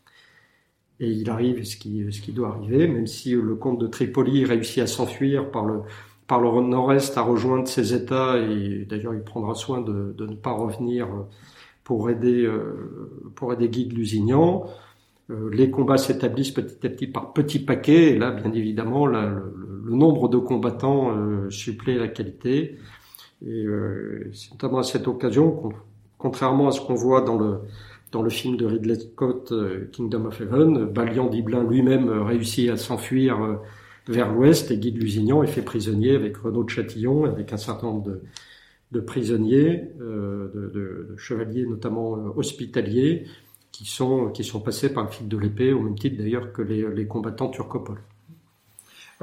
Et 1.00 1.10
il 1.10 1.28
arrive 1.28 1.64
ce 1.64 1.76
qui, 1.76 2.10
ce 2.12 2.20
qui 2.20 2.32
doit 2.32 2.48
arriver, 2.50 2.86
même 2.88 3.06
si 3.06 3.32
le 3.32 3.54
comte 3.56 3.80
de 3.80 3.86
Tripoli 3.86 4.44
réussit 4.44 4.82
à 4.82 4.86
s'enfuir 4.86 5.50
par 5.50 5.64
le, 5.64 5.82
par 6.26 6.40
le 6.40 6.48
nord-est 6.62 7.18
à 7.18 7.22
rejoindre 7.22 7.68
ces 7.68 7.94
États 7.94 8.38
et 8.38 8.86
d'ailleurs 8.88 9.14
il 9.14 9.22
prendra 9.22 9.54
soin 9.54 9.80
de, 9.80 10.14
de, 10.16 10.26
ne 10.26 10.34
pas 10.34 10.52
revenir 10.52 11.08
pour 11.82 12.08
aider 12.10 12.44
euh, 12.46 13.30
pour 13.34 13.52
aider 13.52 13.68
Guy 13.68 13.86
de 13.86 13.94
Lusignan. 13.94 14.66
Euh, 15.30 15.50
les 15.52 15.70
combats 15.70 15.98
s'établissent 15.98 16.52
petit 16.52 16.86
à 16.86 16.90
petit 16.90 17.06
par 17.06 17.32
petits 17.32 17.58
paquets 17.58 18.12
et 18.12 18.18
là 18.18 18.30
bien 18.30 18.52
évidemment 18.52 19.06
le, 19.06 19.54
le, 19.84 19.94
nombre 19.94 20.28
de 20.28 20.38
combattants 20.38 21.16
euh, 21.16 21.50
supplée 21.50 21.98
la 21.98 22.08
qualité 22.08 22.78
et 23.44 23.64
euh, 23.64 24.30
c'est 24.32 24.50
notamment 24.52 24.78
à 24.78 24.82
cette 24.82 25.08
occasion 25.08 25.72
contrairement 26.18 26.68
à 26.68 26.72
ce 26.72 26.80
qu'on 26.80 26.94
voit 26.94 27.20
dans 27.20 27.38
le 27.38 27.60
dans 28.12 28.22
le 28.22 28.30
film 28.30 28.56
de 28.56 28.64
Ridley 28.64 28.94
Scott 28.94 29.52
Kingdom 29.90 30.26
of 30.26 30.40
Heaven, 30.40 30.84
Balian 30.84 31.26
d'Iblin 31.26 31.64
lui-même 31.64 32.08
réussit 32.08 32.70
à 32.70 32.76
s'enfuir 32.76 33.58
vers 34.08 34.32
l'ouest 34.32 34.70
et 34.70 34.78
Guy 34.78 34.92
de 34.92 35.00
Lusignan 35.00 35.42
est 35.42 35.48
fait 35.48 35.62
prisonnier 35.62 36.14
avec 36.14 36.36
Renaud 36.36 36.64
de 36.64 36.70
Châtillon, 36.70 37.24
avec 37.24 37.52
un 37.52 37.56
certain 37.56 37.86
nombre 37.88 38.04
de, 38.04 38.22
de 38.92 39.00
prisonniers, 39.00 39.90
euh, 40.00 40.50
de, 40.54 40.60
de, 40.68 41.06
de, 41.10 41.16
chevaliers 41.16 41.66
notamment 41.66 42.16
euh, 42.16 42.30
hospitaliers, 42.36 43.26
qui 43.72 43.86
sont, 43.86 44.30
qui 44.30 44.44
sont 44.44 44.60
passés 44.60 44.92
par 44.92 45.04
le 45.04 45.10
fil 45.10 45.26
de 45.26 45.36
l'épée, 45.36 45.72
au 45.72 45.80
même 45.80 45.98
titre 45.98 46.18
d'ailleurs 46.18 46.52
que 46.52 46.62
les, 46.62 46.86
les 46.94 47.06
combattants 47.06 47.48
turcopoles. 47.48 48.00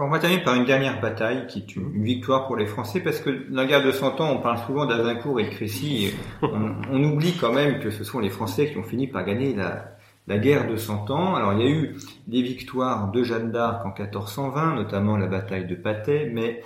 On 0.04 0.10
va 0.10 0.18
terminer 0.18 0.42
par 0.42 0.56
une 0.56 0.66
dernière 0.66 1.00
bataille 1.00 1.46
qui 1.46 1.60
est 1.60 1.76
une, 1.76 2.04
victoire 2.04 2.48
pour 2.48 2.56
les 2.56 2.66
Français 2.66 3.02
parce 3.02 3.20
que 3.20 3.30
dans 3.30 3.62
la 3.62 3.66
guerre 3.66 3.84
de 3.84 3.92
Cent 3.92 4.20
Ans, 4.20 4.32
on 4.32 4.40
parle 4.40 4.58
souvent 4.66 4.88
d'Azincourt 4.88 5.40
et 5.40 5.44
de 5.44 5.50
Crécy. 5.50 6.06
Et 6.06 6.14
on, 6.42 6.74
on, 6.92 7.04
oublie 7.04 7.38
quand 7.40 7.54
même 7.54 7.80
que 7.80 7.92
ce 7.92 8.04
sont 8.04 8.20
les 8.20 8.32
Français 8.32 8.72
qui 8.72 8.78
ont 8.80 8.84
fini 8.84 9.06
par 9.06 9.24
gagner 9.24 9.54
la, 9.54 9.96
la 10.26 10.40
guerre 10.40 10.68
de 10.68 10.76
Cent 10.76 11.10
Ans. 11.12 11.36
Alors 11.36 11.54
il 11.54 11.60
y 11.60 11.68
a 11.68 11.70
eu 11.70 11.96
des 12.28 12.42
victoires 12.42 13.12
de 13.12 13.22
Jeanne 13.22 13.52
d'Arc 13.52 13.86
en 13.86 13.90
1420, 13.90 14.76
notamment 14.76 15.18
la 15.18 15.28
bataille 15.28 15.68
de 15.68 15.76
Patay, 15.76 16.32
mais 16.34 16.64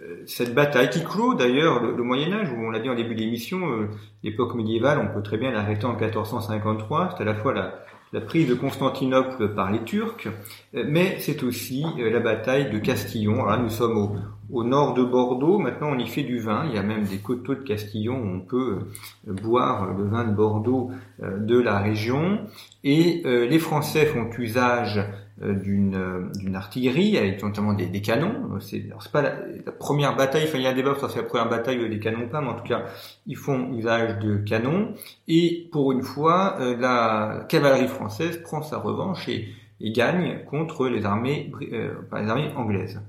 euh, 0.00 0.22
cette 0.26 0.54
bataille 0.54 0.90
qui 0.90 1.02
clôt 1.02 1.34
d'ailleurs 1.34 1.82
le, 1.82 2.02
Moyen 2.02 2.32
Âge, 2.32 2.52
où 2.52 2.56
on 2.56 2.70
l'a 2.70 2.78
dit 2.78 2.88
en 2.88 2.94
début 2.94 3.16
d'émission, 3.16 3.68
euh, 3.68 3.88
l'époque 4.22 4.54
médiévale, 4.54 4.98
on 4.98 5.12
peut 5.12 5.22
très 5.22 5.38
bien 5.38 5.50
l'arrêter 5.50 5.86
en 5.86 5.96
1453, 5.96 7.14
c'est 7.16 7.22
à 7.22 7.24
la 7.24 7.34
fois 7.34 7.52
la, 7.52 7.74
la 8.12 8.20
prise 8.20 8.48
de 8.48 8.54
Constantinople 8.54 9.54
par 9.54 9.70
les 9.70 9.82
Turcs, 9.84 10.28
euh, 10.74 10.84
mais 10.88 11.16
c'est 11.20 11.42
aussi 11.42 11.84
la 11.98 12.20
bataille 12.20 12.70
de 12.70 12.78
Castillon. 12.78 13.34
Alors 13.34 13.50
là, 13.50 13.56
nous 13.58 13.70
sommes 13.70 13.98
au, 13.98 14.16
au, 14.50 14.64
nord 14.64 14.94
de 14.94 15.02
Bordeaux, 15.02 15.58
maintenant 15.58 15.90
on 15.92 15.98
y 15.98 16.06
fait 16.06 16.22
du 16.22 16.38
vin, 16.38 16.64
il 16.68 16.74
y 16.74 16.78
a 16.78 16.82
même 16.82 17.04
des 17.04 17.18
coteaux 17.18 17.54
de 17.54 17.62
Castillon 17.62 18.16
où 18.16 18.36
on 18.36 18.40
peut 18.40 18.78
boire 19.26 19.92
le 19.92 20.04
vin 20.04 20.24
de 20.24 20.34
Bordeaux 20.34 20.90
de 21.18 21.58
la 21.58 21.78
région, 21.78 22.40
et 22.84 23.22
les 23.24 23.58
Français 23.58 24.06
font 24.06 24.30
usage 24.38 25.00
d'une 25.40 26.30
d'une 26.34 26.56
artillerie 26.56 27.18
avec 27.18 27.42
notamment 27.42 27.74
des, 27.74 27.86
des 27.86 28.00
canons. 28.00 28.58
C'est 28.60 28.88
c'est 29.00 29.12
pas 29.12 29.22
la, 29.22 29.32
première 29.72 30.16
bataille. 30.16 30.44
Enfin, 30.44 30.58
il 30.58 30.64
y 30.64 30.66
a 30.66 30.70
un 30.70 30.74
débat 30.74 30.94
sur 30.98 31.10
c'est 31.10 31.20
la 31.20 31.24
première 31.24 31.48
bataille 31.48 31.88
des 31.88 31.98
canons 31.98 32.28
pas, 32.28 32.40
mais 32.40 32.48
en 32.48 32.54
tout 32.54 32.64
cas, 32.64 32.84
ils 33.26 33.36
font 33.36 33.72
usage 33.74 34.18
de 34.18 34.36
canons. 34.38 34.94
Et 35.28 35.68
pour 35.72 35.92
une 35.92 36.02
fois, 36.02 36.56
la 36.78 37.44
cavalerie 37.48 37.88
française 37.88 38.42
prend 38.42 38.62
sa 38.62 38.78
revanche 38.78 39.28
et, 39.28 39.48
et 39.80 39.92
gagne 39.92 40.44
contre 40.44 40.88
les 40.88 41.04
armées, 41.04 41.52
euh, 41.72 41.94
les 42.14 42.28
armées 42.28 42.52
anglaises. 42.56 43.00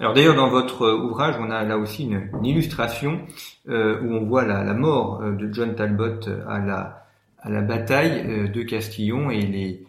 Alors 0.00 0.14
d'ailleurs 0.14 0.34
dans 0.34 0.48
votre 0.48 0.90
ouvrage 0.90 1.36
on 1.38 1.50
a 1.50 1.62
là 1.62 1.76
aussi 1.76 2.04
une, 2.04 2.44
illustration 2.44 3.20
euh, 3.68 4.00
où 4.00 4.14
on 4.14 4.24
voit 4.24 4.46
la, 4.46 4.64
la, 4.64 4.72
mort 4.72 5.20
euh, 5.20 5.32
de 5.32 5.52
John 5.52 5.74
Talbot 5.74 6.26
à 6.48 6.58
la, 6.58 7.04
à 7.38 7.50
la 7.50 7.60
bataille 7.60 8.24
euh, 8.26 8.48
de 8.48 8.62
Castillon 8.62 9.28
et 9.28 9.42
les, 9.42 9.86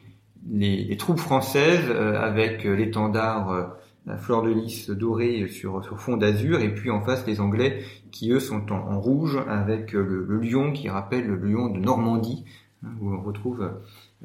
les, 0.49 0.83
les 0.83 0.97
troupes 0.97 1.19
françaises 1.19 1.89
avec 1.89 2.63
l'étendard 2.63 3.75
la 4.07 4.17
fleur 4.17 4.41
de 4.41 4.49
lys 4.49 4.89
dorée 4.89 5.47
sur, 5.47 5.83
sur 5.83 5.99
fond 5.99 6.17
d'azur 6.17 6.59
et 6.59 6.73
puis 6.73 6.89
en 6.89 7.01
face 7.01 7.25
les 7.27 7.39
Anglais 7.39 7.83
qui 8.11 8.31
eux 8.31 8.39
sont 8.39 8.71
en, 8.71 8.93
en 8.93 8.99
rouge 8.99 9.39
avec 9.47 9.91
le, 9.93 10.25
le, 10.27 10.39
lion 10.39 10.71
qui 10.71 10.89
rappelle 10.89 11.27
le 11.27 11.35
lion 11.35 11.69
de 11.69 11.79
Normandie 11.79 12.43
hein, 12.83 12.89
où 12.99 13.13
on 13.13 13.21
retrouve 13.21 13.69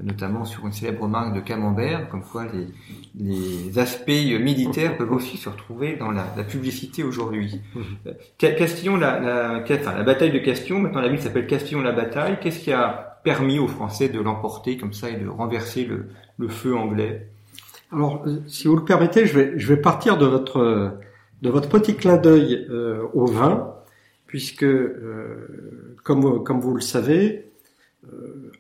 notamment 0.03 0.45
sur 0.45 0.67
une 0.67 0.73
célèbre 0.73 1.09
marque 1.09 1.35
de 1.35 1.41
camembert, 1.41 2.09
comme 2.11 2.23
quoi 2.23 2.45
les, 2.53 2.67
les 3.19 3.79
aspects 3.79 4.09
militaires 4.09 4.97
peuvent 4.97 5.13
aussi 5.13 5.37
se 5.39 5.49
retrouver 5.49 5.97
dans 5.97 6.11
la, 6.11 6.27
la 6.37 6.45
publicité 6.45 7.03
aujourd'hui. 7.03 7.61
Mhm. 7.75 8.55
Castillon, 8.57 8.97
la, 8.97 9.21
la, 9.21 9.63
enfin, 9.63 9.95
la 9.95 10.03
bataille 10.03 10.33
de 10.33 10.39
Castillon, 10.39 10.81
maintenant 10.81 11.01
la 11.01 11.09
ville 11.09 11.21
s'appelle 11.21 11.47
Castillon-la-Bataille, 11.47 12.39
qu'est-ce 12.43 12.61
qui 12.61 12.73
a 12.73 13.06
permis 13.27 13.59
aux 13.59 13.67
Français 13.67 14.09
de 14.09 14.21
l'emporter 14.21 14.77
comme 14.77 14.93
ça 14.93 15.11
et 15.11 15.17
de 15.17 15.27
renverser 15.27 15.85
le, 16.39 16.49
feu 16.49 16.77
anglais 16.77 17.27
Alors, 17.91 18.23
euh, 18.25 18.37
si 18.47 18.69
vous 18.69 18.77
le 18.77 18.85
permettez, 18.85 19.27
je 19.27 19.37
vais, 19.37 19.59
je 19.59 19.67
vais 19.67 19.81
partir 19.81 20.17
de 20.17 20.27
votre, 20.27 20.97
de 21.43 21.51
votre 21.51 21.69
petit 21.69 21.97
clin 21.97 22.19
d'œil 22.19 22.69
euh, 22.71 23.03
au 23.15 23.27
vin, 23.27 23.75
puisque, 24.29 24.63
euh, 24.63 25.97
comme, 26.05 26.45
comme 26.45 26.61
vous 26.61 26.73
le 26.73 26.81
savez, 26.81 27.51
euh, 28.05 28.53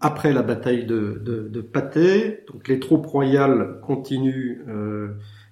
après 0.00 0.32
la 0.32 0.42
bataille 0.42 0.86
de, 0.86 1.22
de, 1.24 1.46
de 1.48 1.60
Patay, 1.60 2.44
donc 2.52 2.66
les 2.66 2.80
troupes 2.80 3.06
royales 3.06 3.78
continuent 3.80 4.64
euh, 4.66 5.10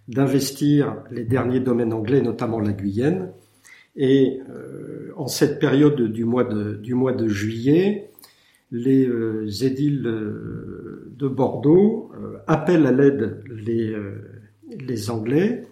d'investir 0.08 0.96
les 1.12 1.22
derniers 1.22 1.60
domaines 1.60 1.92
anglais, 1.92 2.20
notamment 2.20 2.58
la 2.58 2.72
Guyenne. 2.72 3.30
Et 3.94 4.40
euh, 4.50 5.12
en 5.16 5.28
cette 5.28 5.60
période 5.60 6.02
du 6.02 6.24
mois 6.24 6.42
de, 6.42 6.74
du 6.74 6.94
mois 6.94 7.12
de 7.12 7.28
juillet, 7.28 8.11
les 8.72 9.06
euh, 9.06 9.46
édiles 9.62 10.02
de 10.02 11.28
Bordeaux 11.28 12.10
appellent 12.48 12.86
à 12.86 12.92
l'aide 12.92 13.44
les, 13.48 13.94
les 14.68 15.10
Anglais, 15.10 15.62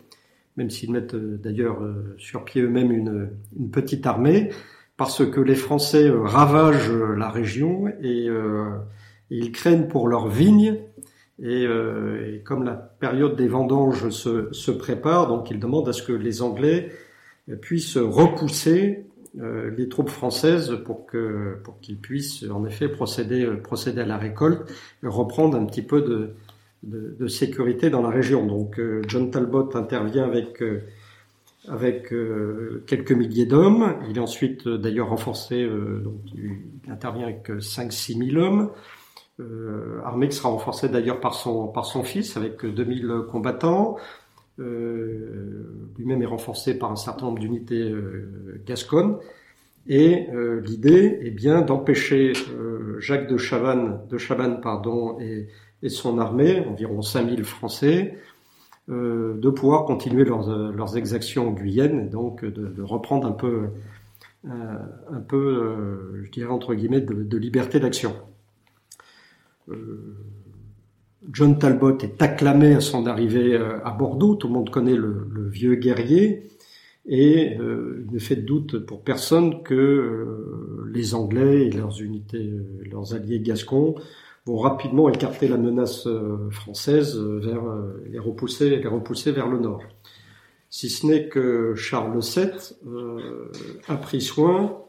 même 0.56 0.70
s'ils 0.70 0.92
mettent 0.92 1.16
d'ailleurs 1.16 1.82
sur 2.18 2.44
pied 2.44 2.62
eux-mêmes 2.62 2.92
une, 2.92 3.30
une 3.58 3.70
petite 3.70 4.06
armée, 4.06 4.50
parce 5.00 5.24
que 5.24 5.40
les 5.40 5.54
Français 5.54 6.10
euh, 6.10 6.24
ravagent 6.24 6.90
euh, 6.90 7.14
la 7.16 7.30
région 7.30 7.88
et, 8.02 8.28
euh, 8.28 8.66
ils 9.30 9.50
craignent 9.50 9.88
pour 9.88 10.08
leurs 10.08 10.28
vignes. 10.28 10.76
Et, 11.42 11.66
comme 12.44 12.64
la 12.64 12.74
période 12.74 13.34
des 13.34 13.48
vendanges 13.48 14.10
se, 14.10 14.70
prépare, 14.70 15.26
donc 15.26 15.50
ils 15.50 15.58
demandent 15.58 15.88
à 15.88 15.94
ce 15.94 16.02
que 16.02 16.12
les 16.12 16.42
Anglais 16.42 16.90
puissent 17.62 17.96
repousser 17.96 19.06
les 19.34 19.88
troupes 19.88 20.10
françaises 20.10 20.76
pour 20.84 21.06
que 21.06 21.56
pour 21.62 21.78
qu'ils 21.80 21.98
puissent 21.98 22.44
en 22.50 22.64
effet 22.64 22.88
procéder 22.88 23.46
procéder 23.62 24.00
à 24.00 24.06
la 24.06 24.18
récolte 24.18 24.68
et 25.04 25.06
reprendre 25.06 25.56
un 25.56 25.64
petit 25.66 25.82
peu 25.82 26.02
de, 26.02 26.34
de, 26.82 27.28
sécurité 27.28 27.90
dans 27.90 28.02
la 28.02 28.10
région. 28.10 28.44
Donc 28.44 28.80
John 29.06 29.30
Talbot 29.30 29.70
intervient 29.76 30.24
avec 30.24 30.60
avec 31.68 32.12
euh, 32.12 32.84
quelques 32.86 33.12
milliers 33.12 33.46
d'hommes. 33.46 33.96
Il 34.08 34.16
est 34.16 34.20
ensuite 34.20 34.66
euh, 34.66 34.78
d'ailleurs 34.78 35.10
renforcé, 35.10 35.62
euh, 35.62 36.00
donc 36.02 36.20
il 36.34 36.90
intervient 36.90 37.24
avec 37.24 37.48
5-6 37.48 38.32
000 38.32 38.44
hommes. 38.44 38.70
Euh, 39.40 40.00
armée 40.04 40.28
qui 40.28 40.36
sera 40.36 40.50
renforcée 40.50 40.90
d'ailleurs 40.90 41.20
par 41.20 41.32
son, 41.32 41.68
par 41.68 41.86
son 41.86 42.02
fils 42.02 42.36
avec 42.36 42.64
2000 42.64 43.22
combattants. 43.30 43.96
Lui-même 45.98 46.22
est 46.22 46.26
renforcé 46.26 46.78
par 46.78 46.92
un 46.92 46.96
certain 46.96 47.26
nombre 47.26 47.38
d'unités 47.38 47.92
gasconnes. 48.66 49.16
Et 49.86 50.26
l'idée 50.62 51.20
est 51.22 51.30
bien 51.30 51.62
d'empêcher 51.62 52.34
Jacques 52.98 53.28
de 53.28 53.36
Chavannes, 53.36 54.00
de 54.08 54.60
pardon, 54.60 55.18
et, 55.20 55.48
son 55.88 56.18
armée, 56.18 56.60
environ 56.66 57.00
5000 57.00 57.44
Français, 57.44 58.18
euh, 58.90 59.34
de 59.38 59.50
pouvoir 59.50 59.84
continuer 59.84 60.24
leurs, 60.24 60.48
euh, 60.50 60.94
exactions 60.96 61.48
en 61.48 61.52
Guyenne, 61.52 62.00
et 62.00 62.08
donc 62.08 62.44
de, 62.44 62.82
reprendre 62.82 63.26
un 63.26 63.32
peu, 63.32 63.68
euh, 64.46 64.74
un 65.10 65.20
peu, 65.20 66.22
je 66.24 66.30
dirais 66.30 66.50
entre 66.50 66.74
guillemets, 66.74 67.00
de 67.00 67.36
liberté 67.36 67.80
d'action. 67.80 68.14
John 71.30 71.58
Talbot 71.58 71.98
est 71.98 72.22
acclamé 72.22 72.74
à 72.74 72.80
son 72.80 73.06
arrivée 73.06 73.56
à 73.56 73.90
Bordeaux, 73.90 74.36
tout 74.36 74.46
le 74.48 74.54
monde 74.54 74.70
connaît 74.70 74.96
le, 74.96 75.48
vieux 75.50 75.74
guerrier, 75.74 76.48
et 77.06 77.56
euh, 77.58 78.04
il 78.06 78.14
ne 78.14 78.18
fait 78.18 78.36
de 78.36 78.42
doute 78.42 78.78
pour 78.78 79.02
personne 79.02 79.62
que 79.62 79.74
euh, 79.74 80.90
les 80.92 81.14
Anglais 81.14 81.66
et 81.66 81.70
leurs 81.70 82.00
unités, 82.00 82.50
leurs 82.90 83.14
alliés 83.14 83.40
gascons 83.40 83.96
vont 84.46 84.58
rapidement 84.58 85.08
écarter 85.08 85.48
la 85.48 85.56
menace 85.56 86.06
euh, 86.06 86.50
française 86.50 87.16
euh, 87.16 87.38
vers 87.38 87.64
euh, 87.64 88.02
les 88.10 88.18
repousser, 88.18 88.70
les 88.76 88.88
repousser 88.88 89.32
vers 89.32 89.48
le 89.48 89.58
nord. 89.58 89.82
Si 90.70 90.88
ce 90.88 91.06
n'est 91.06 91.28
que 91.28 91.74
Charles 91.74 92.20
VII 92.20 92.50
a 93.88 93.96
pris 93.96 94.20
soin 94.20 94.84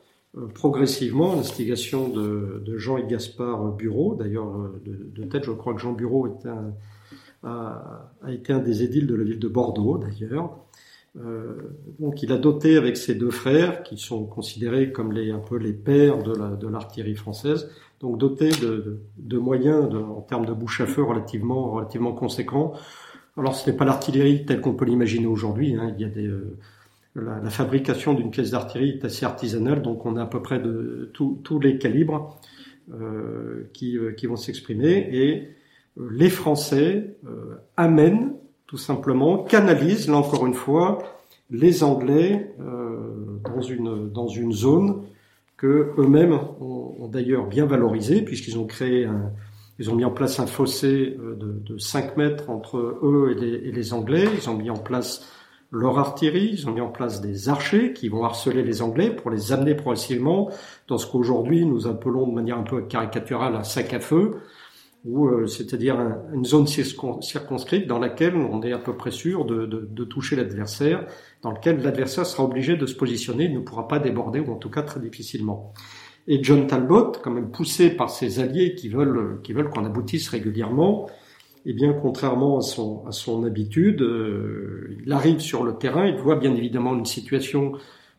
progressivement, 0.54 1.36
l'instigation 1.36 2.08
de, 2.08 2.62
de, 2.66 2.78
Jean 2.78 2.98
et 2.98 3.06
Gaspard 3.06 3.74
Bureau, 3.74 4.16
d'ailleurs 4.16 4.72
de, 4.86 5.24
tête, 5.26 5.44
je 5.46 5.52
crois 5.52 5.74
que 5.74 5.82
Jean 5.82 5.92
Bureau 5.92 6.28
est 6.28 6.46
un, 6.48 6.74
a, 7.44 8.12
a, 8.24 8.32
été 8.32 8.54
un 8.54 8.60
des 8.60 8.84
édiles 8.84 9.08
de 9.08 9.16
la 9.16 9.24
ville 9.24 9.40
de 9.40 9.48
Bordeaux, 9.48 9.98
d'ailleurs. 9.98 10.58
Euh, 11.20 11.56
donc 12.00 12.24
il 12.24 12.32
a 12.32 12.38
doté 12.38 12.78
avec 12.78 12.96
ses 12.96 13.16
deux 13.16 13.32
frères, 13.32 13.84
qui 13.84 13.98
sont 13.98 14.26
considérés 14.26 14.92
comme 14.92 15.12
les, 15.12 15.32
un 15.32 15.40
peu 15.40 15.58
les 15.58 15.74
pères 15.74 16.24
de 16.24 16.68
l'artillerie 16.68 17.16
française, 17.16 17.70
donc 18.00 18.18
doté 18.18 18.50
de, 18.50 19.00
de, 19.18 19.38
moyens 19.38 19.94
en 19.94 20.22
termes 20.22 20.46
de 20.46 20.54
bouche 20.54 20.82
à 20.82 20.86
feu 20.86 21.04
relativement, 21.04 21.72
relativement 21.72 22.14
conséquents. 22.14 22.74
Alors 23.38 23.56
ce 23.56 23.70
n'est 23.70 23.76
pas 23.76 23.86
l'artillerie 23.86 24.46
telle 24.46 24.62
qu'on 24.62 24.74
peut 24.74 24.86
l'imaginer 24.86 25.28
aujourd'hui. 25.28 25.76
Hein. 25.76 25.94
Il 25.98 26.02
y 26.02 26.06
a 26.06 26.10
des, 26.10 26.28
euh, 26.28 26.58
la, 27.16 27.50
fabrication 27.50 28.14
d'une 28.14 28.32
pièce 28.32 28.52
d'artillerie 28.52 28.92
est 28.92 29.06
assez 29.06 29.26
artisanale, 29.26 29.82
donc 29.82 30.06
on 30.06 30.16
a 30.16 30.24
à 30.24 30.26
peu 30.26 30.42
près 30.42 30.62
tous 31.14 31.60
les 31.62 31.78
calibres 31.78 32.38
euh, 32.94 33.70
qui, 33.74 33.98
euh, 33.98 34.14
qui, 34.14 34.28
vont 34.28 34.36
s'exprimer. 34.36 35.08
Et 35.12 35.50
euh, 36.00 36.08
les 36.12 36.30
Français 36.30 37.16
amènent 37.78 38.34
tout 38.68 38.78
simplement, 38.78 39.44
canalisent 39.44 40.08
là 40.08 40.18
encore 40.18 40.46
une 40.46 40.54
fois 40.54 41.00
les 41.50 41.84
Anglais 41.84 42.56
dans 43.44 43.62
une 43.62 44.10
dans 44.10 44.30
une 44.30 44.54
zone 44.54 45.04
que 45.58 45.92
eux-mêmes 45.98 46.40
ont, 46.62 47.10
d'ailleurs 47.12 47.48
bien 47.48 47.66
valorisé, 47.66 48.22
puisqu'ils 48.22 48.58
ont 48.58 48.66
créé 48.66 49.06
ils 49.82 49.90
ont 49.90 49.96
mis 49.96 50.06
en 50.06 50.12
place 50.12 50.40
un 50.40 50.46
fossé 50.46 51.18
euh, 51.20 51.36
de, 51.36 51.74
de 51.74 51.78
5 51.80 52.16
mètres 52.16 52.52
entre 52.52 52.78
eux 52.78 53.36
et 53.36 53.40
les, 53.40 53.68
et 53.68 53.72
les, 53.72 53.94
Anglais. 53.94 54.26
Ils 54.32 54.48
ont 54.48 54.56
mis 54.56 54.70
en 54.70 54.78
place 54.78 55.28
leur 55.72 55.98
artillerie, 55.98 56.50
ils 56.52 56.68
ont 56.68 56.74
mis 56.74 56.82
en 56.82 56.90
place 56.90 57.22
des 57.22 57.48
archers 57.48 57.94
qui 57.94 58.10
vont 58.10 58.26
harceler 58.26 58.62
les 58.62 58.82
Anglais 58.82 59.10
pour 59.10 59.32
les 59.32 59.54
amener 59.54 59.74
progressivement 59.74 60.50
dans 60.88 60.98
ce 60.98 61.08
qu'aujourd'hui 61.08 61.66
nous 61.66 61.88
appelons 61.88 62.28
de 62.28 62.34
manière 62.34 62.58
un 62.58 62.64
peu 62.64 62.82
caricaturale 62.82 63.56
un 63.56 63.64
sac 63.64 63.94
à 63.94 64.02
feu, 64.02 64.42
ou 65.06 65.28
euh, 65.28 65.48
c'est-à-dire 65.48 65.98
une 66.34 66.46
zone 66.46 66.68
circonscrite 66.68 67.88
dans 67.88 68.00
laquelle 68.00 68.36
on 68.36 68.62
est 68.62 68.74
à 68.74 68.78
peu 68.78 68.96
près 68.96 69.12
sûr 69.12 69.46
de, 69.46 69.66
de, 69.66 69.88
de 69.90 70.04
toucher 70.04 70.36
l'adversaire, 70.36 71.08
dans 71.42 71.52
lequel 71.52 71.82
l'adversaire 71.82 72.26
sera 72.26 72.44
obligé 72.44 72.76
de 72.76 72.86
se 72.86 72.96
positionner, 72.96 73.46
il 73.46 73.54
ne 73.54 73.60
pourra 73.62 73.88
pas 73.88 74.00
déborder, 74.00 74.42
ou 74.42 74.52
en 74.52 74.58
tout 74.58 74.70
cas 74.70 74.84
très 74.84 75.00
difficilement. 75.00 75.74
Et 76.28 76.44
John 76.44 76.68
Talbot, 76.68 77.14
quand 77.24 77.32
même 77.32 77.50
poussé 77.50 77.90
par 77.90 78.10
ses 78.10 78.40
alliés 78.40 78.76
qui 78.76 78.90
veulent 78.90 79.40
qui 79.42 79.54
veulent 79.54 79.70
qu'on 79.70 79.86
aboutisse 79.86 80.30
régulièrement, 80.30 81.10
eh 81.66 81.74
bien, 81.74 81.94
contrairement 81.94 82.58
à 82.58 82.62
son, 82.62 83.06
à 83.08 83.12
son 83.12 83.44
habitude, 83.44 84.02
euh, 84.02 84.98
il 85.06 85.12
arrive 85.12 85.40
sur 85.40 85.64
le 85.64 85.76
terrain, 85.78 86.08
il 86.08 86.16
voit 86.16 86.36
bien 86.36 86.56
évidemment 86.56 86.96
une 86.96 87.06
situation 87.06 87.74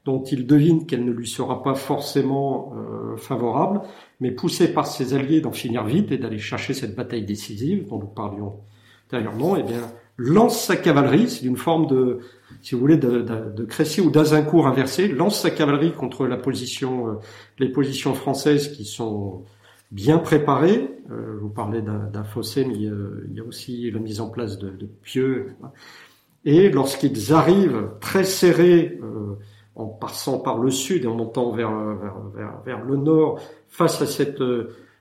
dont 0.05 0.23
il 0.25 0.47
devine 0.47 0.87
qu'elle 0.87 1.05
ne 1.05 1.13
lui 1.13 1.29
sera 1.29 1.63
pas 1.63 1.75
forcément 1.75 2.75
euh, 2.77 3.17
favorable, 3.17 3.83
mais 4.21 4.31
poussé 4.31 4.73
par 4.73 4.87
ses 4.87 5.15
alliés 5.15 5.41
d'en 5.41 5.53
finir 5.53 5.85
vite 5.85 6.11
et 6.13 6.19
d'aller 6.19 6.39
chercher 6.39 6.75
cette 6.75 6.97
bataille 6.97 7.25
décisive 7.25 7.89
dont 7.89 7.99
nous 7.99 8.07
parlions 8.07 8.61
antérieurement, 9.07 9.57
eh 9.57 9.63
bien, 9.63 9.93
lance 10.17 10.61
sa 10.61 10.77
cavalerie, 10.77 11.29
c'est 11.29 11.45
une 11.45 11.57
forme 11.57 11.87
de, 11.87 12.21
si 12.63 12.75
vous 12.75 12.81
voulez, 12.81 12.97
de, 12.97 13.23
de, 13.23 13.53
de 13.55 13.65
Crécy 13.65 14.01
ou 14.01 14.11
d'Azincourt 14.11 14.67
inversé, 14.67 15.09
lance 15.09 15.41
sa 15.41 15.51
cavalerie 15.51 15.93
contre 15.93 16.27
la 16.27 16.37
position, 16.37 17.09
euh, 17.09 17.13
les 17.59 17.69
positions 17.69 18.15
françaises 18.15 18.69
qui 18.69 18.85
sont 18.85 19.45
bien 19.93 20.19
préparé. 20.19 20.91
je 21.09 21.39
vous 21.39 21.51
parlais 21.51 21.83
d'un 21.83 22.25
fossé, 22.25 22.65
mais 22.65 22.75
il 22.75 23.35
y, 23.35 23.41
a, 23.41 23.45
aussi 23.45 23.91
la 23.91 24.01
mise 24.01 24.21
en 24.21 24.29
place 24.29 24.59
de, 24.59 24.71
de 24.71 24.87
pieux. 24.87 25.55
Et 26.45 26.71
lorsqu'ils 26.71 27.33
arrivent 27.33 27.91
très 28.01 28.25
serrés, 28.25 28.99
en 29.77 29.87
passant 29.87 30.39
par 30.39 30.59
le 30.59 30.71
sud 30.71 31.05
et 31.05 31.07
en 31.07 31.15
montant 31.15 31.53
vers, 31.53 31.73
vers, 32.35 32.61
vers, 32.65 32.85
le 32.85 32.97
nord, 32.97 33.41
face 33.69 34.03
à 34.03 34.07
cette 34.07 34.43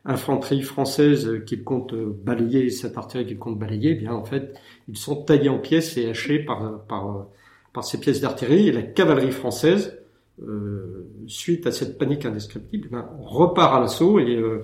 infanterie 0.06 0.62
française 0.62 1.44
qu'ils 1.46 1.64
comptent 1.64 1.96
balayer, 1.96 2.70
cette 2.70 2.98
artillerie 2.98 3.28
qu'ils 3.28 3.40
comptent 3.40 3.60
balayer, 3.60 3.92
eh 3.92 3.96
bien 3.96 4.14
en 4.14 4.24
fait, 4.24 4.54
ils 4.88 4.98
sont 4.98 5.24
taillés 5.24 5.50
en 5.50 5.60
pièces 5.60 5.98
et 5.98 6.10
hachés 6.10 6.40
par, 6.40 6.84
par, 6.86 7.28
par 7.74 7.84
ces 7.84 8.00
pièces 8.00 8.22
d'artillerie. 8.22 8.68
Et 8.68 8.72
la 8.72 8.82
cavalerie 8.82 9.32
française, 9.32 10.00
euh, 10.42 11.08
suite 11.28 11.68
à 11.68 11.72
cette 11.72 11.98
panique 11.98 12.26
indescriptible, 12.26 12.90
ben, 12.92 13.08
repart 13.20 13.76
à 13.76 13.80
l'assaut 13.80 14.20
et 14.20 14.36
euh, 14.36 14.62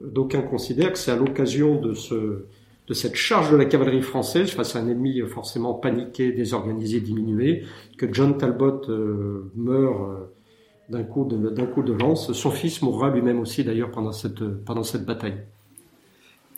d'aucuns 0.00 0.42
considèrent 0.42 0.92
que 0.92 0.98
c'est 0.98 1.10
à 1.10 1.16
l'occasion 1.16 1.80
de, 1.80 1.94
ce, 1.94 2.44
de 2.88 2.94
cette 2.94 3.16
charge 3.16 3.52
de 3.52 3.56
la 3.56 3.66
cavalerie 3.66 4.02
française 4.02 4.50
face 4.50 4.76
à 4.76 4.80
un 4.80 4.88
ennemi 4.88 5.20
forcément 5.20 5.74
paniqué, 5.74 6.32
désorganisé, 6.32 7.00
diminué, 7.00 7.64
que 7.98 8.12
John 8.12 8.36
Talbot 8.36 8.82
euh, 8.88 9.50
meurt 9.54 10.00
euh, 10.00 10.32
d'un 10.88 11.04
coup 11.04 11.24
de, 11.24 11.64
coup 11.66 11.82
de 11.82 11.92
lance. 11.92 12.32
Son 12.32 12.50
fils 12.50 12.82
mourra 12.82 13.10
lui-même 13.10 13.38
aussi 13.38 13.62
d'ailleurs 13.62 13.90
pendant 13.90 14.12
cette, 14.12 14.44
pendant 14.64 14.82
cette 14.82 15.04
bataille. 15.04 15.36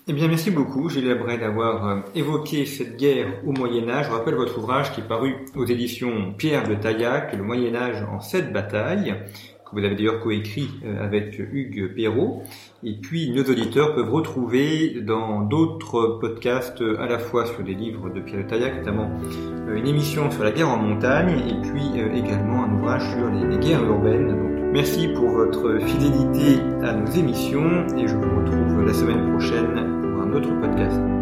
Eh 0.09 0.15
bien, 0.15 0.27
merci 0.27 0.51
beaucoup, 0.51 0.89
Gilles 0.89 1.07
Labray, 1.07 1.39
d'avoir 1.39 1.87
euh, 1.87 2.01
évoqué 2.17 2.67
cette 2.67 2.97
guerre 2.97 3.41
au 3.47 3.53
Moyen-Âge. 3.53 4.07
Je 4.07 4.11
rappelle 4.11 4.35
votre 4.35 4.59
ouvrage 4.59 4.93
qui 4.93 5.01
est 5.01 5.07
paru 5.07 5.37
aux 5.55 5.65
éditions 5.65 6.33
Pierre 6.37 6.67
de 6.67 6.75
Taillac, 6.75 7.37
Le 7.37 7.45
Moyen-Âge 7.45 8.03
en 8.11 8.21
sept 8.21 8.53
batailles, 8.53 9.15
vous 9.73 9.85
avez 9.85 9.95
d'ailleurs 9.95 10.21
coécrit 10.21 10.69
euh, 10.85 11.05
avec 11.05 11.39
Hugues 11.39 11.95
Perrault. 11.95 12.43
Et 12.85 12.95
puis, 12.95 13.31
nos 13.31 13.43
auditeurs 13.43 13.95
peuvent 13.95 14.11
retrouver 14.11 15.01
dans 15.01 15.43
d'autres 15.43 16.19
podcasts 16.21 16.83
à 16.99 17.07
la 17.07 17.19
fois 17.19 17.47
sur 17.47 17.63
des 17.63 17.75
livres 17.75 18.11
de 18.11 18.21
Pierre 18.21 18.45
de 18.45 18.49
Taillac, 18.49 18.79
notamment 18.79 19.11
euh, 19.69 19.77
une 19.77 19.87
émission 19.87 20.31
sur 20.31 20.45
la 20.45 20.51
guerre 20.51 20.69
en 20.69 20.79
montagne, 20.79 21.39
et 21.49 21.69
puis 21.69 22.01
également 22.15 22.65
un 22.65 22.75
ouvrage 22.75 23.03
sur 23.11 23.29
les, 23.29 23.59
guerres 23.59 23.85
urbaines. 23.85 24.71
Merci 24.73 25.09
pour 25.09 25.29
votre 25.29 25.79
fidélité 25.81 26.61
à 26.83 26.95
nos 26.95 27.11
émissions 27.11 27.87
et 27.97 28.09
je 28.09 28.15
vous 28.15 28.41
retrouve 28.41 28.87
la 28.87 28.95
semaine 28.95 29.31
prochaine 29.31 30.01
pour 30.03 30.23
un 30.23 30.33
autre 30.33 30.49
podcast. 30.61 31.22